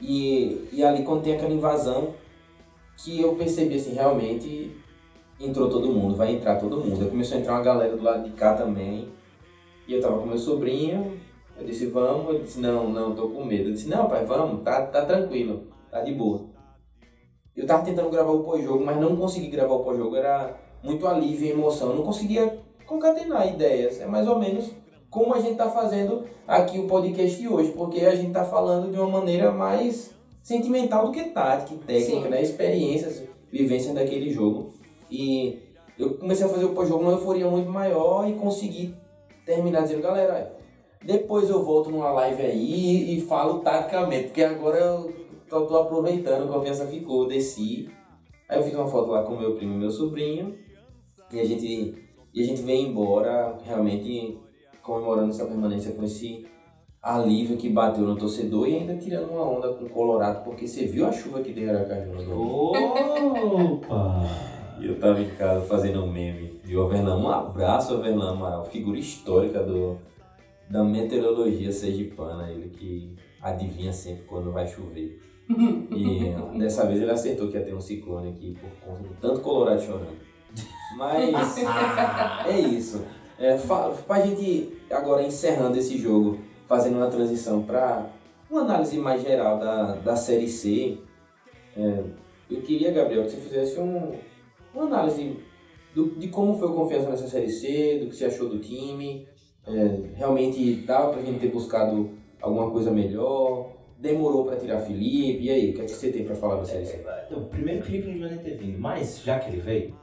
e, 0.00 0.68
e 0.72 0.84
ali 0.84 1.02
quando 1.02 1.22
tem 1.22 1.34
aquela 1.34 1.52
invasão, 1.52 2.14
que 2.96 3.20
eu 3.20 3.34
percebi 3.34 3.76
assim, 3.76 3.94
realmente 3.94 4.74
entrou 5.38 5.68
todo 5.68 5.92
mundo, 5.92 6.16
vai 6.16 6.32
entrar 6.32 6.56
todo 6.56 6.78
mundo. 6.78 7.02
Aí 7.02 7.10
começou 7.10 7.36
a 7.36 7.40
entrar 7.40 7.52
uma 7.52 7.62
galera 7.62 7.96
do 7.96 8.02
lado 8.02 8.24
de 8.24 8.30
cá 8.30 8.54
também. 8.54 9.08
E 9.86 9.94
eu 9.94 10.00
tava 10.00 10.18
com 10.18 10.26
meu 10.26 10.38
sobrinho, 10.38 11.20
eu 11.58 11.64
disse, 11.64 11.86
vamos, 11.86 12.34
ele 12.34 12.44
disse, 12.44 12.60
não, 12.60 12.88
não, 12.90 13.14
tô 13.14 13.28
com 13.28 13.44
medo. 13.44 13.68
Eu 13.68 13.72
disse, 13.74 13.88
não, 13.88 14.08
pai, 14.08 14.24
vamos, 14.24 14.62
tá, 14.62 14.82
tá 14.86 15.04
tranquilo, 15.04 15.64
tá 15.90 16.00
de 16.00 16.12
boa. 16.12 16.55
Eu 17.56 17.66
tava 17.66 17.84
tentando 17.84 18.10
gravar 18.10 18.32
o 18.32 18.44
pós-jogo, 18.44 18.84
mas 18.84 19.00
não 19.00 19.16
consegui 19.16 19.48
gravar 19.48 19.74
o 19.74 19.84
pós-jogo, 19.84 20.14
era 20.14 20.56
muito 20.82 21.06
alívio 21.06 21.46
e 21.46 21.50
emoção. 21.52 21.90
Eu 21.90 21.96
não 21.96 22.04
conseguia 22.04 22.58
concatenar 22.86 23.48
ideias. 23.48 24.00
É 24.00 24.06
mais 24.06 24.28
ou 24.28 24.38
menos 24.38 24.70
como 25.10 25.34
a 25.34 25.40
gente 25.40 25.56
tá 25.56 25.70
fazendo 25.70 26.24
aqui 26.46 26.78
o 26.78 26.86
podcast 26.86 27.40
de 27.40 27.48
hoje, 27.48 27.72
porque 27.72 28.04
a 28.04 28.14
gente 28.14 28.32
tá 28.32 28.44
falando 28.44 28.92
de 28.92 28.98
uma 28.98 29.08
maneira 29.08 29.50
mais 29.50 30.10
sentimental 30.42 31.06
do 31.06 31.12
que 31.12 31.24
tática 31.30 31.74
e 31.74 31.78
técnica, 31.78 32.22
Sim. 32.22 32.28
né? 32.28 32.42
Experiências, 32.42 33.22
vivências 33.50 33.94
daquele 33.94 34.30
jogo. 34.30 34.74
E 35.10 35.58
eu 35.98 36.18
comecei 36.18 36.44
a 36.44 36.48
fazer 36.48 36.66
o 36.66 36.74
pós-jogo 36.74 37.02
numa 37.02 37.14
euforia 37.14 37.48
muito 37.48 37.70
maior 37.70 38.28
e 38.28 38.34
consegui 38.34 38.94
terminar 39.46 39.82
dizendo, 39.82 40.02
galera, 40.02 40.54
depois 41.02 41.48
eu 41.48 41.64
volto 41.64 41.90
numa 41.90 42.10
live 42.10 42.42
aí 42.42 43.16
e 43.16 43.20
falo 43.22 43.60
taticamente, 43.60 44.24
porque 44.24 44.42
agora 44.42 44.76
eu 44.78 45.12
tô, 45.48 45.66
tô 45.66 45.76
aproveitando, 45.78 46.48
a 46.48 46.52
confiança 46.52 46.86
ficou, 46.86 47.22
eu 47.22 47.28
desci. 47.28 47.88
Aí 48.48 48.58
eu 48.58 48.62
fiz 48.62 48.74
uma 48.74 48.86
foto 48.86 49.10
lá 49.10 49.22
com 49.22 49.36
meu 49.36 49.56
primo 49.56 49.74
e 49.74 49.78
meu 49.78 49.90
sobrinho. 49.90 50.54
E 51.32 51.40
a 51.40 51.44
gente, 51.44 51.94
e 52.32 52.42
a 52.42 52.44
gente 52.44 52.62
veio 52.62 52.88
embora 52.88 53.58
realmente 53.64 54.38
comemorando 54.82 55.30
essa 55.30 55.46
permanência 55.46 55.92
com 55.92 56.04
esse 56.04 56.46
alívio 57.02 57.56
que 57.56 57.68
bateu 57.68 58.04
no 58.04 58.16
torcedor 58.16 58.68
e 58.68 58.76
ainda 58.76 58.96
tirando 58.96 59.30
uma 59.30 59.42
onda 59.42 59.72
com 59.74 59.84
o 59.84 59.88
Colorado, 59.88 60.44
porque 60.44 60.66
você 60.66 60.86
viu 60.86 61.06
a 61.06 61.12
chuva 61.12 61.40
que 61.40 61.52
deu 61.52 61.64
em 61.64 61.70
Aracaju 61.70 62.12
no 62.12 62.22
domingo. 62.22 63.74
Opa! 63.74 64.22
E 64.80 64.86
eu 64.86 64.98
tava 64.98 65.20
em 65.20 65.30
casa 65.30 65.64
fazendo 65.66 66.02
um 66.02 66.10
meme 66.10 66.60
de 66.64 66.76
Overlan. 66.76 67.16
Um 67.16 67.28
abraço, 67.28 67.94
Overlan 67.94 68.32
Amaral, 68.32 68.64
figura 68.64 68.98
histórica 68.98 69.62
do, 69.62 69.98
da 70.68 70.82
meteorologia 70.82 71.70
sergipana, 71.70 72.50
ele 72.50 72.70
que 72.70 73.16
adivinha 73.50 73.92
sempre 73.92 74.24
quando 74.24 74.52
vai 74.52 74.66
chover. 74.66 75.20
E 75.96 76.58
dessa 76.58 76.86
vez 76.86 77.00
ele 77.00 77.10
acertou 77.10 77.48
que 77.48 77.56
ia 77.56 77.64
ter 77.64 77.74
um 77.74 77.80
ciclone 77.80 78.30
aqui 78.30 78.56
por 78.60 78.68
conta 78.84 79.02
do 79.04 79.14
tanto 79.20 79.40
Colorado 79.40 79.80
chorando. 79.80 80.16
Mas 80.96 81.58
é 82.48 82.58
isso. 82.58 83.04
É, 83.38 83.56
pra 84.06 84.26
gente 84.26 84.76
agora 84.90 85.22
encerrando 85.22 85.78
esse 85.78 85.96
jogo, 85.98 86.38
fazendo 86.66 86.96
uma 86.96 87.08
transição 87.08 87.62
para 87.62 88.10
uma 88.50 88.62
análise 88.62 88.98
mais 88.98 89.22
geral 89.22 89.58
da, 89.58 89.94
da 89.96 90.16
Série 90.16 90.48
C, 90.48 90.98
é, 91.76 92.02
eu 92.50 92.62
queria, 92.62 92.92
Gabriel, 92.92 93.24
que 93.24 93.30
você 93.30 93.36
fizesse 93.36 93.78
um, 93.78 94.14
uma 94.74 94.84
análise 94.84 95.36
do, 95.94 96.10
de 96.10 96.28
como 96.28 96.58
foi 96.58 96.68
o 96.68 96.74
confiança 96.74 97.10
nessa 97.10 97.28
Série 97.28 97.50
C, 97.50 97.98
do 98.00 98.08
que 98.08 98.16
você 98.16 98.26
achou 98.26 98.48
do 98.48 98.58
time. 98.58 99.28
É, 99.66 100.14
realmente 100.14 100.74
dava 100.86 101.12
pra 101.12 101.22
gente 101.22 101.40
ter 101.40 101.50
buscado 101.50 102.10
alguma 102.40 102.70
coisa 102.70 102.90
melhor? 102.90 103.72
Demorou 103.98 104.44
pra 104.44 104.56
tirar 104.56 104.80
Felipe? 104.80 105.44
E 105.44 105.50
aí, 105.50 105.70
o 105.70 105.74
que 105.74 105.80
é 105.80 105.84
que 105.84 105.90
você 105.90 106.12
tem 106.12 106.24
pra 106.24 106.34
falar 106.34 106.56
da 106.56 106.64
Série 106.64 106.84
C? 106.84 107.04
O 107.30 107.42
primeiro 107.46 107.84
clipe 107.84 108.06
não 108.06 108.12
devia 108.14 108.28
nem 108.28 108.38
ter 108.38 108.56
vindo, 108.56 108.78
mas 108.78 109.22
já 109.22 109.38
que 109.38 109.50
ele 109.50 109.60
veio, 109.60 109.94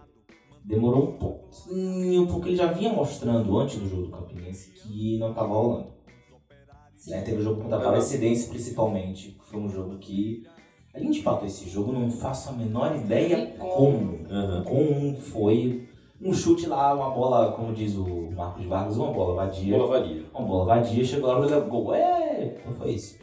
demorou 0.63 1.09
um 1.09 1.17
pouquinho, 1.17 2.27
porque 2.27 2.49
ele 2.49 2.55
já 2.55 2.71
vinha 2.71 2.91
mostrando 2.91 3.57
antes 3.59 3.77
do 3.77 3.87
jogo 3.87 4.03
do 4.03 4.11
Campinense 4.11 4.71
que 4.71 5.17
não 5.19 5.33
tava 5.33 5.53
rolando. 5.53 5.93
Né, 7.07 7.21
Teve 7.21 7.41
o 7.41 7.43
jogo 7.43 7.61
contra 7.61 7.77
a 7.77 7.79
Aham. 7.79 7.89
Aparecidense, 7.89 8.47
principalmente, 8.49 9.31
que 9.31 9.45
foi 9.45 9.59
um 9.59 9.69
jogo 9.69 9.97
que 9.97 10.43
a 10.93 10.99
gente 10.99 11.19
empatou 11.19 11.45
esse 11.45 11.69
jogo, 11.69 11.91
não 11.91 12.09
faço 12.09 12.49
a 12.49 12.53
menor 12.53 12.95
ideia 12.95 13.55
como? 13.59 14.25
Aham. 14.29 14.63
Como 14.63 15.17
foi 15.17 15.87
um 16.23 16.33
chute 16.33 16.67
lá, 16.67 16.93
uma 16.93 17.09
bola, 17.09 17.51
como 17.51 17.73
diz 17.73 17.95
o 17.95 18.31
Marcos 18.31 18.65
Vargas, 18.65 18.97
uma 18.97 19.11
bola 19.11 19.35
vadia. 19.35 19.77
Bola 19.77 19.99
vadia. 19.99 20.23
Uma 20.33 20.47
bola 20.47 20.65
vadia, 20.65 21.03
chegou 21.03 21.29
lá 21.29 21.39
no 21.39 21.69
gol. 21.69 21.93
É, 21.93 22.61
não 22.65 22.73
foi 22.73 22.91
isso. 22.91 23.17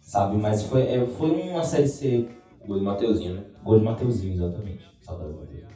Sabe, 0.00 0.36
mas 0.36 0.64
foi, 0.64 0.82
é, 0.82 1.06
foi 1.06 1.30
uma 1.30 1.62
série 1.62 1.86
C 1.86 2.28
Gol 2.66 2.78
do 2.78 2.84
Mateuzinho, 2.84 3.34
né? 3.34 3.44
Gol 3.62 3.78
de 3.78 3.84
Mateuzinho, 3.84 4.34
exatamente. 4.34 4.84
Saudade 5.00 5.32
do 5.32 5.38
Mateuzinho. 5.38 5.68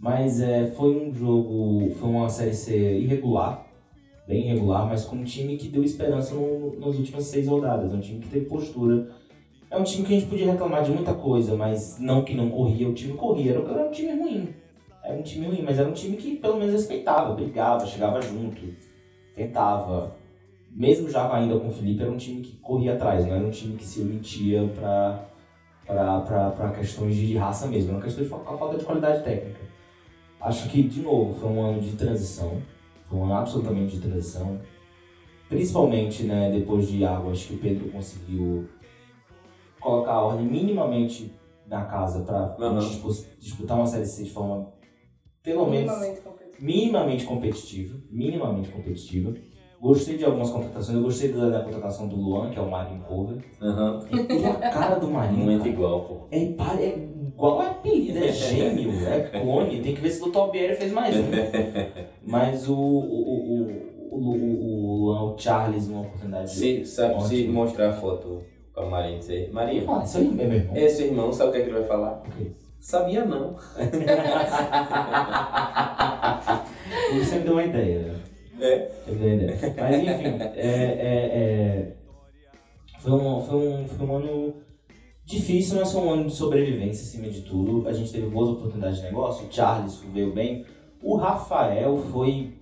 Mas 0.00 0.40
é, 0.40 0.66
foi 0.66 0.96
um 0.96 1.12
jogo, 1.12 1.90
foi 1.94 2.08
uma 2.08 2.28
série 2.28 2.54
C 2.54 2.98
irregular, 2.98 3.66
bem 4.26 4.46
irregular, 4.46 4.86
mas 4.86 5.04
com 5.04 5.16
um 5.16 5.24
time 5.24 5.56
que 5.56 5.68
deu 5.68 5.82
esperança 5.82 6.34
no, 6.34 6.78
nas 6.78 6.96
últimas 6.96 7.24
seis 7.24 7.46
rodadas. 7.46 7.92
É 7.92 7.96
um 7.96 8.00
time 8.00 8.20
que 8.20 8.28
teve 8.28 8.46
postura. 8.46 9.08
É 9.70 9.76
um 9.76 9.84
time 9.84 10.06
que 10.06 10.14
a 10.14 10.18
gente 10.18 10.30
podia 10.30 10.50
reclamar 10.50 10.84
de 10.84 10.92
muita 10.92 11.12
coisa, 11.12 11.56
mas 11.56 11.98
não 11.98 12.22
que 12.22 12.34
não 12.34 12.48
corria, 12.48 12.88
o 12.88 12.94
time 12.94 13.14
corria. 13.14 13.52
Era 13.52 13.88
um 13.88 13.90
time 13.90 14.12
ruim. 14.12 14.48
Era 15.04 15.18
um 15.18 15.22
time 15.22 15.46
ruim, 15.46 15.62
mas 15.62 15.78
era 15.78 15.88
um 15.88 15.92
time 15.92 16.16
que 16.16 16.36
pelo 16.36 16.56
menos 16.56 16.72
respeitava, 16.72 17.34
brigava, 17.34 17.84
chegava 17.86 18.22
junto, 18.22 18.62
tentava. 19.36 20.16
Mesmo 20.70 21.08
já 21.10 21.32
ainda 21.32 21.58
com 21.60 21.68
o 21.68 21.70
Felipe, 21.70 22.02
era 22.02 22.10
um 22.10 22.16
time 22.16 22.40
que 22.40 22.56
corria 22.56 22.94
atrás, 22.94 23.24
não 23.26 23.34
era 23.36 23.44
um 23.44 23.50
time 23.50 23.76
que 23.76 23.84
se 23.84 24.00
omitia 24.00 24.66
pra 24.74 25.24
para 25.86 26.70
questões 26.74 27.14
de 27.14 27.36
raça 27.36 27.66
mesmo, 27.66 27.90
é 27.90 27.94
uma 27.96 28.02
questão 28.02 28.24
de 28.24 28.30
fa- 28.30 28.38
falta 28.38 28.78
de 28.78 28.86
qualidade 28.86 29.22
técnica. 29.22 29.60
Acho 30.40 30.66
que, 30.70 30.82
de 30.82 31.02
novo, 31.02 31.34
foi 31.38 31.50
um 31.50 31.62
ano 31.62 31.80
de 31.82 31.94
transição, 31.94 32.62
foi 33.04 33.18
um 33.18 33.24
ano 33.24 33.34
absolutamente 33.34 33.96
de 33.96 34.08
transição, 34.08 34.58
principalmente 35.46 36.22
né, 36.22 36.50
depois 36.50 36.88
de 36.88 37.04
água, 37.04 37.32
acho 37.32 37.48
que 37.48 37.54
o 37.54 37.58
Pedro 37.58 37.90
conseguiu 37.90 38.66
colocar 39.78 40.12
a 40.12 40.22
ordem 40.22 40.46
minimamente 40.46 41.34
na 41.66 41.84
casa 41.84 42.20
para 42.24 42.56
Aham. 42.58 42.78
disputar 43.38 43.76
uma 43.76 43.86
Série 43.86 44.06
C 44.06 44.24
de 44.24 44.30
forma, 44.30 44.68
pelo 45.44 45.66
menos, 45.70 45.92
Minimamente 45.92 46.20
competitivo. 46.22 46.58
minimamente 46.60 47.24
competitiva, 47.26 47.96
minimamente 48.10 48.68
competitiva. 48.70 49.34
Gostei 49.80 50.16
de 50.16 50.24
algumas 50.24 50.48
contratações, 50.48 50.96
eu 50.96 51.02
gostei 51.04 51.30
da, 51.30 51.50
da 51.50 51.60
contratação 51.60 52.08
do 52.08 52.16
Luan, 52.16 52.48
que 52.50 52.58
é 52.58 52.62
o 52.62 52.70
Marinho 52.70 53.02
Cover. 53.02 53.36
Ele 54.30 54.42
é 54.42 54.48
a 54.48 54.70
cara 54.70 54.94
do 54.94 55.08
Marinho, 55.08 55.44
Muito 55.44 55.58
cara. 55.58 55.70
igual, 55.70 56.00
pô. 56.04 56.14
É, 56.30 56.46
pare- 56.52 56.82
é 56.84 57.08
Qual 57.36 57.62
é 57.62 57.66
apelido? 57.66 58.16
É 58.18 58.32
gêmeo, 58.32 59.06
é 59.06 59.20
clone. 59.40 59.82
Tem 59.82 59.94
que 59.94 60.00
ver 60.00 60.08
se 60.10 60.22
o 60.22 60.30
Dr. 60.30 60.74
Fez 60.78 60.90
mais 60.90 61.14
um. 61.14 61.22
Mas 62.24 62.66
o, 62.66 62.74
o, 62.74 62.78
o, 62.78 63.62
o, 64.10 64.16
o, 64.16 64.30
o, 64.30 65.10
o, 65.10 65.34
o 65.34 65.38
Charles, 65.38 65.86
uma 65.88 66.00
oportunidade 66.00 66.50
de. 66.50 66.56
Se, 66.56 66.86
sabe, 66.86 67.22
se 67.24 67.46
mostrar 67.48 67.90
a 67.90 67.92
foto 67.92 68.40
pra 68.72 68.86
Marinha 68.86 69.18
dizer, 69.18 69.52
Maria, 69.52 69.84
Ah, 69.86 70.02
isso 70.02 70.16
aí 70.16 70.28
é 70.28 70.30
meu 70.30 70.52
irmão. 70.52 70.76
é 70.76 70.88
seu 70.88 71.06
irmão, 71.08 71.30
sabe 71.30 71.50
o 71.50 71.52
que, 71.52 71.58
é 71.58 71.62
que 71.62 71.68
ele 71.68 71.78
vai 71.80 71.86
falar? 71.88 72.22
Ok. 72.26 72.52
Sabia 72.84 73.24
não. 73.24 73.56
Isso 77.18 77.34
me 77.36 77.40
deu 77.40 77.54
uma 77.54 77.64
ideia. 77.64 78.14
É. 78.60 78.90
Me 79.06 79.14
deu 79.16 79.26
uma 79.26 79.34
ideia. 79.36 79.58
Mas 79.80 79.96
enfim, 80.02 80.38
é, 80.54 80.68
é, 80.68 81.30
é, 81.32 81.96
foi, 82.98 83.12
um, 83.12 83.40
foi, 83.40 83.56
um, 83.56 83.88
foi 83.88 84.06
um 84.06 84.16
ano 84.16 84.54
difícil, 85.24 85.78
mas 85.80 85.92
foi 85.92 86.02
um 86.02 86.10
ano 86.10 86.26
de 86.26 86.34
sobrevivência 86.34 87.04
acima 87.04 87.26
de 87.32 87.40
tudo. 87.40 87.88
A 87.88 87.92
gente 87.94 88.12
teve 88.12 88.26
boas 88.26 88.50
oportunidades 88.50 88.98
de 88.98 89.04
negócio, 89.04 89.46
o 89.48 89.52
Charles 89.52 90.02
veio 90.12 90.34
bem. 90.34 90.66
O 91.02 91.16
Rafael 91.16 91.96
foi 92.12 92.52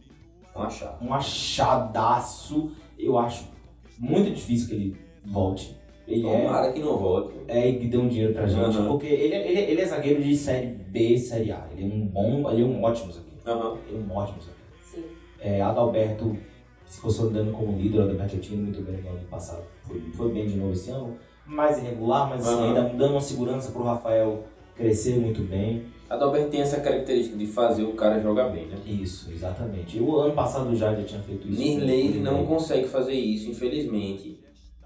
Um 0.55 0.63
achado. 0.63 1.05
um 1.05 1.13
achadaço. 1.13 2.71
Eu 2.97 3.19
acho 3.19 3.49
muito 3.99 4.31
difícil 4.31 4.69
que 4.69 4.75
ele 4.75 4.97
volte. 5.25 5.77
Ele 6.07 6.27
é, 6.27 6.43
Tomara 6.43 6.73
que 6.73 6.81
não 6.81 6.97
volte. 6.99 7.33
é 7.49 7.69
e 7.69 7.79
que 7.79 7.87
dê 7.87 7.97
um 7.97 8.09
dinheiro 8.09 8.33
pra 8.33 8.47
gente, 8.47 8.77
Aham. 8.77 8.89
porque 8.89 9.07
ele, 9.07 9.35
é- 9.35 9.49
ele, 9.49 9.59
é- 9.61 9.71
ele 9.71 9.81
é 9.81 9.85
zagueiro 9.87 10.23
de 10.23 10.37
série 10.37 10.67
B, 10.67 11.17
série 11.17 11.53
A. 11.53 11.67
Ele 11.77 11.83
é 11.85 11.95
um 11.95 12.07
bom, 12.07 12.51
ele 12.51 12.63
é 12.63 12.65
um 12.65 12.83
ótimo 12.83 13.13
zagueiro. 13.13 13.37
Aham. 13.47 13.77
Ele 13.89 13.99
é 13.99 14.01
um 14.13 14.17
ótimo 14.17 14.39
zagueiro. 14.41 14.63
Sim. 14.85 15.05
É, 15.41 15.61
Adalberto 15.61 16.37
se 16.85 17.01
consolidando 17.01 17.53
como 17.53 17.79
líder, 17.79 18.01
o 18.01 18.03
Adalberto 18.03 18.35
já 18.37 18.43
tinha 18.43 18.61
muito 18.61 18.83
bem 18.83 19.01
no 19.01 19.09
ano 19.11 19.21
passado. 19.31 19.63
Foi, 19.83 20.01
foi 20.13 20.31
bem 20.33 20.47
de 20.47 20.57
novo 20.57 20.73
esse 20.73 20.91
ano, 20.91 21.17
mais 21.47 21.79
irregular, 21.79 22.29
mas 22.29 22.47
assim, 22.47 22.55
Aham. 22.57 22.69
ainda 22.69 22.83
dando 22.97 23.13
uma 23.13 23.21
segurança 23.21 23.71
pro 23.73 23.83
Rafael 23.83 24.45
crescer 24.77 25.17
muito 25.17 25.41
bem. 25.43 25.85
Adalberto 26.11 26.51
tem 26.51 26.61
essa 26.61 26.81
característica 26.81 27.37
de 27.39 27.47
fazer 27.47 27.85
o 27.85 27.93
cara 27.95 28.21
jogar 28.21 28.51
bem, 28.51 28.67
né? 28.67 28.77
Isso, 28.85 29.31
exatamente. 29.33 29.97
E 29.97 30.01
o 30.01 30.15
ano 30.19 30.35
passado 30.35 30.75
Jair 30.77 30.99
já 30.99 31.05
tinha 31.05 31.23
feito 31.23 31.49
isso. 31.49 31.59
Nirley 31.59 32.19
não 32.21 32.45
consegue 32.45 32.87
fazer 32.87 33.15
isso, 33.15 33.49
infelizmente. 33.51 34.39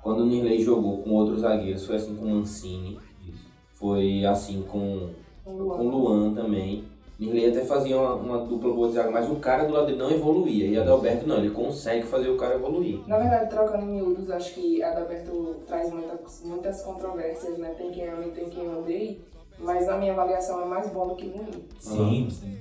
Quando 0.06 0.20
o 0.20 0.26
Nirley 0.26 0.62
jogou 0.62 0.98
com 0.98 1.10
outros 1.14 1.40
zagueiros, 1.40 1.84
foi 1.84 1.96
assim 1.96 2.14
com 2.14 2.26
o 2.26 2.30
Mancini, 2.30 2.96
Isso. 3.26 3.44
foi 3.72 4.24
assim 4.24 4.62
com 4.62 5.10
Com 5.44 5.56
com 5.56 5.84
o 5.84 5.88
Luan. 5.88 6.16
Luan 6.28 6.34
também. 6.34 6.84
Nirley 7.18 7.50
até 7.50 7.64
fazia 7.64 7.98
uma, 7.98 8.14
uma 8.14 8.38
dupla 8.38 8.72
boa 8.72 8.86
de 8.86 8.94
zaga, 8.94 9.10
mas 9.10 9.28
o 9.28 9.34
cara 9.34 9.64
do 9.64 9.72
lado 9.72 9.86
dele 9.86 9.98
não 9.98 10.08
evoluía. 10.08 10.64
E 10.68 10.78
Adalberto 10.78 11.26
não, 11.26 11.38
ele 11.38 11.50
consegue 11.50 12.06
fazer 12.06 12.28
o 12.28 12.36
cara 12.36 12.54
evoluir. 12.54 13.00
Na 13.08 13.18
verdade, 13.18 13.50
trocando 13.50 13.82
em 13.82 13.96
miúdos, 13.96 14.30
acho 14.30 14.54
que 14.54 14.80
Adalberto 14.80 15.56
traz 15.66 15.92
muita, 15.92 16.16
muitas 16.44 16.82
controvérsias, 16.82 17.58
né? 17.58 17.74
Tem 17.76 17.90
quem 17.90 18.08
ame, 18.08 18.30
tem 18.30 18.48
quem 18.48 18.72
odeie. 18.76 19.20
Mas 19.58 19.88
na 19.88 19.98
minha 19.98 20.12
avaliação 20.12 20.62
é 20.62 20.66
mais 20.66 20.88
bom 20.90 21.08
do 21.08 21.16
que 21.16 21.26
ruim. 21.26 21.64
Sim, 21.80 22.30
sim. 22.30 22.56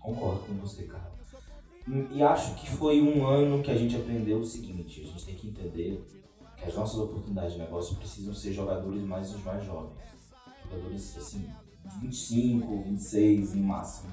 Concordo 0.00 0.42
com 0.42 0.54
você, 0.64 0.84
cara. 0.84 1.10
E 2.12 2.22
acho 2.22 2.54
que 2.54 2.70
foi 2.70 3.00
um 3.02 3.26
ano 3.26 3.64
que 3.64 3.70
a 3.72 3.76
gente 3.76 3.96
aprendeu 3.96 4.38
o 4.38 4.44
seguinte, 4.44 5.00
a 5.00 5.04
gente 5.08 5.26
tem 5.26 5.34
que 5.34 5.48
entender 5.48 6.04
que 6.60 6.68
as 6.68 6.74
nossas 6.74 6.98
oportunidades 6.98 7.52
de 7.52 7.58
negócio 7.58 7.96
precisam 7.96 8.34
ser 8.34 8.52
jogadores 8.52 9.02
mais 9.02 9.34
os 9.34 9.42
mais 9.44 9.64
jovens. 9.64 9.92
Jogadores 10.64 11.16
assim, 11.16 11.48
de 11.84 12.00
25, 12.00 12.82
26 12.82 13.54
no 13.54 13.62
máximo. 13.62 14.12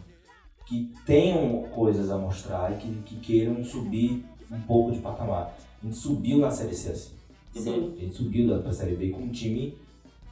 Que 0.66 0.91
tenham 1.06 1.64
coisas 1.70 2.10
a 2.10 2.18
mostrar 2.18 2.72
e 2.74 2.78
que, 2.78 2.93
que 3.04 3.20
queiram 3.20 3.64
subir 3.64 4.26
um 4.52 4.62
pouco 4.62 4.91
de 4.91 5.00
patamar. 5.00 5.56
A 5.82 5.86
gente 5.86 5.98
subiu 5.98 6.39
na 6.39 6.50
Série 6.50 6.76
C 6.76 6.91
assim. 6.91 7.12
Sim. 7.54 7.96
A 7.98 8.02
gente 8.02 8.16
subiu 8.16 8.62
pra 8.62 8.74
Série 8.74 8.96
B 8.96 9.10
com 9.10 9.22
um 9.22 9.32
time 9.32 9.78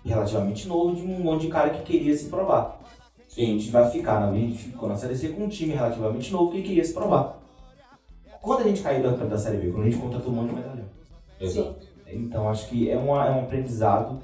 relativamente 0.04 0.68
novo 0.68 0.96
de 0.96 1.02
um 1.02 1.20
monte 1.20 1.44
de 1.44 1.48
cara 1.48 1.70
que 1.70 1.84
queria 1.84 2.16
se 2.18 2.30
provar. 2.30 2.82
A 3.36 3.42
gente 3.42 3.70
vai 3.72 3.90
ficar 3.90 4.20
na 4.20 4.30
a 4.30 4.36
gente 4.36 4.58
ficou 4.58 4.90
na 4.90 4.96
Série 4.96 5.16
C 5.16 5.30
com 5.30 5.46
um 5.46 5.50
time 5.50 5.74
relativamente 5.74 6.32
novo 6.32 6.52
que 6.52 6.62
queria 6.62 6.84
se 6.84 6.94
provar. 6.94 7.42
Quando 8.42 8.62
a 8.62 8.68
gente 8.68 8.82
caiu 8.82 9.02
da, 9.02 9.26
da 9.26 9.38
Série 9.38 9.58
B, 9.58 9.72
quando 9.72 9.84
a 9.84 9.90
gente 9.90 10.02
contratou 10.02 10.32
um 10.32 10.36
monte 10.36 10.50
de 10.50 10.56
medalhão. 10.56 10.86
Sim. 11.50 11.76
Então 12.16 12.50
acho 12.50 12.70
que 12.70 12.90
é, 12.90 12.98
uma, 12.98 13.26
é 13.26 13.32
um 13.32 13.42
aprendizado 13.42 14.20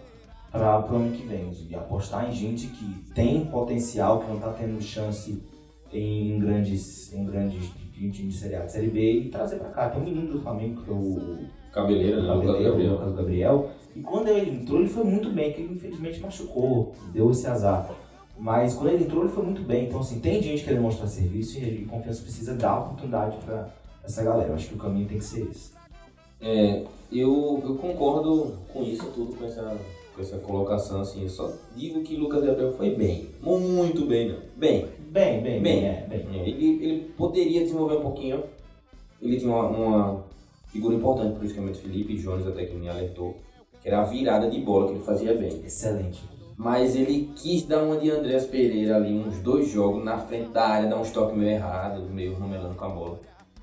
para 0.51 0.91
o 0.91 0.95
ano 0.95 1.11
que 1.11 1.25
vem, 1.27 1.49
de 1.49 1.75
apostar 1.75 2.29
em 2.29 2.31
gente 2.31 2.67
que 2.67 3.11
tem 3.13 3.45
potencial, 3.45 4.19
que 4.19 4.27
não 4.27 4.35
está 4.35 4.51
tendo 4.51 4.81
chance 4.81 5.43
em 5.91 6.39
grandes, 6.39 7.13
em 7.13 7.25
grandes 7.25 7.71
em 7.99 8.09
time 8.09 8.29
de 8.29 8.37
Série 8.37 8.55
A, 8.55 8.65
de 8.65 8.71
Série 8.71 8.87
B 8.87 9.11
e 9.11 9.29
trazer 9.29 9.57
para 9.57 9.69
cá. 9.69 9.89
Tem 9.89 10.01
um 10.01 10.05
menino 10.05 10.31
do 10.31 10.39
Flamengo 10.39 10.81
que 10.81 10.89
é 10.89 10.93
o 10.93 11.39
Cabeleira, 11.71 12.21
né? 12.21 12.33
Lucas 12.33 12.63
Gabriel. 12.63 12.91
Lucas 12.93 13.15
Gabriel. 13.15 13.69
E 13.95 14.01
quando 14.01 14.27
ele 14.29 14.51
entrou, 14.51 14.79
ele 14.79 14.89
foi 14.89 15.03
muito 15.03 15.29
bem, 15.31 15.51
que 15.51 15.61
ele 15.61 15.73
infelizmente 15.73 16.19
machucou, 16.19 16.93
deu 17.13 17.29
esse 17.31 17.45
azar. 17.47 17.89
Mas 18.37 18.73
quando 18.73 18.89
ele 18.89 19.03
entrou, 19.03 19.23
ele 19.23 19.31
foi 19.31 19.43
muito 19.43 19.61
bem. 19.63 19.87
Então, 19.87 19.99
assim, 19.99 20.19
tem 20.19 20.41
gente 20.41 20.63
querendo 20.63 20.81
mostrar 20.81 21.07
serviço 21.07 21.59
e 21.59 21.63
ele, 21.63 21.85
confiança 21.85 22.21
precisa 22.21 22.55
dar 22.55 22.79
oportunidade 22.79 23.37
para 23.45 23.69
essa 24.03 24.23
galera. 24.23 24.49
Eu 24.49 24.55
acho 24.55 24.69
que 24.69 24.75
o 24.75 24.77
caminho 24.77 25.07
tem 25.07 25.17
que 25.17 25.25
ser 25.25 25.41
esse. 25.49 25.71
É, 26.41 26.83
eu, 27.11 27.61
eu 27.63 27.75
concordo 27.75 28.57
com 28.71 28.83
isso 28.83 29.05
tudo, 29.13 29.35
com 29.35 29.45
essa, 29.45 29.77
com 30.15 30.21
essa 30.21 30.37
colocação, 30.37 31.01
assim. 31.01 31.23
Eu 31.23 31.29
só 31.29 31.51
digo 31.75 32.01
que 32.01 32.15
Lucas 32.15 32.43
Gabriel 32.43 32.73
foi 32.73 32.91
bem. 32.91 33.29
Muito 33.41 34.05
bem, 34.05 34.29
não. 34.29 34.37
Bem. 34.55 34.87
Bem, 35.09 35.41
bem, 35.41 35.59
bem, 35.59 35.85
é, 35.87 36.05
bem. 36.07 36.27
Ele, 36.45 36.83
ele 36.83 37.13
poderia 37.17 37.61
desenvolver 37.61 37.95
um 37.95 38.01
pouquinho. 38.01 38.43
Ele 39.19 39.37
tinha 39.37 39.51
uma, 39.51 39.67
uma 39.67 40.23
figura 40.67 40.93
importante, 40.93 41.37
principalmente 41.37 41.79
Felipe 41.79 42.13
e 42.13 42.17
Jones, 42.17 42.45
até 42.45 42.65
que 42.65 42.75
me 42.75 42.87
alertou, 42.87 43.35
que 43.81 43.87
era 43.87 44.01
a 44.01 44.05
virada 44.05 44.49
de 44.49 44.59
bola 44.59 44.87
que 44.87 44.93
ele 44.93 45.03
fazia 45.03 45.33
bem. 45.33 45.61
Excelente. 45.65 46.21
Mas 46.55 46.95
ele 46.95 47.31
quis 47.35 47.63
dar 47.63 47.81
uma 47.83 47.97
de 47.97 48.11
Andreas 48.11 48.45
Pereira 48.45 48.97
ali, 48.97 49.17
uns 49.17 49.39
dois 49.39 49.69
jogos 49.69 50.03
na 50.03 50.19
frente 50.19 50.49
da 50.49 50.67
área, 50.67 50.89
dar 50.89 50.99
uns 50.99 51.09
toques 51.09 51.35
meio 51.35 51.51
errados, 51.51 52.07
meio 52.11 52.37
ramelando 52.37 52.75
com 52.75 52.85
a 52.85 52.89
bola. 52.89 53.19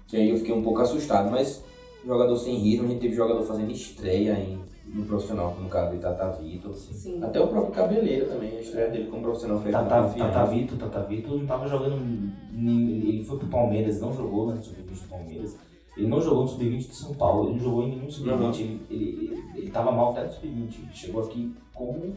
Que 0.08 0.16
aí 0.16 0.30
eu 0.30 0.38
fiquei 0.38 0.54
um 0.54 0.62
pouco 0.62 0.80
assustado, 0.80 1.30
mas 1.30 1.62
jogador 2.06 2.36
sem 2.36 2.56
ritmo, 2.56 2.86
a 2.86 2.90
gente 2.90 3.00
teve 3.00 3.14
jogador 3.14 3.42
fazendo 3.42 3.70
estreia 3.72 4.38
em, 4.38 4.60
no 4.86 5.04
profissional, 5.04 5.52
como 5.52 5.66
o 5.66 5.70
caso 5.70 5.92
de 5.96 6.00
Tata 6.00 6.30
Vitor. 6.40 6.74
Sim. 6.74 7.22
Até 7.22 7.40
o 7.40 7.48
próprio 7.48 7.72
Cabeleira 7.72 8.26
também, 8.26 8.56
a 8.56 8.60
estreia 8.60 8.88
dele 8.88 9.10
como 9.10 9.22
profissional 9.22 9.60
foi 9.60 9.72
Tata. 9.72 10.08
Tata 10.16 10.46
Vito, 10.46 10.76
Tata 10.76 11.02
Vito 11.02 11.36
não 11.36 11.46
tava 11.46 11.66
jogando. 11.68 12.32
Ele 12.54 13.24
foi 13.24 13.38
pro 13.38 13.48
Palmeiras, 13.48 14.00
não 14.00 14.14
jogou 14.14 14.54
no 14.54 14.62
Sub-20 14.62 15.02
do 15.02 15.08
Palmeiras. 15.08 15.56
Ele 15.96 16.06
não 16.06 16.20
jogou 16.20 16.42
no 16.42 16.48
Sub-20 16.48 16.78
de 16.78 16.94
São 16.94 17.14
Paulo, 17.14 17.48
ele 17.48 17.54
não 17.54 17.64
jogou 17.64 17.82
em 17.82 17.96
nenhum 17.96 18.10
Sub-20. 18.10 18.40
Uhum. 18.40 18.50
Ele, 18.50 18.80
ele, 18.90 19.42
ele, 19.56 19.70
tava 19.70 19.90
mal 19.90 20.12
até 20.12 20.24
no 20.24 20.32
Sub-20. 20.32 20.78
Ele 20.78 20.92
chegou 20.92 21.22
aqui 21.24 21.52
como 21.74 22.14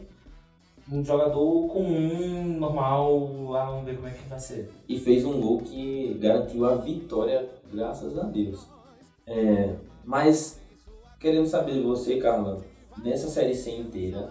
um 0.92 1.04
jogador 1.04 1.68
comum, 1.68 2.58
normal. 2.58 3.56
Ah, 3.56 3.70
vamos 3.70 3.84
ver 3.86 3.96
como 3.96 4.06
é 4.06 4.10
que 4.12 4.28
vai 4.28 4.38
ser. 4.38 4.70
e 4.88 4.98
fez 4.98 5.24
um 5.24 5.40
gol 5.40 5.58
que 5.58 6.16
garantiu 6.20 6.64
a 6.64 6.76
vitória, 6.76 7.48
graças 7.72 8.16
a 8.18 8.24
Deus. 8.24 8.79
É, 9.30 9.74
mas, 10.04 10.58
querendo 11.20 11.46
saber 11.46 11.74
de 11.74 11.80
você, 11.82 12.16
Carla, 12.16 12.60
nessa 13.02 13.28
Série 13.28 13.54
C 13.54 13.70
inteira, 13.70 14.30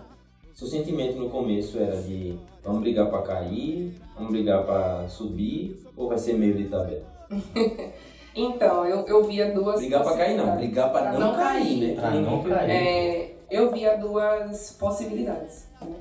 seu 0.53 0.67
sentimento 0.67 1.15
no 1.17 1.29
começo 1.29 1.79
era 1.79 2.01
de 2.01 2.37
vamos 2.61 2.81
brigar 2.81 3.09
pra 3.09 3.21
cair, 3.21 3.93
vamos 4.15 4.31
brigar 4.31 4.63
pra 4.65 5.07
subir, 5.07 5.81
ou 5.95 6.09
vai 6.09 6.17
ser 6.17 6.33
meio 6.33 6.53
de 6.55 6.65
tabela? 6.65 7.03
Então, 8.35 8.85
eu, 8.85 9.05
eu 9.07 9.23
via 9.25 9.51
duas 9.51 9.79
Brigar 9.79 10.03
pra 10.03 10.15
cair 10.15 10.37
não, 10.37 10.55
brigar 10.55 10.91
pra, 10.91 11.01
Pra 11.01 11.11
não, 11.13 11.19
não 11.19 11.35
cair, 11.35 11.63
cair. 11.63 11.79
né? 11.87 11.93
Pra 11.99 12.11
não 12.11 12.21
ninguém- 12.37 12.49
cair. 12.53 12.71
É, 12.71 13.35
eu 13.49 13.71
via 13.71 13.97
duas 13.97 14.71
possibilidades. 14.79 15.65
né? 15.81 15.95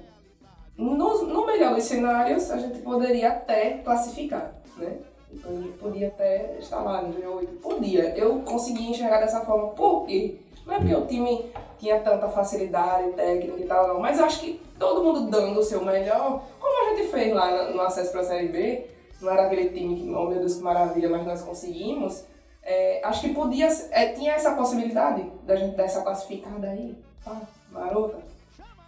No, 0.77 1.25
no 1.27 1.47
melhor 1.47 1.75
dos 1.75 1.85
cenários, 1.85 2.51
a 2.51 2.59
gente 2.59 2.81
poderia 2.81 3.31
até 3.31 3.79
classificar, 3.79 4.55
né? 4.77 4.99
Então, 5.33 5.63
gente 5.63 5.79
podia 5.79 6.09
até 6.09 6.57
estar 6.59 6.81
lá 6.81 7.03
no 7.03 7.15
G8. 7.15 7.61
Podia. 7.61 8.17
Eu 8.17 8.41
conseguia 8.41 8.91
enxergar 8.91 9.21
dessa 9.21 9.41
forma. 9.41 9.69
Por 9.69 10.07
quê? 10.07 10.37
Não 10.67 10.75
é 10.75 10.79
porque 10.79 10.95
o 10.95 11.07
time 11.07 11.51
tinha 11.79 12.01
tanta 12.01 12.29
facilidade 12.29 13.13
técnica 13.13 13.61
e 13.61 13.67
tal, 13.67 13.89
não. 13.89 14.01
Mas 14.01 14.19
eu 14.19 14.25
acho 14.25 14.41
que 14.41 14.61
todo 14.79 15.03
mundo 15.03 15.31
dando 15.31 15.61
o 15.61 15.63
seu 15.63 15.85
melhor, 15.85 16.43
como 16.61 16.87
a 16.87 16.97
gente 16.97 17.11
fez 17.11 17.33
lá 17.33 17.71
no 17.71 17.81
acesso 17.81 18.11
para 18.11 18.21
a 18.21 18.25
Série 18.25 18.49
B, 18.49 18.87
não 19.21 19.31
era 19.31 19.47
aquele 19.47 19.71
time 19.71 19.97
que, 19.97 20.11
oh 20.11 20.27
meu 20.27 20.39
Deus, 20.39 20.57
que 20.57 20.63
maravilha, 20.63 21.09
mas 21.09 21.27
nós 21.27 21.43
conseguimos. 21.43 22.25
É, 22.63 23.01
acho 23.05 23.23
que 23.23 23.35
podia, 23.35 23.69
é, 23.91 24.09
tinha 24.13 24.33
essa 24.33 24.55
possibilidade 24.55 25.25
da 25.45 25.57
gente 25.57 25.75
dar 25.75 25.85
essa 25.85 26.03
classificada 26.03 26.69
aí, 26.69 26.97
pá, 27.25 27.41
marota. 27.71 28.19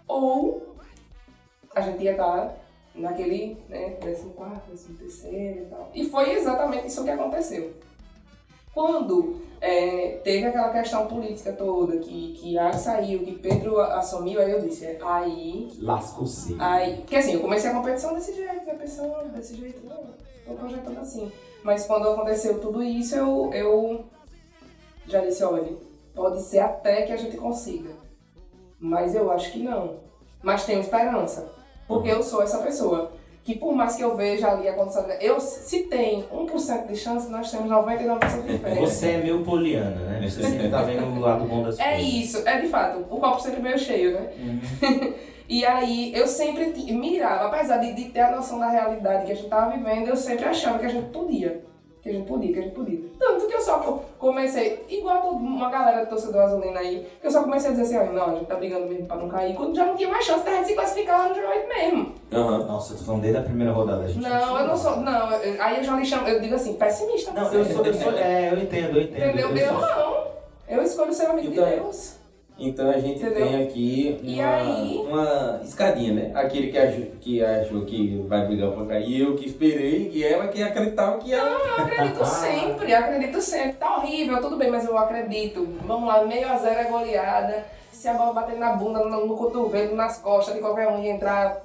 Ou 0.06 0.76
a 1.74 1.80
gente 1.80 2.02
ia 2.02 2.12
estar 2.12 2.54
naquele, 2.94 3.56
né, 3.68 3.90
14, 3.90 4.28
13 4.94 5.28
e 5.28 5.66
tal. 5.70 5.90
E 5.94 6.08
foi 6.08 6.32
exatamente 6.32 6.86
isso 6.86 7.04
que 7.04 7.10
aconteceu. 7.10 7.72
Quando 8.72 9.42
é, 9.60 10.20
teve 10.22 10.46
aquela 10.46 10.70
questão 10.70 11.06
política 11.06 11.52
toda, 11.52 11.98
que, 11.98 12.32
que 12.34 12.52
Iago 12.52 12.78
saiu, 12.78 13.24
que 13.24 13.38
Pedro 13.38 13.80
assumiu, 13.80 14.40
aí 14.40 14.50
eu 14.50 14.60
disse, 14.60 14.86
é, 14.86 14.98
aí 15.02 15.72
Lascou-se. 15.80 16.56
Aí, 16.58 16.96
porque 16.98 17.16
assim, 17.16 17.34
eu 17.34 17.40
comecei 17.40 17.70
a 17.70 17.74
competição 17.74 18.14
desse 18.14 18.34
jeito, 18.34 18.64
né? 18.64 18.74
Pensando 18.74 19.28
desse 19.32 19.56
jeito, 19.56 19.84
não, 19.84 20.04
tô 20.46 20.54
projetando 20.54 20.98
assim. 20.98 21.30
Mas 21.62 21.86
quando 21.86 22.08
aconteceu 22.08 22.60
tudo 22.60 22.82
isso, 22.82 23.14
eu, 23.16 23.50
eu 23.52 24.04
já 25.06 25.20
disse, 25.20 25.42
olha, 25.42 25.76
pode 26.14 26.40
ser 26.40 26.60
até 26.60 27.02
que 27.02 27.12
a 27.12 27.16
gente 27.16 27.36
consiga. 27.36 27.90
Mas 28.78 29.14
eu 29.14 29.30
acho 29.30 29.52
que 29.52 29.58
não. 29.58 29.98
Mas 30.42 30.64
tenho 30.64 30.80
esperança. 30.80 31.59
Porque 31.90 32.08
eu 32.08 32.22
sou 32.22 32.42
essa 32.42 32.58
pessoa. 32.58 33.12
Que 33.42 33.56
por 33.56 33.74
mais 33.74 33.96
que 33.96 34.02
eu 34.02 34.14
veja 34.16 34.50
ali 34.50 34.68
acontecendo, 34.68 35.10
eu, 35.20 35.40
se 35.40 35.84
tem 35.84 36.22
1% 36.30 36.86
de 36.86 36.94
chance, 36.94 37.30
nós 37.30 37.50
temos 37.50 37.70
99% 37.70 38.42
de 38.46 38.58
fé. 38.58 38.74
Você 38.74 39.08
é 39.12 39.18
meio 39.18 39.42
poliana, 39.42 39.96
né? 39.96 40.28
Você 40.28 40.42
sempre 40.42 40.68
tá 40.68 40.82
vendo 40.82 41.04
o 41.16 41.18
lado 41.18 41.44
bom 41.46 41.62
das 41.62 41.78
É 41.78 41.94
coisas. 41.96 42.12
isso, 42.12 42.48
é 42.48 42.60
de 42.60 42.68
fato, 42.68 42.98
o 43.10 43.18
copo 43.18 43.40
sempre 43.40 43.62
meio 43.62 43.78
cheio, 43.78 44.12
né? 44.14 44.30
Uhum. 44.38 45.14
E 45.50 45.66
aí 45.66 46.12
eu 46.14 46.28
sempre 46.28 46.66
mirava, 46.92 47.46
apesar 47.48 47.78
de, 47.78 47.92
de 47.92 48.04
ter 48.10 48.20
a 48.20 48.30
noção 48.30 48.60
da 48.60 48.68
realidade 48.68 49.26
que 49.26 49.32
a 49.32 49.34
gente 49.34 49.48
tava 49.48 49.76
vivendo, 49.76 50.06
eu 50.06 50.14
sempre 50.14 50.44
achava 50.44 50.78
que 50.78 50.86
a 50.86 50.88
gente 50.88 51.10
podia. 51.10 51.64
Que 52.02 52.08
a 52.08 52.12
gente 52.12 52.26
podia, 52.26 52.52
que 52.52 52.58
a 52.58 52.62
gente 52.62 52.74
podia. 52.74 52.98
Tanto 53.18 53.46
que 53.46 53.54
eu 53.54 53.60
só 53.60 53.78
co- 53.80 54.00
comecei, 54.18 54.84
igual 54.88 55.30
uma 55.32 55.68
galera 55.70 56.04
de 56.04 56.08
torcedor 56.08 56.40
azulina 56.42 56.80
aí, 56.80 57.06
que 57.20 57.26
eu 57.26 57.30
só 57.30 57.42
comecei 57.42 57.68
a 57.68 57.74
dizer 57.74 57.82
assim, 57.98 58.08
ó, 58.08 58.12
não, 58.12 58.30
a 58.30 58.34
gente 58.38 58.46
tá 58.46 58.54
brigando 58.54 58.86
mesmo 58.86 59.06
pra 59.06 59.16
não 59.16 59.28
cair, 59.28 59.54
quando 59.54 59.76
já 59.76 59.84
não 59.84 59.94
tinha 59.96 60.08
mais 60.08 60.24
chance 60.24 60.42
da 60.44 60.50
gente 60.52 60.68
se 60.68 60.74
classificar 60.74 61.18
lá 61.18 61.28
no 61.28 61.34
G8 61.34 61.68
mesmo. 61.68 62.14
Aham. 62.32 62.58
Nossa, 62.66 62.94
eu 62.94 62.98
tô 62.98 63.04
falando 63.04 63.20
desde 63.22 63.38
a 63.38 63.42
primeira 63.42 63.72
rodada. 63.72 64.04
A 64.04 64.08
gente 64.08 64.22
Não, 64.22 64.58
eu 64.60 64.66
não 64.66 64.76
sou, 64.76 64.96
não, 64.96 65.28
aí 65.28 65.76
eu 65.76 65.84
já 65.84 65.96
lhe 65.96 66.04
chamo, 66.06 66.26
eu 66.26 66.40
digo 66.40 66.54
assim, 66.54 66.74
pessimista. 66.74 67.32
Não, 67.32 67.52
eu 67.52 67.64
sou, 67.66 67.84
eu 67.84 67.94
sou. 67.94 68.12
É, 68.12 68.50
eu 68.50 68.58
entendo, 68.58 68.96
eu 68.96 69.02
entendo. 69.02 69.24
Entendeu? 69.38 69.50
Eu 69.50 69.56
Eu 69.56 69.68
sou- 69.68 69.80
não. 69.80 70.30
Eu 70.68 70.82
escolho 70.84 71.12
ser 71.12 71.26
amigo 71.26 71.48
Então, 71.52 71.64
de 71.64 71.70
Deus. 71.76 72.19
Então 72.62 72.90
a 72.90 72.98
gente 72.98 73.18
Entendeu? 73.24 73.46
tem 73.48 73.62
aqui 73.64 74.20
E 74.22 74.38
uma, 74.38 75.08
uma 75.08 75.60
escadinha, 75.64 76.12
né? 76.12 76.30
Aquele 76.34 76.70
que 76.70 76.76
achou, 76.78 77.06
que 77.20 77.42
achou 77.42 77.84
que 77.86 78.22
vai 78.28 78.46
brigar 78.46 78.70
pra 78.72 78.84
cair, 78.84 79.20
eu 79.22 79.34
que 79.34 79.46
esperei, 79.46 80.10
e 80.12 80.22
ela 80.22 80.46
que 80.48 80.62
acreditava 80.62 81.16
que 81.18 81.32
ela. 81.32 81.48
Eu 81.50 81.84
acredito 81.84 82.22
sempre, 82.28 82.94
acredito 82.94 83.40
sempre. 83.40 83.72
Tá 83.72 83.96
horrível, 83.96 84.40
tudo 84.42 84.56
bem, 84.56 84.70
mas 84.70 84.84
eu 84.84 84.96
acredito. 84.98 85.66
Vamos 85.86 86.06
lá, 86.06 86.22
meio 86.26 86.46
a 86.48 86.58
zero 86.58 86.80
é 86.80 86.84
goleada. 86.84 87.64
Se 87.90 88.08
a 88.08 88.14
bola 88.14 88.34
bater 88.34 88.58
na 88.58 88.74
bunda, 88.74 89.04
no, 89.04 89.26
no 89.26 89.36
cotovelo, 89.36 89.96
nas 89.96 90.18
costas 90.18 90.54
de 90.54 90.60
qualquer 90.60 90.88
um 90.88 91.02
e 91.02 91.08
entrar 91.08 91.62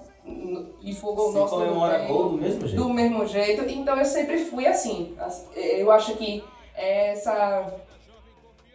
e 0.81 0.93
for 0.93 1.13
gol 1.13 1.31
Você 1.31 1.39
nosso, 1.39 1.55
comemora 1.55 1.99
bem. 1.99 2.07
gol 2.07 2.29
do 2.29 2.37
mesmo 2.37 2.67
jeito. 2.67 2.83
do 2.83 2.89
mesmo 2.93 3.27
jeito. 3.27 3.69
Então 3.69 3.97
eu 3.97 4.05
sempre 4.05 4.37
fui 4.39 4.65
assim. 4.65 5.13
As- 5.19 5.45
Eu 5.55 5.91
acho 5.91 6.15
que 6.15 6.43
essa 6.75 7.71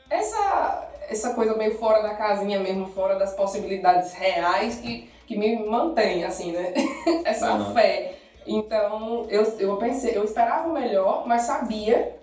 essa 0.08 0.89
essa 1.10 1.34
coisa 1.34 1.56
meio 1.56 1.76
fora 1.76 2.00
da 2.02 2.14
casinha 2.14 2.60
mesmo, 2.60 2.86
fora 2.86 3.16
das 3.18 3.34
possibilidades 3.34 4.12
reais 4.14 4.76
que, 4.76 5.08
que 5.26 5.36
me 5.36 5.56
mantém 5.66 6.24
assim, 6.24 6.52
né? 6.52 6.72
essa 7.24 7.52
Uhum. 7.54 7.74
fé. 7.74 8.14
Então 8.46 9.26
eu, 9.28 9.42
eu 9.58 9.76
pensei, 9.76 10.16
eu 10.16 10.24
esperava 10.24 10.68
o 10.68 10.72
melhor, 10.72 11.26
mas 11.26 11.42
sabia. 11.42 12.16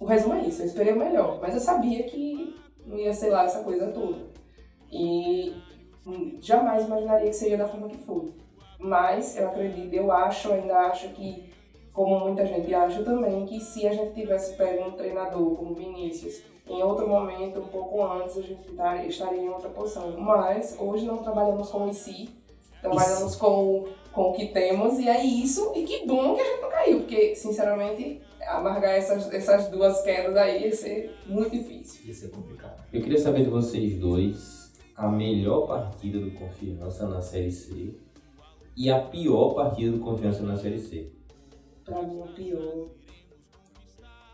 O 0.00 0.04
resumo 0.06 0.34
é 0.34 0.42
isso, 0.42 0.62
eu 0.62 0.66
esperei 0.66 0.92
o 0.92 0.98
melhor, 0.98 1.38
mas 1.42 1.54
eu 1.54 1.60
sabia 1.60 2.04
que 2.04 2.56
não 2.86 2.96
ia 2.96 3.12
ser 3.12 3.30
lá 3.30 3.44
essa 3.44 3.64
coisa 3.64 3.88
toda. 3.88 4.18
E 4.90 5.54
jamais 6.40 6.84
imaginaria 6.86 7.28
que 7.28 7.36
seria 7.36 7.56
da 7.58 7.66
forma 7.68 7.88
que 7.88 7.98
foi. 7.98 8.32
Mas 8.78 9.36
eu 9.36 9.48
acredito, 9.48 9.92
eu 9.92 10.10
acho, 10.12 10.52
ainda 10.52 10.78
acho 10.78 11.08
que, 11.10 11.52
como 11.92 12.20
muita 12.20 12.46
gente 12.46 12.72
acha 12.72 13.02
também, 13.02 13.44
que 13.44 13.60
se 13.60 13.86
a 13.88 13.92
gente 13.92 14.14
tivesse 14.14 14.54
pego 14.56 14.84
um 14.88 14.92
treinador 14.92 15.56
como 15.56 15.74
Vinícius, 15.74 16.40
em 16.68 16.82
outro 16.82 17.08
momento, 17.08 17.60
um 17.60 17.66
pouco 17.68 18.02
antes, 18.04 18.36
a 18.38 18.42
gente 18.42 18.68
estaria 18.70 19.06
estaria 19.06 19.40
em 19.42 19.48
outra 19.48 19.68
posição. 19.70 20.12
Mas 20.18 20.76
hoje 20.78 21.04
não 21.06 21.18
trabalhamos 21.18 21.70
com 21.70 21.88
o 21.88 21.92
si, 21.94 22.28
trabalhamos 22.80 23.34
com, 23.36 23.46
o- 23.80 23.88
com 24.12 24.22
o 24.30 24.32
que 24.32 24.46
temos, 24.48 24.98
e 24.98 25.08
é 25.08 25.24
isso. 25.24 25.72
E 25.74 25.84
que 25.84 26.06
bom 26.06 26.34
que 26.34 26.40
a 26.40 26.44
gente 26.44 26.60
não 26.62 26.70
caiu, 26.70 26.98
porque, 27.00 27.34
sinceramente, 27.34 28.20
amargar 28.46 28.92
essas, 28.96 29.32
essas 29.32 29.68
duas 29.68 30.00
quedas 30.02 30.36
aí 30.36 30.64
ia 30.64 30.74
ser 30.74 31.14
muito 31.26 31.50
difícil. 31.50 32.06
Ia 32.06 32.14
ser 32.14 32.28
complicado. 32.30 32.82
Eu 32.92 33.02
queria 33.02 33.18
saber 33.18 33.44
de 33.44 33.50
vocês 33.50 33.98
dois 33.98 34.72
a 34.96 35.08
melhor 35.08 35.66
partida 35.66 36.18
do 36.18 36.30
Confiança 36.32 37.06
na 37.08 37.20
Série 37.20 37.52
C 37.52 37.94
e 38.76 38.90
a 38.90 39.00
pior 39.00 39.54
partida 39.54 39.92
do 39.92 39.98
Confiança 40.00 40.42
na 40.42 40.56
Série 40.56 40.78
C. 40.78 41.10
Pra 41.84 42.02
mim, 42.02 42.20
o 42.20 42.26
pior. 42.34 42.86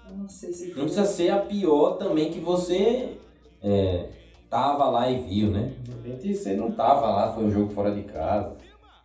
Eu 0.09 0.17
não 0.17 0.29
sei 0.29 0.53
se 0.53 0.69
Não 0.75 0.85
precisa 0.85 1.05
ser 1.07 1.31
a 1.31 1.39
pior 1.41 1.97
também 1.97 2.31
que 2.31 2.41
você 2.41 3.17
é, 3.63 4.09
tava 4.51 4.85
lá 4.91 5.11
e 5.11 5.21
viu, 5.23 5.51
né? 5.51 5.75
De 5.81 5.91
repente 5.93 6.35
você 6.35 6.55
não 6.55 6.73
tava 6.73 7.07
lá, 7.09 7.33
foi 7.33 7.45
um 7.45 7.51
jogo 7.51 7.73
fora 7.73 7.91
de 7.95 8.03
casa. 8.05 8.57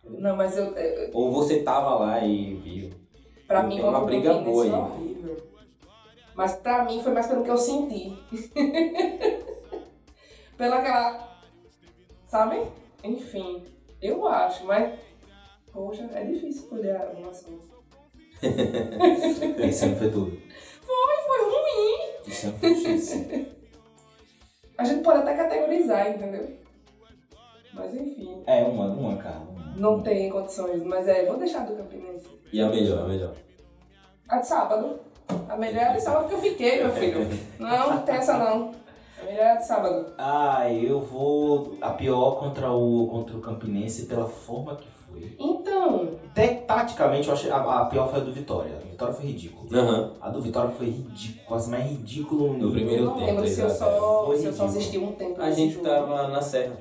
Não, 0.04 0.36
mas 0.36 0.56
eu, 0.56 0.64
eu- 0.76 1.10
Ou 1.14 1.32
você 1.32 1.62
tava 1.62 1.94
lá 1.96 2.24
e 2.24 2.54
viu. 2.56 2.90
pra 3.46 3.60
Tem 3.64 3.76
mim, 3.78 3.80
uma 3.82 4.04
briga 4.04 4.30
Campinense 4.34 4.50
boa 4.50 4.64
foi 4.64 4.74
aí. 4.74 4.80
horrível. 4.80 5.36
Mas 6.34 6.52
pra 6.56 6.84
mim 6.84 7.02
foi 7.02 7.12
mais 7.12 7.26
pelo 7.26 7.42
que 7.44 7.50
eu 7.50 7.56
senti. 7.58 8.16
Pela 10.56 10.76
aquela. 10.76 11.38
Sabe? 12.26 12.62
Enfim, 13.02 13.62
eu 14.02 14.26
acho, 14.28 14.64
mas. 14.66 14.98
Poxa, 15.72 16.08
é 16.12 16.24
difícil 16.24 16.62
escolher 16.64 16.96
a 16.96 17.12
emoção. 17.18 17.58
Esse 19.58 19.84
ano 19.86 19.96
foi 19.96 20.10
tudo. 20.10 20.38
Foi, 20.90 21.16
foi 21.26 21.44
ruim. 21.50 22.58
Foi 22.58 22.74
difícil. 22.74 23.46
A 24.78 24.84
gente 24.84 25.02
pode 25.02 25.18
até 25.20 25.36
categorizar, 25.36 26.08
entendeu? 26.10 26.56
Mas 27.72 27.94
enfim, 27.94 28.42
É, 28.46 28.62
uma, 28.64 28.86
uma, 28.86 29.16
cara. 29.16 29.38
Uma. 29.38 29.74
não 29.76 30.02
tem 30.02 30.28
condições. 30.30 30.82
Mas 30.82 31.06
é, 31.06 31.26
vou 31.26 31.36
deixar 31.38 31.64
do 31.66 31.76
Campinense. 31.76 32.26
E 32.52 32.60
a 32.60 32.68
melhor, 32.68 33.04
a 33.04 33.08
melhor. 33.08 33.32
A 34.28 34.38
de 34.38 34.46
sábado. 34.46 35.00
A 35.48 35.56
melhor 35.56 35.82
é 35.82 35.88
a 35.88 35.92
de 35.92 36.00
sábado 36.00 36.28
que 36.28 36.34
eu 36.34 36.40
fiquei, 36.40 36.82
meu 36.82 36.92
filho. 36.92 37.20
Não, 37.58 37.90
não 37.90 38.02
tem 38.02 38.16
essa 38.16 38.36
não. 38.36 38.72
A 39.20 39.24
melhor 39.24 39.42
é 39.44 39.50
a 39.52 39.56
de 39.56 39.66
sábado. 39.66 40.12
Ah, 40.18 40.72
eu 40.72 41.00
vou 41.00 41.76
a 41.80 41.90
pior 41.90 42.40
contra 42.40 42.72
o, 42.72 43.06
contra 43.08 43.36
o 43.36 43.40
Campinense 43.40 44.06
pela 44.06 44.26
forma 44.26 44.76
que. 44.76 44.88
Então, 45.38 46.08
Até 46.30 46.46
taticamente 46.48 47.28
eu 47.28 47.34
achei 47.34 47.50
a, 47.50 47.56
a 47.56 47.84
pior 47.86 48.08
foi 48.10 48.20
a 48.20 48.22
do 48.24 48.32
Vitória. 48.32 48.76
A 48.76 48.86
Vitória 48.90 49.14
foi 49.14 49.26
ridículo. 49.26 49.68
Aham. 49.76 50.12
A 50.20 50.28
do 50.28 50.40
Vitória 50.42 50.70
foi 50.70 50.86
ridículo, 50.86 51.44
quase 51.46 51.70
mais 51.70 51.90
ridículo 51.90 52.52
No 52.58 52.70
primeiro 52.70 53.04
não 53.06 53.14
tempo, 53.14 53.26
lembro 53.26 53.48
se 53.48 53.60
eu, 53.60 53.70
só, 53.70 54.24
Foi 54.26 54.36
se 54.38 54.44
eu 54.46 54.52
só 54.52 54.64
assisti 54.66 54.98
um 54.98 55.12
tempo 55.12 55.40
A 55.40 55.50
gente 55.50 55.74
jogo. 55.74 55.86
tava 55.88 56.28
na 56.28 56.40
Serra. 56.42 56.76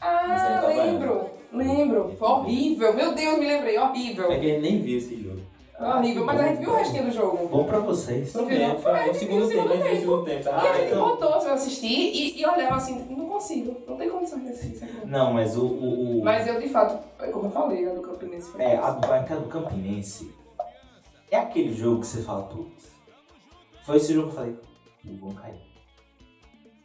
Ah, 0.00 0.36
Você 0.38 0.66
tava 0.66 0.66
lembro. 0.84 1.30
Lembro. 1.52 2.14
Foi 2.18 2.28
horrível. 2.28 2.94
Meu 2.94 3.14
Deus, 3.14 3.38
me 3.38 3.46
lembrei. 3.46 3.78
Horrível. 3.78 4.30
É 4.30 4.38
que 4.38 4.46
a 4.46 4.48
gente 4.54 4.60
nem 4.62 4.80
viu 4.82 4.98
esse 4.98 5.22
jogo. 5.22 5.37
Horrível. 5.80 6.24
Mas 6.26 6.40
a 6.40 6.48
gente 6.48 6.58
viu 6.58 6.70
o 6.70 6.76
restinho 6.76 7.04
do 7.04 7.10
jogo. 7.12 7.48
Bom 7.48 7.64
pra 7.64 7.78
vocês. 7.78 8.34
Não 8.34 8.46
viu, 8.46 8.58
não? 8.58 8.78
Foi, 8.80 8.90
a 8.92 9.12
gente 9.12 9.26
viu 9.26 9.28
segundo 9.28 9.44
o 9.44 9.48
tempo, 9.48 9.60
a 9.60 9.62
segundo 9.72 9.84
gente 9.88 10.00
viu 10.00 10.12
o 10.12 10.24
tempo. 10.24 10.42
segundo 10.42 10.44
tempo. 10.44 10.48
E 10.48 10.48
a 10.48 10.58
Ah, 10.72 10.76
gente 10.76 10.86
então. 10.92 11.04
botou 11.08 11.30
pra 11.38 11.48
eu 11.48 11.54
assistir 11.54 11.86
e, 11.86 12.40
e 12.40 12.46
olhava 12.46 12.74
assim, 12.76 13.06
não 13.10 13.26
consigo. 13.28 13.76
Não 13.86 13.96
tem 13.96 14.10
condição 14.10 14.40
de 14.40 14.48
assistir 14.48 14.74
isso 14.74 14.84
aqui. 14.84 15.06
Não, 15.06 15.32
mas 15.32 15.56
o. 15.56 15.64
o, 15.66 16.18
o- 16.20 16.24
Mas 16.24 16.46
eu, 16.48 16.60
de 16.60 16.68
fato, 16.68 16.98
como 17.32 17.46
eu 17.46 17.50
falei, 17.50 17.88
a 17.88 17.94
do 17.94 18.00
Campinense 18.02 18.50
foi 18.50 18.60
É, 18.62 18.76
a 18.76 18.90
do, 18.90 19.12
aquela 19.12 19.40
do 19.40 19.48
Campinense 19.48 20.32
é 21.30 21.36
aquele 21.36 21.72
jogo 21.74 22.00
que 22.00 22.06
você 22.08 22.22
fala, 22.22 22.42
putz. 22.44 22.90
Foi 23.86 23.96
esse 23.98 24.12
jogo 24.12 24.28
que 24.28 24.32
eu 24.34 24.36
falei, 24.38 24.52
"Pô, 24.54 25.10
vamos 25.20 25.40
cair. 25.40 25.54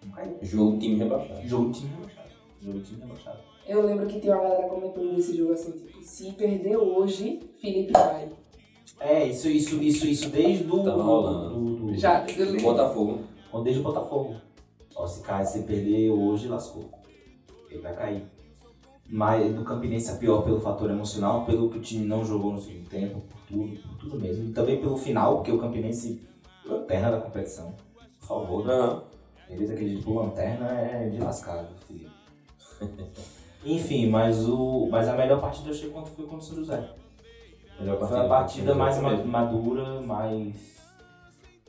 Vamos 0.01 0.15
cair. 0.15 0.37
Jogo 0.43 0.77
time 0.77 0.95
rebaixado. 0.97 1.47
Jogo 1.47 1.71
time 1.71 1.89
rebaixado. 1.95 2.29
Jogo 2.61 2.79
time 2.81 3.01
rebaixado. 3.01 3.39
Eu 3.67 3.81
lembro 3.85 4.05
que 4.07 4.19
tinha 4.19 4.35
uma 4.35 4.43
galera 4.43 4.67
comentando 4.67 5.15
desse 5.15 5.35
jogo 5.35 5.53
assim, 5.53 5.71
tipo, 5.71 6.01
se 6.03 6.31
perder 6.33 6.77
hoje, 6.77 7.39
Felipe 7.59 7.91
vai. 7.93 8.29
É, 8.99 9.25
isso, 9.27 9.47
isso, 9.49 9.81
isso, 9.81 10.07
isso 10.07 10.29
desde 10.29 10.63
do. 10.63 10.83
Tava 10.83 11.03
rolando. 11.03 11.49
do, 11.55 11.75
do, 11.87 11.97
Já, 11.97 12.23
lembro. 12.23 12.61
Botafogo. 12.61 13.19
Desde 13.63 13.81
o 13.81 13.83
Botafogo. 13.83 14.35
Ó, 14.95 15.07
se 15.07 15.21
cair, 15.21 15.45
se 15.45 15.63
perder 15.63 16.11
hoje, 16.11 16.47
lascou. 16.47 16.89
Ele 17.69 17.81
vai 17.81 17.95
cair. 17.95 18.23
Mas 19.09 19.53
do 19.53 19.63
Campinense 19.63 20.09
é 20.09 20.15
pior 20.15 20.41
pelo 20.41 20.59
fator 20.59 20.89
emocional, 20.89 21.45
pelo 21.45 21.69
que 21.69 21.77
o 21.77 21.81
time 21.81 22.05
não 22.05 22.25
jogou 22.25 22.53
no 22.53 22.61
segundo 22.61 22.89
tempo, 22.89 23.21
por 23.21 23.39
tudo, 23.47 23.77
por 23.81 23.97
tudo 23.97 24.19
mesmo. 24.19 24.45
E 24.45 24.51
também 24.53 24.79
pelo 24.79 24.97
final, 24.97 25.35
porque 25.35 25.51
o 25.51 25.59
Campinense 25.59 26.21
lanterna 26.65 27.11
da 27.11 27.21
competição. 27.21 27.75
Por 28.19 28.27
favor, 28.27 28.65
né? 28.65 28.73
Aham. 28.73 29.03
Ele 29.49 29.67
daquele 29.67 29.97
tipo 29.97 30.13
lanterna 30.13 30.67
é 30.71 31.09
de 31.09 31.17
lascado, 31.19 31.67
filho. 31.87 32.09
Enfim, 33.65 34.09
mas, 34.09 34.47
o, 34.47 34.87
mas 34.89 35.07
a 35.07 35.15
melhor 35.15 35.39
partida 35.39 35.69
eu 35.69 35.73
achei 35.73 35.89
quando 35.89 36.07
foi 36.07 36.25
contra 36.25 36.39
o 36.39 36.41
São 36.41 36.55
José. 36.55 36.89
Melhor 37.79 37.99
Foi 38.07 38.19
a 38.19 38.27
partida 38.27 38.75
mais 38.75 39.01
ma- 39.01 39.11
mesmo. 39.11 39.25
madura, 39.25 40.01
mais. 40.01 40.73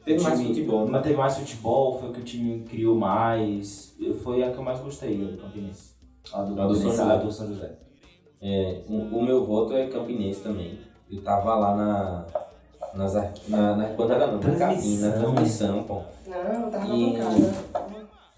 Teve 0.04 0.22
mais 0.22 0.40
futebol. 0.42 0.84
né? 0.84 0.90
Mas 0.92 1.02
teve 1.02 1.16
mais 1.16 1.38
futebol, 1.38 1.98
foi 1.98 2.10
o 2.10 2.12
que 2.12 2.20
o 2.20 2.24
time 2.24 2.60
criou 2.64 2.94
mais. 2.96 3.96
Foi 4.22 4.42
a 4.42 4.50
que 4.52 4.58
eu 4.58 4.62
mais 4.62 4.80
gostei 4.80 5.14
a 5.22 5.30
do 5.30 5.38
Campinense. 5.38 5.94
A 6.32 6.42
do, 6.42 6.60
A 6.60 6.66
do 6.66 6.74
São 6.74 6.82
Campinense, 6.90 6.96
José. 6.98 7.12
a 7.12 7.16
do 7.16 7.32
São 7.32 7.48
José. 7.48 7.78
É, 8.42 8.82
o, 8.88 8.94
o 9.18 9.22
meu 9.22 9.44
voto 9.46 9.72
é 9.72 9.86
Campinense 9.86 10.40
também. 10.42 10.78
Eu 11.10 11.22
tava 11.22 11.54
lá 11.54 11.74
na. 11.74 12.26
Nas, 12.94 13.16
ar- 13.16 13.32
na, 13.48 13.74
na 13.74 13.88
bancada 13.88 14.26
não, 14.28 14.34
na 14.34 14.40
cabine, 14.56 14.98
na 14.98 15.10
Transmissão. 15.10 15.12
transmissão, 15.34 15.82
pô. 15.82 16.02
Não, 16.26 16.70
tava 16.70 16.86
na 16.86 16.94
E- 16.94 17.12
bancada. 17.12 17.54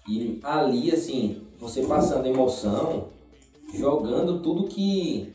E 0.09 0.39
ali, 0.41 0.91
assim, 0.91 1.41
você 1.59 1.83
passando 1.85 2.25
emoção, 2.25 3.09
jogando 3.75 4.39
tudo 4.41 4.63
que, 4.67 5.31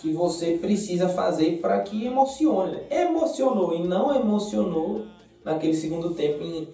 que 0.00 0.12
você 0.12 0.52
precisa 0.60 1.08
fazer 1.08 1.58
para 1.60 1.80
que 1.80 2.06
emocione. 2.06 2.72
né? 2.72 2.82
Emocionou 2.90 3.74
e 3.74 3.82
não 3.86 4.14
emocionou 4.14 5.04
naquele 5.44 5.74
segundo 5.74 6.14
tempo 6.14 6.42
em 6.42 6.68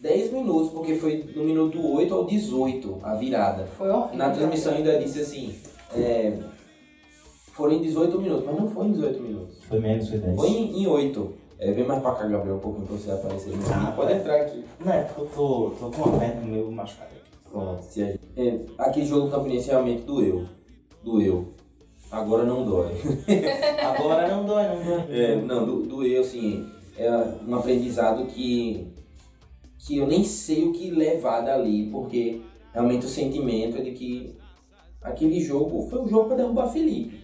10 0.00 0.32
minutos, 0.32 0.70
porque 0.72 0.94
foi 0.96 1.24
no 1.34 1.44
minuto 1.44 1.78
8 1.94 2.14
ao 2.14 2.24
18 2.24 2.98
a 3.02 3.14
virada. 3.14 3.66
Foi 3.78 3.88
horrível. 3.88 4.16
Na 4.16 4.30
transmissão 4.30 4.74
ainda 4.74 4.98
disse 4.98 5.20
assim, 5.20 5.54
é, 5.94 6.38
foram 7.52 7.74
em 7.74 7.82
18 7.82 8.18
minutos, 8.20 8.44
mas 8.46 8.56
não 8.60 8.68
foi 8.68 8.86
em 8.86 8.92
18 8.92 9.22
minutos. 9.22 9.64
Foi 9.64 9.78
menos, 9.80 10.08
foi 10.08 10.18
10. 10.18 10.36
Foi 10.36 10.48
em, 10.48 10.82
em 10.82 10.86
8. 10.86 11.32
É, 11.58 11.72
vem 11.72 11.86
mais 11.86 12.02
pra 12.02 12.12
cá, 12.12 12.26
Gabriel, 12.26 12.56
um 12.56 12.60
pouquinho 12.60 12.86
pra 12.86 12.96
você 12.96 13.10
aparecer. 13.10 13.54
Ah. 13.72 13.92
Pode 13.94 14.12
entrar 14.12 14.40
aqui. 14.40 14.64
Não, 14.84 14.92
é 14.92 15.02
porque 15.02 15.20
eu 15.20 15.26
tô, 15.26 15.70
tô 15.78 15.90
com 15.90 16.08
uma 16.08 16.18
perna 16.18 16.40
meio 16.42 16.70
machucada. 16.72 17.10
Pronto, 17.50 17.82
se 17.84 18.02
a 18.02 18.06
gente... 18.06 18.20
é, 18.36 18.60
aquele 18.78 19.06
jogo 19.06 19.26
do 19.26 19.30
Campinense 19.30 19.68
realmente 19.68 20.02
doeu. 20.02 20.44
Doeu. 21.04 21.54
Agora 22.14 22.44
não 22.44 22.64
dói. 22.64 22.92
Agora 23.82 24.28
não 24.28 24.44
dói, 24.46 24.64
não 24.68 24.84
dói. 24.84 25.04
É, 25.20 25.36
não, 25.36 25.66
do, 25.66 25.82
doeu, 25.82 26.20
assim, 26.20 26.66
é 26.96 27.10
um 27.46 27.54
aprendizado 27.56 28.26
que, 28.26 28.86
que 29.78 29.96
eu 29.98 30.06
nem 30.06 30.22
sei 30.24 30.64
o 30.64 30.72
que 30.72 30.90
levar 30.90 31.40
dali, 31.40 31.88
porque 31.90 32.40
realmente 32.72 33.06
o 33.06 33.08
sentimento 33.08 33.78
é 33.78 33.80
de 33.82 33.90
que 33.92 34.36
aquele 35.02 35.40
jogo 35.40 35.88
foi 35.88 36.00
um 36.02 36.08
jogo 36.08 36.28
para 36.28 36.36
derrubar 36.38 36.68
Felipe. 36.68 37.22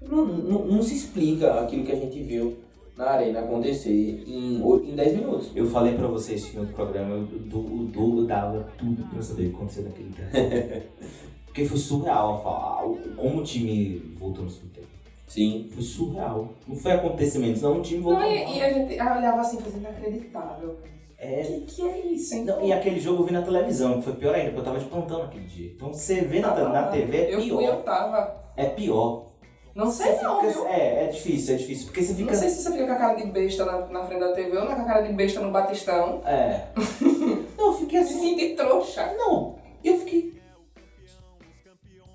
Não, 0.00 0.24
não, 0.26 0.64
não 0.64 0.82
se 0.82 0.94
explica 0.94 1.60
aquilo 1.60 1.84
que 1.84 1.92
a 1.92 1.96
gente 1.96 2.20
viu 2.22 2.56
na 2.96 3.04
arena 3.10 3.40
acontecer 3.40 4.24
em, 4.26 4.60
oito- 4.62 4.86
em 4.90 4.94
10 4.94 5.16
minutos. 5.16 5.50
Eu 5.54 5.66
falei 5.66 5.94
pra 5.94 6.06
vocês 6.08 6.44
que 6.44 6.56
no 6.56 6.66
programa 6.66 7.16
o 7.16 7.84
Du 7.86 8.26
dava 8.26 8.66
tudo 8.78 9.02
pra 9.10 9.22
saber 9.22 9.46
o 9.46 9.50
que 9.50 9.56
aconteceu 9.56 9.84
naquele 9.84 10.10
tempo. 10.12 10.86
Porque 11.52 11.66
foi 11.66 11.76
surreal 11.76 12.42
falar 12.42 12.86
o- 12.86 12.96
como 13.14 13.40
o 13.40 13.44
time 13.44 13.98
voltou 14.18 14.44
no 14.44 14.50
segundo 14.50 14.72
tempo. 14.72 14.86
Sim. 15.28 15.68
Foi 15.72 15.82
surreal. 15.82 16.48
Não 16.66 16.74
foi 16.76 16.92
acontecimentos, 16.92 17.60
não. 17.60 17.78
O 17.78 17.82
time 17.82 18.00
voltou. 18.00 18.22
Não, 18.22 18.30
e, 18.32 18.56
e 18.58 18.62
a 18.62 18.72
gente 18.72 18.94
olhava 18.94 19.40
assim, 19.42 19.58
fazendo 19.60 19.80
inacreditável. 19.82 20.76
É, 21.18 21.42
Que 21.42 21.60
que 21.60 21.82
é 21.82 22.06
isso, 22.06 22.34
hein? 22.34 22.44
Não, 22.44 22.64
e 22.64 22.72
aquele 22.72 22.98
jogo 22.98 23.22
eu 23.22 23.26
vi 23.26 23.32
na 23.34 23.42
televisão, 23.42 23.98
que 23.98 24.02
foi 24.04 24.14
pior 24.14 24.34
ainda, 24.34 24.46
porque 24.46 24.60
eu 24.60 24.64
tava 24.64 24.78
de 24.78 24.86
plantão 24.86 25.18
naquele 25.24 25.44
dia. 25.44 25.72
Então 25.76 25.92
você 25.92 26.22
vê 26.22 26.40
na, 26.40 26.54
na 26.68 26.84
TV 26.88 27.16
é 27.18 27.34
Eu 27.34 27.40
pior. 27.42 27.56
fui, 27.56 27.66
eu 27.68 27.76
tava. 27.82 28.34
É 28.56 28.64
pior. 28.64 29.26
Não 29.74 29.90
sei 29.90 30.12
Você 30.16 30.22
não, 30.22 30.40
fica- 30.40 30.52
viu? 30.52 30.66
É, 30.68 31.04
é 31.04 31.06
difícil, 31.08 31.54
é 31.54 31.58
difícil. 31.58 31.86
Porque 31.86 32.02
você 32.02 32.14
fica. 32.14 32.32
Não 32.32 32.38
sei 32.38 32.48
se 32.48 32.62
você 32.62 32.72
fica 32.72 32.86
com 32.86 32.92
a 32.92 32.96
cara 32.96 33.14
de 33.14 33.26
besta 33.26 33.64
na, 33.66 33.86
na 33.88 34.04
frente 34.04 34.20
da 34.20 34.32
TV 34.32 34.56
ou 34.56 34.66
com 34.66 34.72
a 34.72 34.84
cara 34.84 35.02
de 35.02 35.12
besta 35.12 35.40
no 35.40 35.50
Batistão. 35.50 36.22
É. 36.26 36.64
não, 37.56 37.66
eu 37.66 37.72
fiquei 37.74 37.98
assim. 38.00 38.18
sentir 38.20 38.54
trouxa. 38.56 39.14
Não, 39.16 39.54
eu 39.84 39.98
fiquei. 39.98 40.41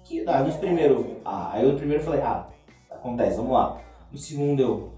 Que... 0.07 0.23
Ah, 0.25 0.41
nos 0.41 0.55
primeiros. 0.55 1.05
Ah, 1.25 1.51
aí 1.53 1.65
no 1.65 1.77
primeiro 1.77 2.01
eu 2.01 2.05
falei, 2.05 2.21
ah, 2.21 2.47
acontece, 2.89 3.35
vamos 3.35 3.51
lá. 3.51 3.81
No 4.09 4.17
segundo 4.17 4.61
eu. 4.61 4.93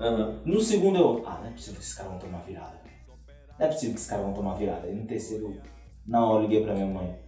No 0.46 0.62
segundo 0.62 1.00
eu. 1.00 1.24
Ah, 1.26 1.40
não 1.42 1.50
é 1.50 1.52
possível 1.52 1.80
que 1.80 1.82
esses 1.82 1.96
caras 1.96 2.12
vão 2.12 2.20
tomar 2.20 2.40
virada. 2.44 2.80
Não 3.58 3.66
é 3.66 3.70
possível 3.70 3.94
que 3.96 4.00
esses 4.00 4.10
caras 4.10 4.26
vão 4.26 4.34
tomar 4.34 4.54
virada. 4.54 4.88
E 4.88 4.94
no 4.94 5.08
terceiro, 5.08 5.58
na 6.06 6.24
hora 6.24 6.38
eu 6.38 6.42
liguei 6.44 6.64
pra 6.64 6.76
minha 6.76 6.86
mãe. 6.86 7.20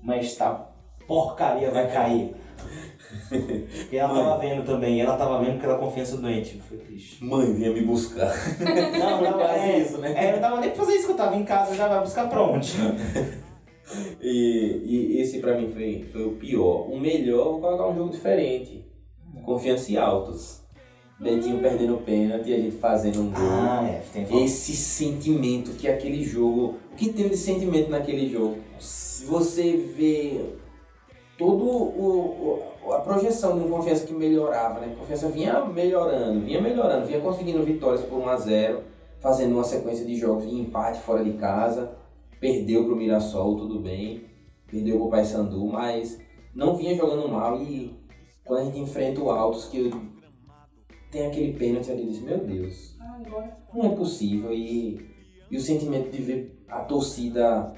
Mãe, 0.00 0.20
esta 0.20 0.68
porcaria 1.08 1.72
vai 1.72 1.92
cair. 1.92 2.36
E 3.90 3.96
ela 3.96 4.14
tava 4.14 4.38
vendo 4.38 4.64
também, 4.64 5.00
ela 5.00 5.16
tava 5.16 5.42
vendo 5.42 5.58
que 5.58 5.64
era 5.64 5.76
confiança 5.76 6.18
doente. 6.18 6.62
Foi 6.68 6.78
triste. 6.78 7.24
Mãe, 7.24 7.52
vinha 7.52 7.72
me 7.72 7.82
buscar. 7.82 8.32
Não, 8.98 9.22
não, 9.22 9.40
é, 9.50 9.78
isso, 9.78 9.98
né? 9.98 10.14
É, 10.16 10.36
eu 10.36 10.40
tava 10.40 10.60
nem 10.60 10.70
pra 10.70 10.84
fazer 10.84 10.94
isso 10.94 11.06
que 11.06 11.12
eu 11.12 11.16
tava 11.16 11.34
em 11.36 11.44
casa, 11.44 11.74
já 11.74 11.88
vai 11.88 12.00
buscar 12.00 12.28
pra 12.28 12.42
onde? 12.42 12.72
E, 14.20 14.82
e 14.84 15.20
esse 15.20 15.38
pra 15.40 15.56
mim 15.56 15.68
foi, 15.72 16.06
foi 16.12 16.24
o 16.26 16.32
pior. 16.32 16.88
O 16.90 16.98
melhor, 16.98 17.52
vou 17.52 17.60
colocar 17.60 17.88
um 17.88 17.94
jogo 17.96 18.10
diferente. 18.10 18.84
Confiança 19.44 19.90
e 19.92 19.96
altos. 19.96 20.62
Betinho 21.20 21.58
perdendo 21.60 21.96
pênalti 21.98 22.50
e 22.50 22.54
a 22.54 22.58
gente 22.58 22.76
fazendo 22.76 23.20
um 23.22 23.30
gol. 23.30 23.42
Ah, 23.42 23.84
é, 23.88 24.02
tem 24.12 24.44
Esse 24.44 24.76
sentimento 24.76 25.72
que 25.72 25.88
aquele 25.88 26.22
jogo. 26.22 26.76
O 26.92 26.96
que 26.96 27.12
teve 27.12 27.30
de 27.30 27.36
sentimento 27.36 27.90
naquele 27.90 28.28
jogo? 28.28 28.58
Se 28.78 29.24
você 29.24 29.76
vê 29.76 30.44
todo 31.36 31.64
o, 31.64 32.62
o- 32.86 32.92
a 32.92 33.00
projeção 33.00 33.58
de 33.58 33.64
um 33.64 33.68
confiança 33.70 34.06
que 34.06 34.12
melhorava, 34.14 34.80
né? 34.80 34.92
A 34.92 34.96
confiança 34.98 35.28
vinha 35.28 35.64
melhorando, 35.64 36.40
vinha 36.40 36.60
melhorando, 36.60 37.06
vinha 37.06 37.20
conseguindo 37.20 37.62
vitórias 37.64 38.02
por 38.02 38.18
1 38.18 38.28
a 38.28 38.36
0 38.36 38.82
fazendo 39.20 39.54
uma 39.54 39.64
sequência 39.64 40.04
de 40.06 40.14
jogos 40.16 40.48
de 40.48 40.54
empate 40.54 41.00
fora 41.00 41.24
de 41.24 41.32
casa, 41.32 41.96
perdeu 42.40 42.84
pro 42.84 42.96
Mirassol, 42.96 43.56
tudo 43.56 43.80
bem, 43.80 44.24
perdeu 44.66 44.98
pro 44.98 45.10
Paysandu, 45.10 45.66
mas 45.66 46.20
não 46.54 46.76
vinha 46.76 46.96
jogando 46.96 47.28
mal 47.28 47.60
e 47.62 47.94
quando 48.44 48.60
a 48.60 48.64
gente 48.64 48.78
enfrenta 48.78 49.20
o 49.20 49.30
Altos 49.30 49.66
que 49.66 49.90
tem 51.10 51.26
aquele 51.26 51.52
pênalti 51.52 51.90
ali, 51.90 52.06
diz, 52.06 52.20
meu 52.20 52.38
Deus, 52.38 52.96
não 53.72 53.84
é 53.84 53.88
possível. 53.90 54.52
E, 54.52 55.06
e 55.50 55.56
o 55.56 55.60
sentimento 55.60 56.10
de 56.10 56.22
ver 56.22 56.64
a 56.68 56.80
torcida 56.80 57.74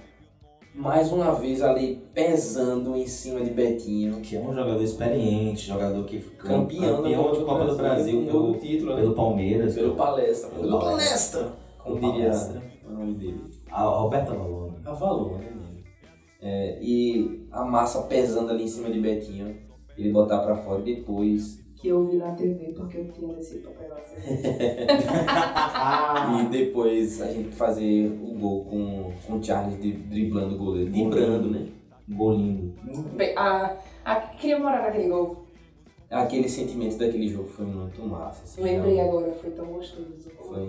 mais 0.74 1.10
uma 1.12 1.34
vez 1.34 1.62
ali 1.62 2.02
pesando 2.14 2.96
em 2.96 3.06
cima 3.06 3.40
de 3.40 3.50
Betinho. 3.50 4.20
Que 4.20 4.36
é 4.36 4.40
um 4.40 4.54
jogador 4.54 4.82
experiente, 4.82 5.66
jogador 5.66 6.04
que 6.04 6.20
foi 6.20 6.36
Campeão, 6.36 7.02
da 7.02 7.08
de 7.08 7.44
Copa 7.44 7.64
do 7.64 7.76
Brasil 7.76 8.26
pelo, 8.26 8.54
título, 8.54 8.94
né? 8.94 9.00
pelo 9.00 9.14
Palmeiras. 9.14 9.74
Pelo 9.74 9.94
Palestra. 9.94 10.50
Pelo 10.50 10.78
Palestra! 10.78 11.52
Como 11.78 11.96
diria 11.96 12.30
Palestra. 12.30 12.62
o 12.88 12.92
nome 12.92 13.14
dele. 13.14 13.49
A 13.70 13.82
Roberta 13.82 14.34
Valone. 14.34 14.76
A 14.84 14.92
valor, 14.92 15.38
né? 15.38 15.46
É, 16.42 16.78
e 16.80 17.46
a 17.50 17.64
massa 17.64 18.02
pesando 18.02 18.50
ali 18.50 18.64
em 18.64 18.68
cima 18.68 18.90
de 18.90 19.00
Betinho. 19.00 19.56
Ele 19.96 20.10
botar 20.10 20.38
pra 20.38 20.56
fora 20.56 20.80
e 20.80 20.96
depois. 20.96 21.60
Que 21.76 21.88
eu 21.88 22.04
vi 22.04 22.16
na 22.16 22.32
TV 22.32 22.72
porque 22.76 22.98
eu 22.98 23.10
tinha 23.12 23.34
pegar 23.34 24.00
você. 24.00 24.16
E 26.40 26.48
depois 26.50 27.20
a 27.22 27.32
gente 27.32 27.54
fazer 27.54 28.06
o 28.22 28.34
gol 28.38 28.64
com, 28.64 29.12
com 29.26 29.34
o 29.38 29.42
Charles 29.42 29.80
de- 29.80 29.92
driblando 29.92 30.54
o 30.54 30.58
goleiro. 30.58 30.90
Driblando, 30.90 31.50
né? 31.50 31.68
Gol 32.08 32.32
lindo. 32.34 32.74
Bem, 33.16 33.34
a, 33.36 33.76
a, 34.04 34.16
queria 34.20 34.58
morar 34.58 34.82
naquele 34.82 35.08
gol. 35.08 35.44
Aquele 36.10 36.48
sentimento 36.48 36.98
daquele 36.98 37.28
jogo 37.28 37.48
foi 37.48 37.64
muito 37.66 38.02
massa. 38.02 38.42
assim, 38.42 38.62
Lembrei 38.62 38.94
realmente. 38.96 39.16
agora, 39.16 39.32
foi 39.32 39.50
tão 39.50 39.66
gostoso. 39.66 40.30
Foi, 40.36 40.66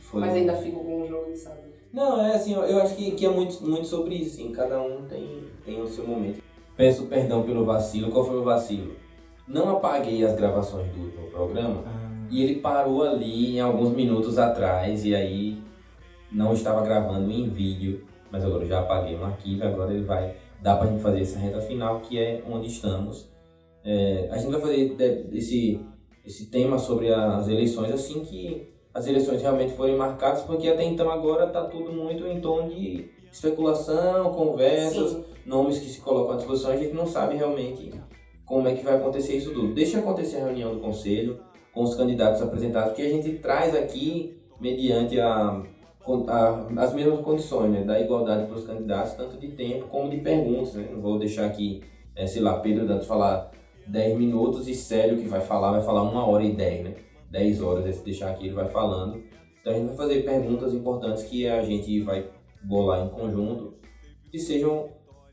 Foi 0.00 0.20
Mas 0.20 0.34
ainda 0.34 0.54
fico 0.56 0.80
com 0.80 1.02
o 1.02 1.06
jogo, 1.06 1.34
sabe? 1.36 1.60
Não, 1.92 2.20
é 2.20 2.34
assim, 2.34 2.54
eu, 2.54 2.62
eu 2.62 2.82
acho 2.82 2.94
que, 2.96 3.12
que 3.12 3.24
é 3.24 3.28
muito, 3.28 3.62
muito 3.66 3.86
sobre 3.86 4.14
isso, 4.16 4.34
assim, 4.40 4.52
cada 4.52 4.80
um 4.80 5.06
tem, 5.06 5.44
tem 5.64 5.80
o 5.80 5.88
seu 5.88 6.06
momento. 6.06 6.42
Peço 6.76 7.06
perdão 7.06 7.42
pelo 7.42 7.64
vacilo, 7.64 8.10
qual 8.10 8.24
foi 8.24 8.36
o 8.36 8.44
vacilo? 8.44 8.94
Não 9.48 9.76
apaguei 9.76 10.24
as 10.24 10.34
gravações 10.34 10.90
do 10.92 11.04
último 11.04 11.28
programa 11.30 11.84
e 12.30 12.42
ele 12.42 12.56
parou 12.56 13.02
ali 13.02 13.56
em 13.56 13.60
alguns 13.60 13.90
minutos 13.90 14.38
atrás 14.38 15.04
e 15.04 15.14
aí 15.14 15.62
não 16.30 16.52
estava 16.52 16.82
gravando 16.82 17.30
em 17.30 17.48
vídeo, 17.48 18.04
mas 18.30 18.44
agora 18.44 18.64
eu 18.64 18.68
já 18.68 18.80
apaguei 18.80 19.16
um 19.16 19.24
arquivo, 19.24 19.64
agora 19.64 19.92
ele 19.92 20.04
vai 20.04 20.36
dar 20.60 20.76
pra 20.76 20.88
gente 20.88 21.00
fazer 21.00 21.22
essa 21.22 21.38
reta 21.38 21.60
final 21.60 22.00
que 22.00 22.18
é 22.18 22.42
onde 22.48 22.66
estamos. 22.66 23.30
É, 23.84 24.28
a 24.30 24.36
gente 24.36 24.50
vai 24.50 24.60
fazer 24.60 24.96
esse, 25.32 25.80
esse 26.24 26.46
tema 26.46 26.78
sobre 26.78 27.12
as 27.12 27.46
eleições 27.48 27.92
assim 27.92 28.24
que 28.24 28.68
as 28.96 29.06
eleições 29.06 29.42
realmente 29.42 29.74
forem 29.74 29.94
marcadas, 29.94 30.40
porque 30.42 30.66
até 30.68 30.82
então 30.82 31.10
agora 31.10 31.46
está 31.46 31.62
tudo 31.64 31.92
muito 31.92 32.26
em 32.26 32.40
tom 32.40 32.66
de 32.66 33.10
especulação, 33.30 34.32
conversas, 34.32 35.10
Sim. 35.10 35.24
nomes 35.44 35.78
que 35.78 35.86
se 35.90 36.00
colocam 36.00 36.32
à 36.32 36.36
disposição, 36.36 36.70
a 36.70 36.76
gente 36.78 36.94
não 36.94 37.06
sabe 37.06 37.36
realmente 37.36 37.90
como 38.46 38.66
é 38.68 38.74
que 38.74 38.82
vai 38.82 38.96
acontecer 38.96 39.36
isso 39.36 39.52
tudo. 39.52 39.74
Deixa 39.74 39.98
acontecer 39.98 40.38
a 40.38 40.44
reunião 40.46 40.72
do 40.74 40.80
conselho 40.80 41.40
com 41.74 41.82
os 41.82 41.94
candidatos 41.94 42.40
apresentados, 42.40 42.94
que 42.94 43.02
a 43.02 43.08
gente 43.10 43.34
traz 43.34 43.74
aqui 43.76 44.38
mediante 44.58 45.20
a, 45.20 45.62
a- 46.28 46.66
as 46.78 46.94
mesmas 46.94 47.20
condições, 47.20 47.70
né, 47.70 47.82
da 47.82 48.00
igualdade 48.00 48.46
para 48.46 48.56
os 48.56 48.64
candidatos, 48.64 49.12
tanto 49.12 49.36
de 49.36 49.48
tempo 49.48 49.88
como 49.88 50.08
de 50.08 50.16
perguntas. 50.18 50.72
Né? 50.72 50.88
Não 50.90 51.02
vou 51.02 51.18
deixar 51.18 51.44
aqui, 51.44 51.82
eh, 52.14 52.26
sei 52.26 52.40
lá, 52.40 52.58
Pedro 52.60 52.86
Dantas 52.86 53.06
falar 53.06 53.50
10 53.86 54.16
minutos 54.16 54.66
e 54.68 54.74
Célio 54.74 55.18
que 55.18 55.28
vai 55.28 55.42
falar, 55.42 55.72
vai 55.72 55.82
falar 55.82 56.00
uma 56.02 56.26
hora 56.26 56.42
e 56.44 56.52
10, 56.52 56.84
né? 56.84 56.94
10 57.30 57.60
horas, 57.60 57.96
se 57.96 58.04
deixar 58.04 58.30
aqui 58.30 58.46
ele 58.46 58.54
vai 58.54 58.66
falando. 58.66 59.22
Então 59.60 59.72
a 59.72 59.76
gente 59.76 59.88
vai 59.88 59.96
fazer 59.96 60.22
perguntas 60.24 60.72
importantes 60.72 61.24
que 61.24 61.46
a 61.46 61.62
gente 61.64 62.00
vai 62.02 62.28
bolar 62.62 63.04
em 63.04 63.08
conjunto, 63.10 63.74
que 64.30 64.38
sejam 64.38 64.88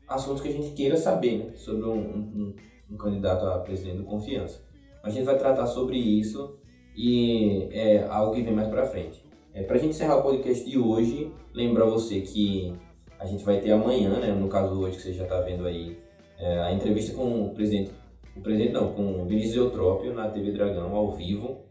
assuntos 0.08 0.42
que 0.42 0.48
a 0.48 0.52
gente 0.52 0.70
queira 0.74 0.96
saber 0.96 1.38
né? 1.38 1.52
sobre 1.54 1.84
um, 1.86 1.98
um- 1.98 2.54
um 2.90 2.96
candidato 2.96 3.46
a 3.46 3.58
presidente 3.60 3.98
do 3.98 4.04
Confiança. 4.04 4.62
A 5.02 5.08
gente 5.10 5.24
vai 5.24 5.38
tratar 5.38 5.66
sobre 5.66 5.96
isso 5.96 6.58
e 6.96 7.68
é 7.72 8.04
algo 8.08 8.34
que 8.34 8.42
vem 8.42 8.52
mais 8.54 8.68
pra 8.68 8.84
frente. 8.86 9.24
É, 9.52 9.62
pra 9.62 9.76
gente 9.78 9.90
encerrar 9.90 10.16
o 10.18 10.22
podcast 10.22 10.68
de 10.68 10.78
hoje, 10.78 11.30
lembrar 11.52 11.84
você 11.86 12.20
que 12.20 12.72
a 13.18 13.24
gente 13.26 13.44
vai 13.44 13.60
ter 13.60 13.70
amanhã, 13.72 14.18
né, 14.18 14.32
no 14.32 14.48
caso 14.48 14.78
hoje 14.80 14.96
que 14.96 15.02
você 15.02 15.12
já 15.12 15.24
tá 15.26 15.40
vendo 15.40 15.66
aí, 15.66 15.96
é, 16.38 16.58
a 16.60 16.72
entrevista 16.72 17.14
com 17.16 17.46
o 17.46 17.54
presidente, 17.54 17.92
o 18.36 18.40
presidente 18.40 18.72
não, 18.72 18.92
com 18.92 19.22
o 19.22 19.24
Vinícius 19.26 19.56
Eutrópio 19.56 20.12
na 20.12 20.28
TV 20.28 20.50
Dragão, 20.52 20.94
ao 20.94 21.12
vivo, 21.12 21.63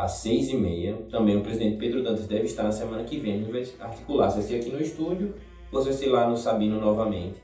às 0.00 0.12
seis 0.12 0.48
e 0.48 0.56
meia. 0.56 0.96
Também 1.10 1.36
o 1.36 1.42
presidente 1.42 1.76
Pedro 1.76 2.02
Dantas 2.02 2.26
deve 2.26 2.46
estar 2.46 2.62
na 2.62 2.72
semana 2.72 3.04
que 3.04 3.18
vem. 3.18 3.34
A 3.34 3.36
gente 3.36 3.50
vai 3.52 3.86
articular 3.86 4.30
se 4.30 4.38
vai 4.38 4.46
ser 4.46 4.56
aqui 4.56 4.70
no 4.70 4.80
estúdio 4.80 5.34
ou 5.70 5.80
se 5.80 5.88
vai 5.88 5.96
ser 5.96 6.06
lá 6.06 6.28
no 6.28 6.36
Sabino 6.36 6.80
novamente. 6.80 7.42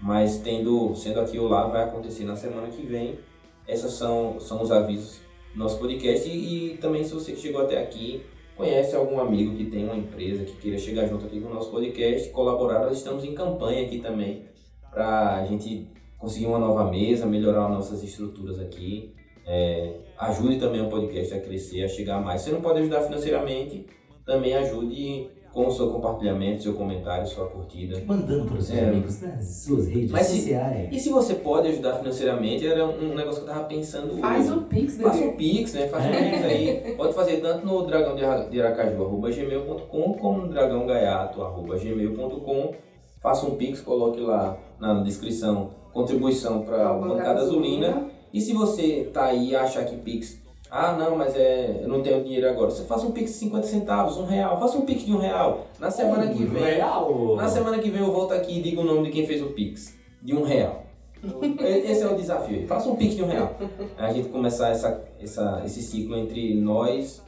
Mas 0.00 0.38
tendo, 0.38 0.94
sendo 0.96 1.20
aqui 1.20 1.38
ou 1.38 1.48
lá, 1.48 1.66
vai 1.68 1.84
acontecer 1.84 2.24
na 2.24 2.34
semana 2.34 2.66
que 2.66 2.84
vem. 2.84 3.18
Essas 3.66 3.92
são, 3.92 4.38
são 4.40 4.60
os 4.60 4.72
avisos 4.72 5.20
do 5.54 5.58
nosso 5.58 5.78
podcast. 5.78 6.28
E, 6.28 6.72
e 6.72 6.78
também 6.78 7.04
se 7.04 7.14
você 7.14 7.32
que 7.32 7.40
chegou 7.40 7.62
até 7.62 7.80
aqui, 7.80 8.22
conhece 8.56 8.96
algum 8.96 9.20
amigo 9.20 9.56
que 9.56 9.66
tem 9.66 9.84
uma 9.84 9.96
empresa 9.96 10.44
que 10.44 10.56
queira 10.56 10.78
chegar 10.78 11.06
junto 11.06 11.26
aqui 11.26 11.40
com 11.40 11.48
o 11.48 11.54
nosso 11.54 11.70
podcast, 11.70 12.28
colaborar, 12.30 12.80
nós 12.80 12.98
estamos 12.98 13.24
em 13.24 13.34
campanha 13.34 13.86
aqui 13.86 14.00
também 14.00 14.42
para 14.90 15.36
a 15.36 15.46
gente 15.46 15.88
conseguir 16.18 16.46
uma 16.46 16.58
nova 16.58 16.90
mesa, 16.90 17.24
melhorar 17.24 17.68
nossas 17.68 18.02
estruturas 18.02 18.58
aqui. 18.58 19.14
É, 19.46 20.03
ajude 20.18 20.58
também 20.58 20.80
o 20.80 20.88
podcast 20.88 21.34
a 21.34 21.40
crescer, 21.40 21.84
a 21.84 21.88
chegar 21.88 22.16
a 22.16 22.20
mais. 22.20 22.40
Se 22.42 22.50
não 22.50 22.60
pode 22.60 22.80
ajudar 22.80 23.02
financeiramente, 23.02 23.86
também 24.24 24.54
ajude 24.54 25.28
com 25.52 25.68
o 25.68 25.70
seu 25.70 25.88
compartilhamento, 25.92 26.64
seu 26.64 26.74
comentário, 26.74 27.24
sua 27.28 27.46
curtida. 27.46 28.02
Mandando 28.06 28.44
para 28.46 28.56
os 28.58 28.66
seus 28.66 28.76
É. 28.78 28.84
amigos 28.86 29.22
nas 29.22 29.44
suas 29.64 29.86
redes 29.86 30.10
Mas 30.10 30.26
se- 30.26 30.40
sociais. 30.40 30.88
E 30.90 30.98
se 30.98 31.10
você 31.10 31.34
pode 31.34 31.68
ajudar 31.68 31.94
financeiramente, 31.98 32.66
era 32.66 32.84
um 32.84 33.12
um 33.12 33.14
negócio 33.14 33.44
que 33.44 33.48
eu 33.48 33.54
tava 33.54 33.66
pensando 33.66 34.16
Faz 34.18 34.50
o 34.50 34.62
Pix, 34.62 34.96
Faça 34.96 35.18
bebê. 35.20 35.28
um 35.30 35.36
Pix, 35.36 35.74
né? 35.74 35.86
Faça 35.86 36.08
um 36.08 36.10
É. 36.12 36.30
Pix 36.30 36.44
aí. 36.44 36.94
Pode 36.96 37.14
fazer 37.14 37.36
tanto 37.36 37.64
no 37.64 37.86
dragão 37.86 38.16
de 38.50 38.60
aracaju, 38.60 39.04
arroba 39.04 39.30
gmail.com, 39.30 40.14
como 40.14 40.42
no 40.42 40.48
dragão 40.48 40.86
gaiato, 40.86 41.40
arroba 41.42 41.76
gmail.com. 41.78 42.74
Faça 43.22 43.46
um 43.46 43.54
Pix, 43.54 43.80
coloque 43.80 44.20
lá 44.20 44.58
na 44.80 45.02
descrição 45.02 45.70
contribuição 45.92 46.62
para 46.62 46.90
a 46.90 46.94
bancada 46.94 47.42
azulina. 47.42 48.08
E 48.34 48.40
se 48.40 48.52
você 48.52 49.08
tá 49.12 49.26
aí 49.26 49.50
e 49.50 49.56
acha 49.56 49.84
que 49.84 49.96
Pix, 49.96 50.42
ah 50.68 50.96
não, 50.96 51.14
mas 51.16 51.36
é, 51.36 51.82
eu 51.82 51.88
não 51.88 52.02
tenho 52.02 52.24
dinheiro 52.24 52.50
agora, 52.50 52.68
você 52.68 52.82
faça 52.82 53.06
um 53.06 53.12
Pix 53.12 53.30
de 53.30 53.36
50 53.36 53.64
centavos, 53.68 54.16
um 54.16 54.24
real, 54.24 54.58
faça 54.58 54.76
um 54.76 54.84
Pix 54.84 55.04
de 55.06 55.12
um 55.12 55.18
real. 55.18 55.68
Na 55.78 55.88
semana 55.88 56.26
que 56.26 56.44
vem, 56.44 56.64
Real. 56.64 57.36
na 57.36 57.46
semana 57.46 57.78
que 57.78 57.88
vem 57.88 58.00
eu 58.02 58.10
volto 58.10 58.34
aqui 58.34 58.58
e 58.58 58.60
digo 58.62 58.80
o 58.80 58.84
nome 58.84 59.04
de 59.04 59.12
quem 59.12 59.24
fez 59.24 59.40
o 59.40 59.50
Pix, 59.50 59.96
de 60.20 60.34
um 60.34 60.42
real. 60.42 60.82
Esse 61.62 62.02
é 62.02 62.08
o 62.08 62.16
desafio 62.16 62.58
aí. 62.58 62.66
Faça 62.66 62.88
um 62.88 62.96
Pix 62.96 63.14
de 63.14 63.22
um 63.22 63.28
real. 63.28 63.56
A 63.96 64.12
gente 64.12 64.28
começar 64.30 64.70
essa, 64.70 65.00
essa, 65.20 65.62
esse 65.64 65.80
ciclo 65.80 66.16
entre 66.16 66.56
nós 66.56 67.22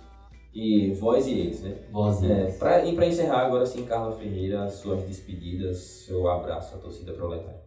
e 0.53 0.93
vós 0.95 1.29
e 1.29 1.39
eles, 1.39 1.61
né? 1.61 1.77
Voz 1.93 2.21
É, 2.25 2.47
pra, 2.59 2.85
e 2.85 2.97
para 2.97 3.07
encerrar 3.07 3.47
agora 3.47 3.65
sim, 3.65 3.85
Carla 3.85 4.11
Ferreira, 4.11 4.69
suas 4.71 5.05
despedidas, 5.05 5.79
seu 5.79 6.29
abraço 6.29 6.75
à 6.75 6.79
torcida 6.79 7.13
proletária. 7.13 7.66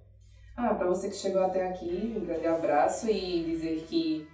Ah, 0.62 0.74
pra 0.74 0.88
você 0.88 1.08
que 1.08 1.16
chegou 1.16 1.42
até 1.42 1.66
aqui, 1.70 2.14
um 2.18 2.26
grande 2.26 2.46
abraço 2.46 3.10
e 3.10 3.46
dizer 3.46 3.86
que 3.88 4.28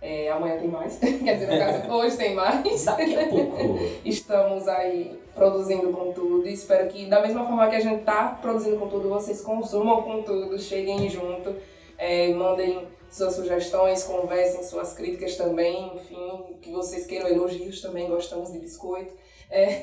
é, 0.00 0.30
amanhã 0.30 0.58
tem 0.58 0.68
mais. 0.68 0.96
Quer 0.98 1.34
dizer, 1.34 1.46
no 1.46 1.58
caso, 1.58 1.92
hoje 1.92 2.16
tem 2.16 2.34
mais. 2.34 2.86
Daqui 2.86 3.14
a 3.14 3.28
pouco. 3.28 3.78
Estamos 4.02 4.66
aí 4.66 5.20
produzindo 5.34 5.92
conteúdo 5.92 6.48
e 6.48 6.54
espero 6.54 6.88
que, 6.88 7.04
da 7.04 7.20
mesma 7.20 7.44
forma 7.44 7.68
que 7.68 7.76
a 7.76 7.80
gente 7.80 8.02
tá 8.02 8.38
produzindo 8.40 8.78
conteúdo, 8.78 9.10
vocês 9.10 9.42
consumam 9.42 10.00
conteúdo, 10.00 10.58
cheguem 10.58 11.06
junto, 11.10 11.54
é, 11.98 12.32
mandem 12.32 12.88
suas 13.10 13.34
sugestões, 13.34 14.04
conversem 14.04 14.62
suas 14.62 14.94
críticas 14.94 15.36
também, 15.36 15.94
enfim, 15.94 16.56
que 16.62 16.70
vocês 16.70 17.04
queiram 17.04 17.28
elogios 17.28 17.82
também, 17.82 18.08
gostamos 18.08 18.50
de 18.50 18.58
biscoito. 18.58 19.12
É. 19.50 19.82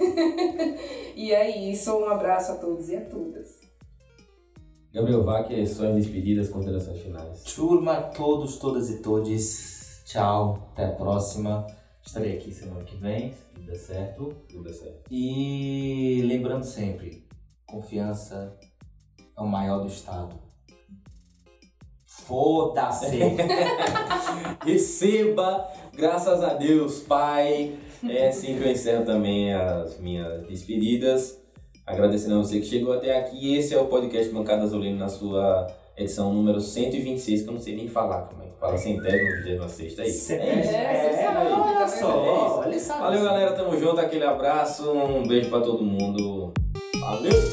e 1.16 1.32
é 1.32 1.56
isso, 1.56 1.96
um 1.96 2.10
abraço 2.10 2.54
a 2.54 2.56
todos 2.56 2.90
e 2.90 2.96
a 2.96 3.02
todas. 3.02 3.65
Gabriel 4.96 5.26
Vac, 5.26 5.52
suas 5.68 5.94
despedidas, 5.94 6.48
considerações 6.48 7.02
finais. 7.02 7.44
Turma, 7.54 7.96
todos, 7.96 8.56
todas 8.56 8.90
e 8.90 9.02
todes. 9.02 10.02
Tchau. 10.06 10.70
Até 10.72 10.86
a 10.86 10.92
próxima. 10.94 11.68
Estarei 12.02 12.38
aqui 12.38 12.54
semana 12.54 12.82
que 12.86 12.96
vem, 12.96 13.34
se 13.34 13.44
tudo 13.54 13.66
der 13.66 13.76
certo. 13.76 14.34
Tudo 14.48 14.64
dá 14.64 14.74
certo. 14.74 15.02
E 15.12 16.24
lembrando 16.26 16.64
sempre, 16.64 17.28
confiança 17.66 18.58
é 19.38 19.42
o 19.42 19.46
maior 19.46 19.80
do 19.80 19.88
estado. 19.90 20.34
Foda-se! 22.06 23.20
Receba, 24.64 25.68
graças 25.94 26.42
a 26.42 26.54
Deus, 26.54 27.02
Pai. 27.02 27.78
É 28.08 28.30
assim 28.30 28.58
que 28.58 28.64
eu 28.64 28.72
encerro 28.72 29.04
também 29.04 29.54
as 29.54 30.00
minhas 30.00 30.48
despedidas. 30.48 31.45
Agradecendo 31.86 32.36
a 32.36 32.38
você 32.40 32.60
que 32.60 32.66
chegou 32.66 32.94
até 32.94 33.16
aqui. 33.16 33.56
Esse 33.56 33.76
é 33.76 33.80
o 33.80 33.86
podcast 33.86 34.34
Bancada 34.34 34.64
Azulina 34.64 34.98
na 34.98 35.08
sua 35.08 35.68
edição 35.96 36.34
número 36.34 36.60
126, 36.60 37.44
que 37.44 37.48
eu 37.48 37.54
não 37.54 37.62
sei 37.62 37.76
nem 37.76 37.88
falar 37.88 38.24
como 38.24 38.42
é 38.42 38.46
fala, 38.60 38.76
centésimo, 38.76 39.44
vigésima 39.44 39.70
sexta. 39.70 40.02
É 40.02 40.08
isso. 40.08 40.34
É 40.34 40.60
isso. 40.62 40.70
É, 40.72 41.10
você 41.10 41.24
sabe, 41.24 41.48
olha 41.48 41.74
tá 41.74 41.88
só, 41.88 42.64
ele 42.66 42.80
sabe. 42.80 43.02
Valeu, 43.02 43.24
galera. 43.24 43.52
Tamo 43.54 43.80
junto. 43.80 44.00
Aquele 44.00 44.24
abraço. 44.24 44.92
Um 44.92 45.28
beijo 45.28 45.50
pra 45.50 45.62
todo 45.62 45.84
mundo. 45.84 46.52
Valeu! 47.00 47.45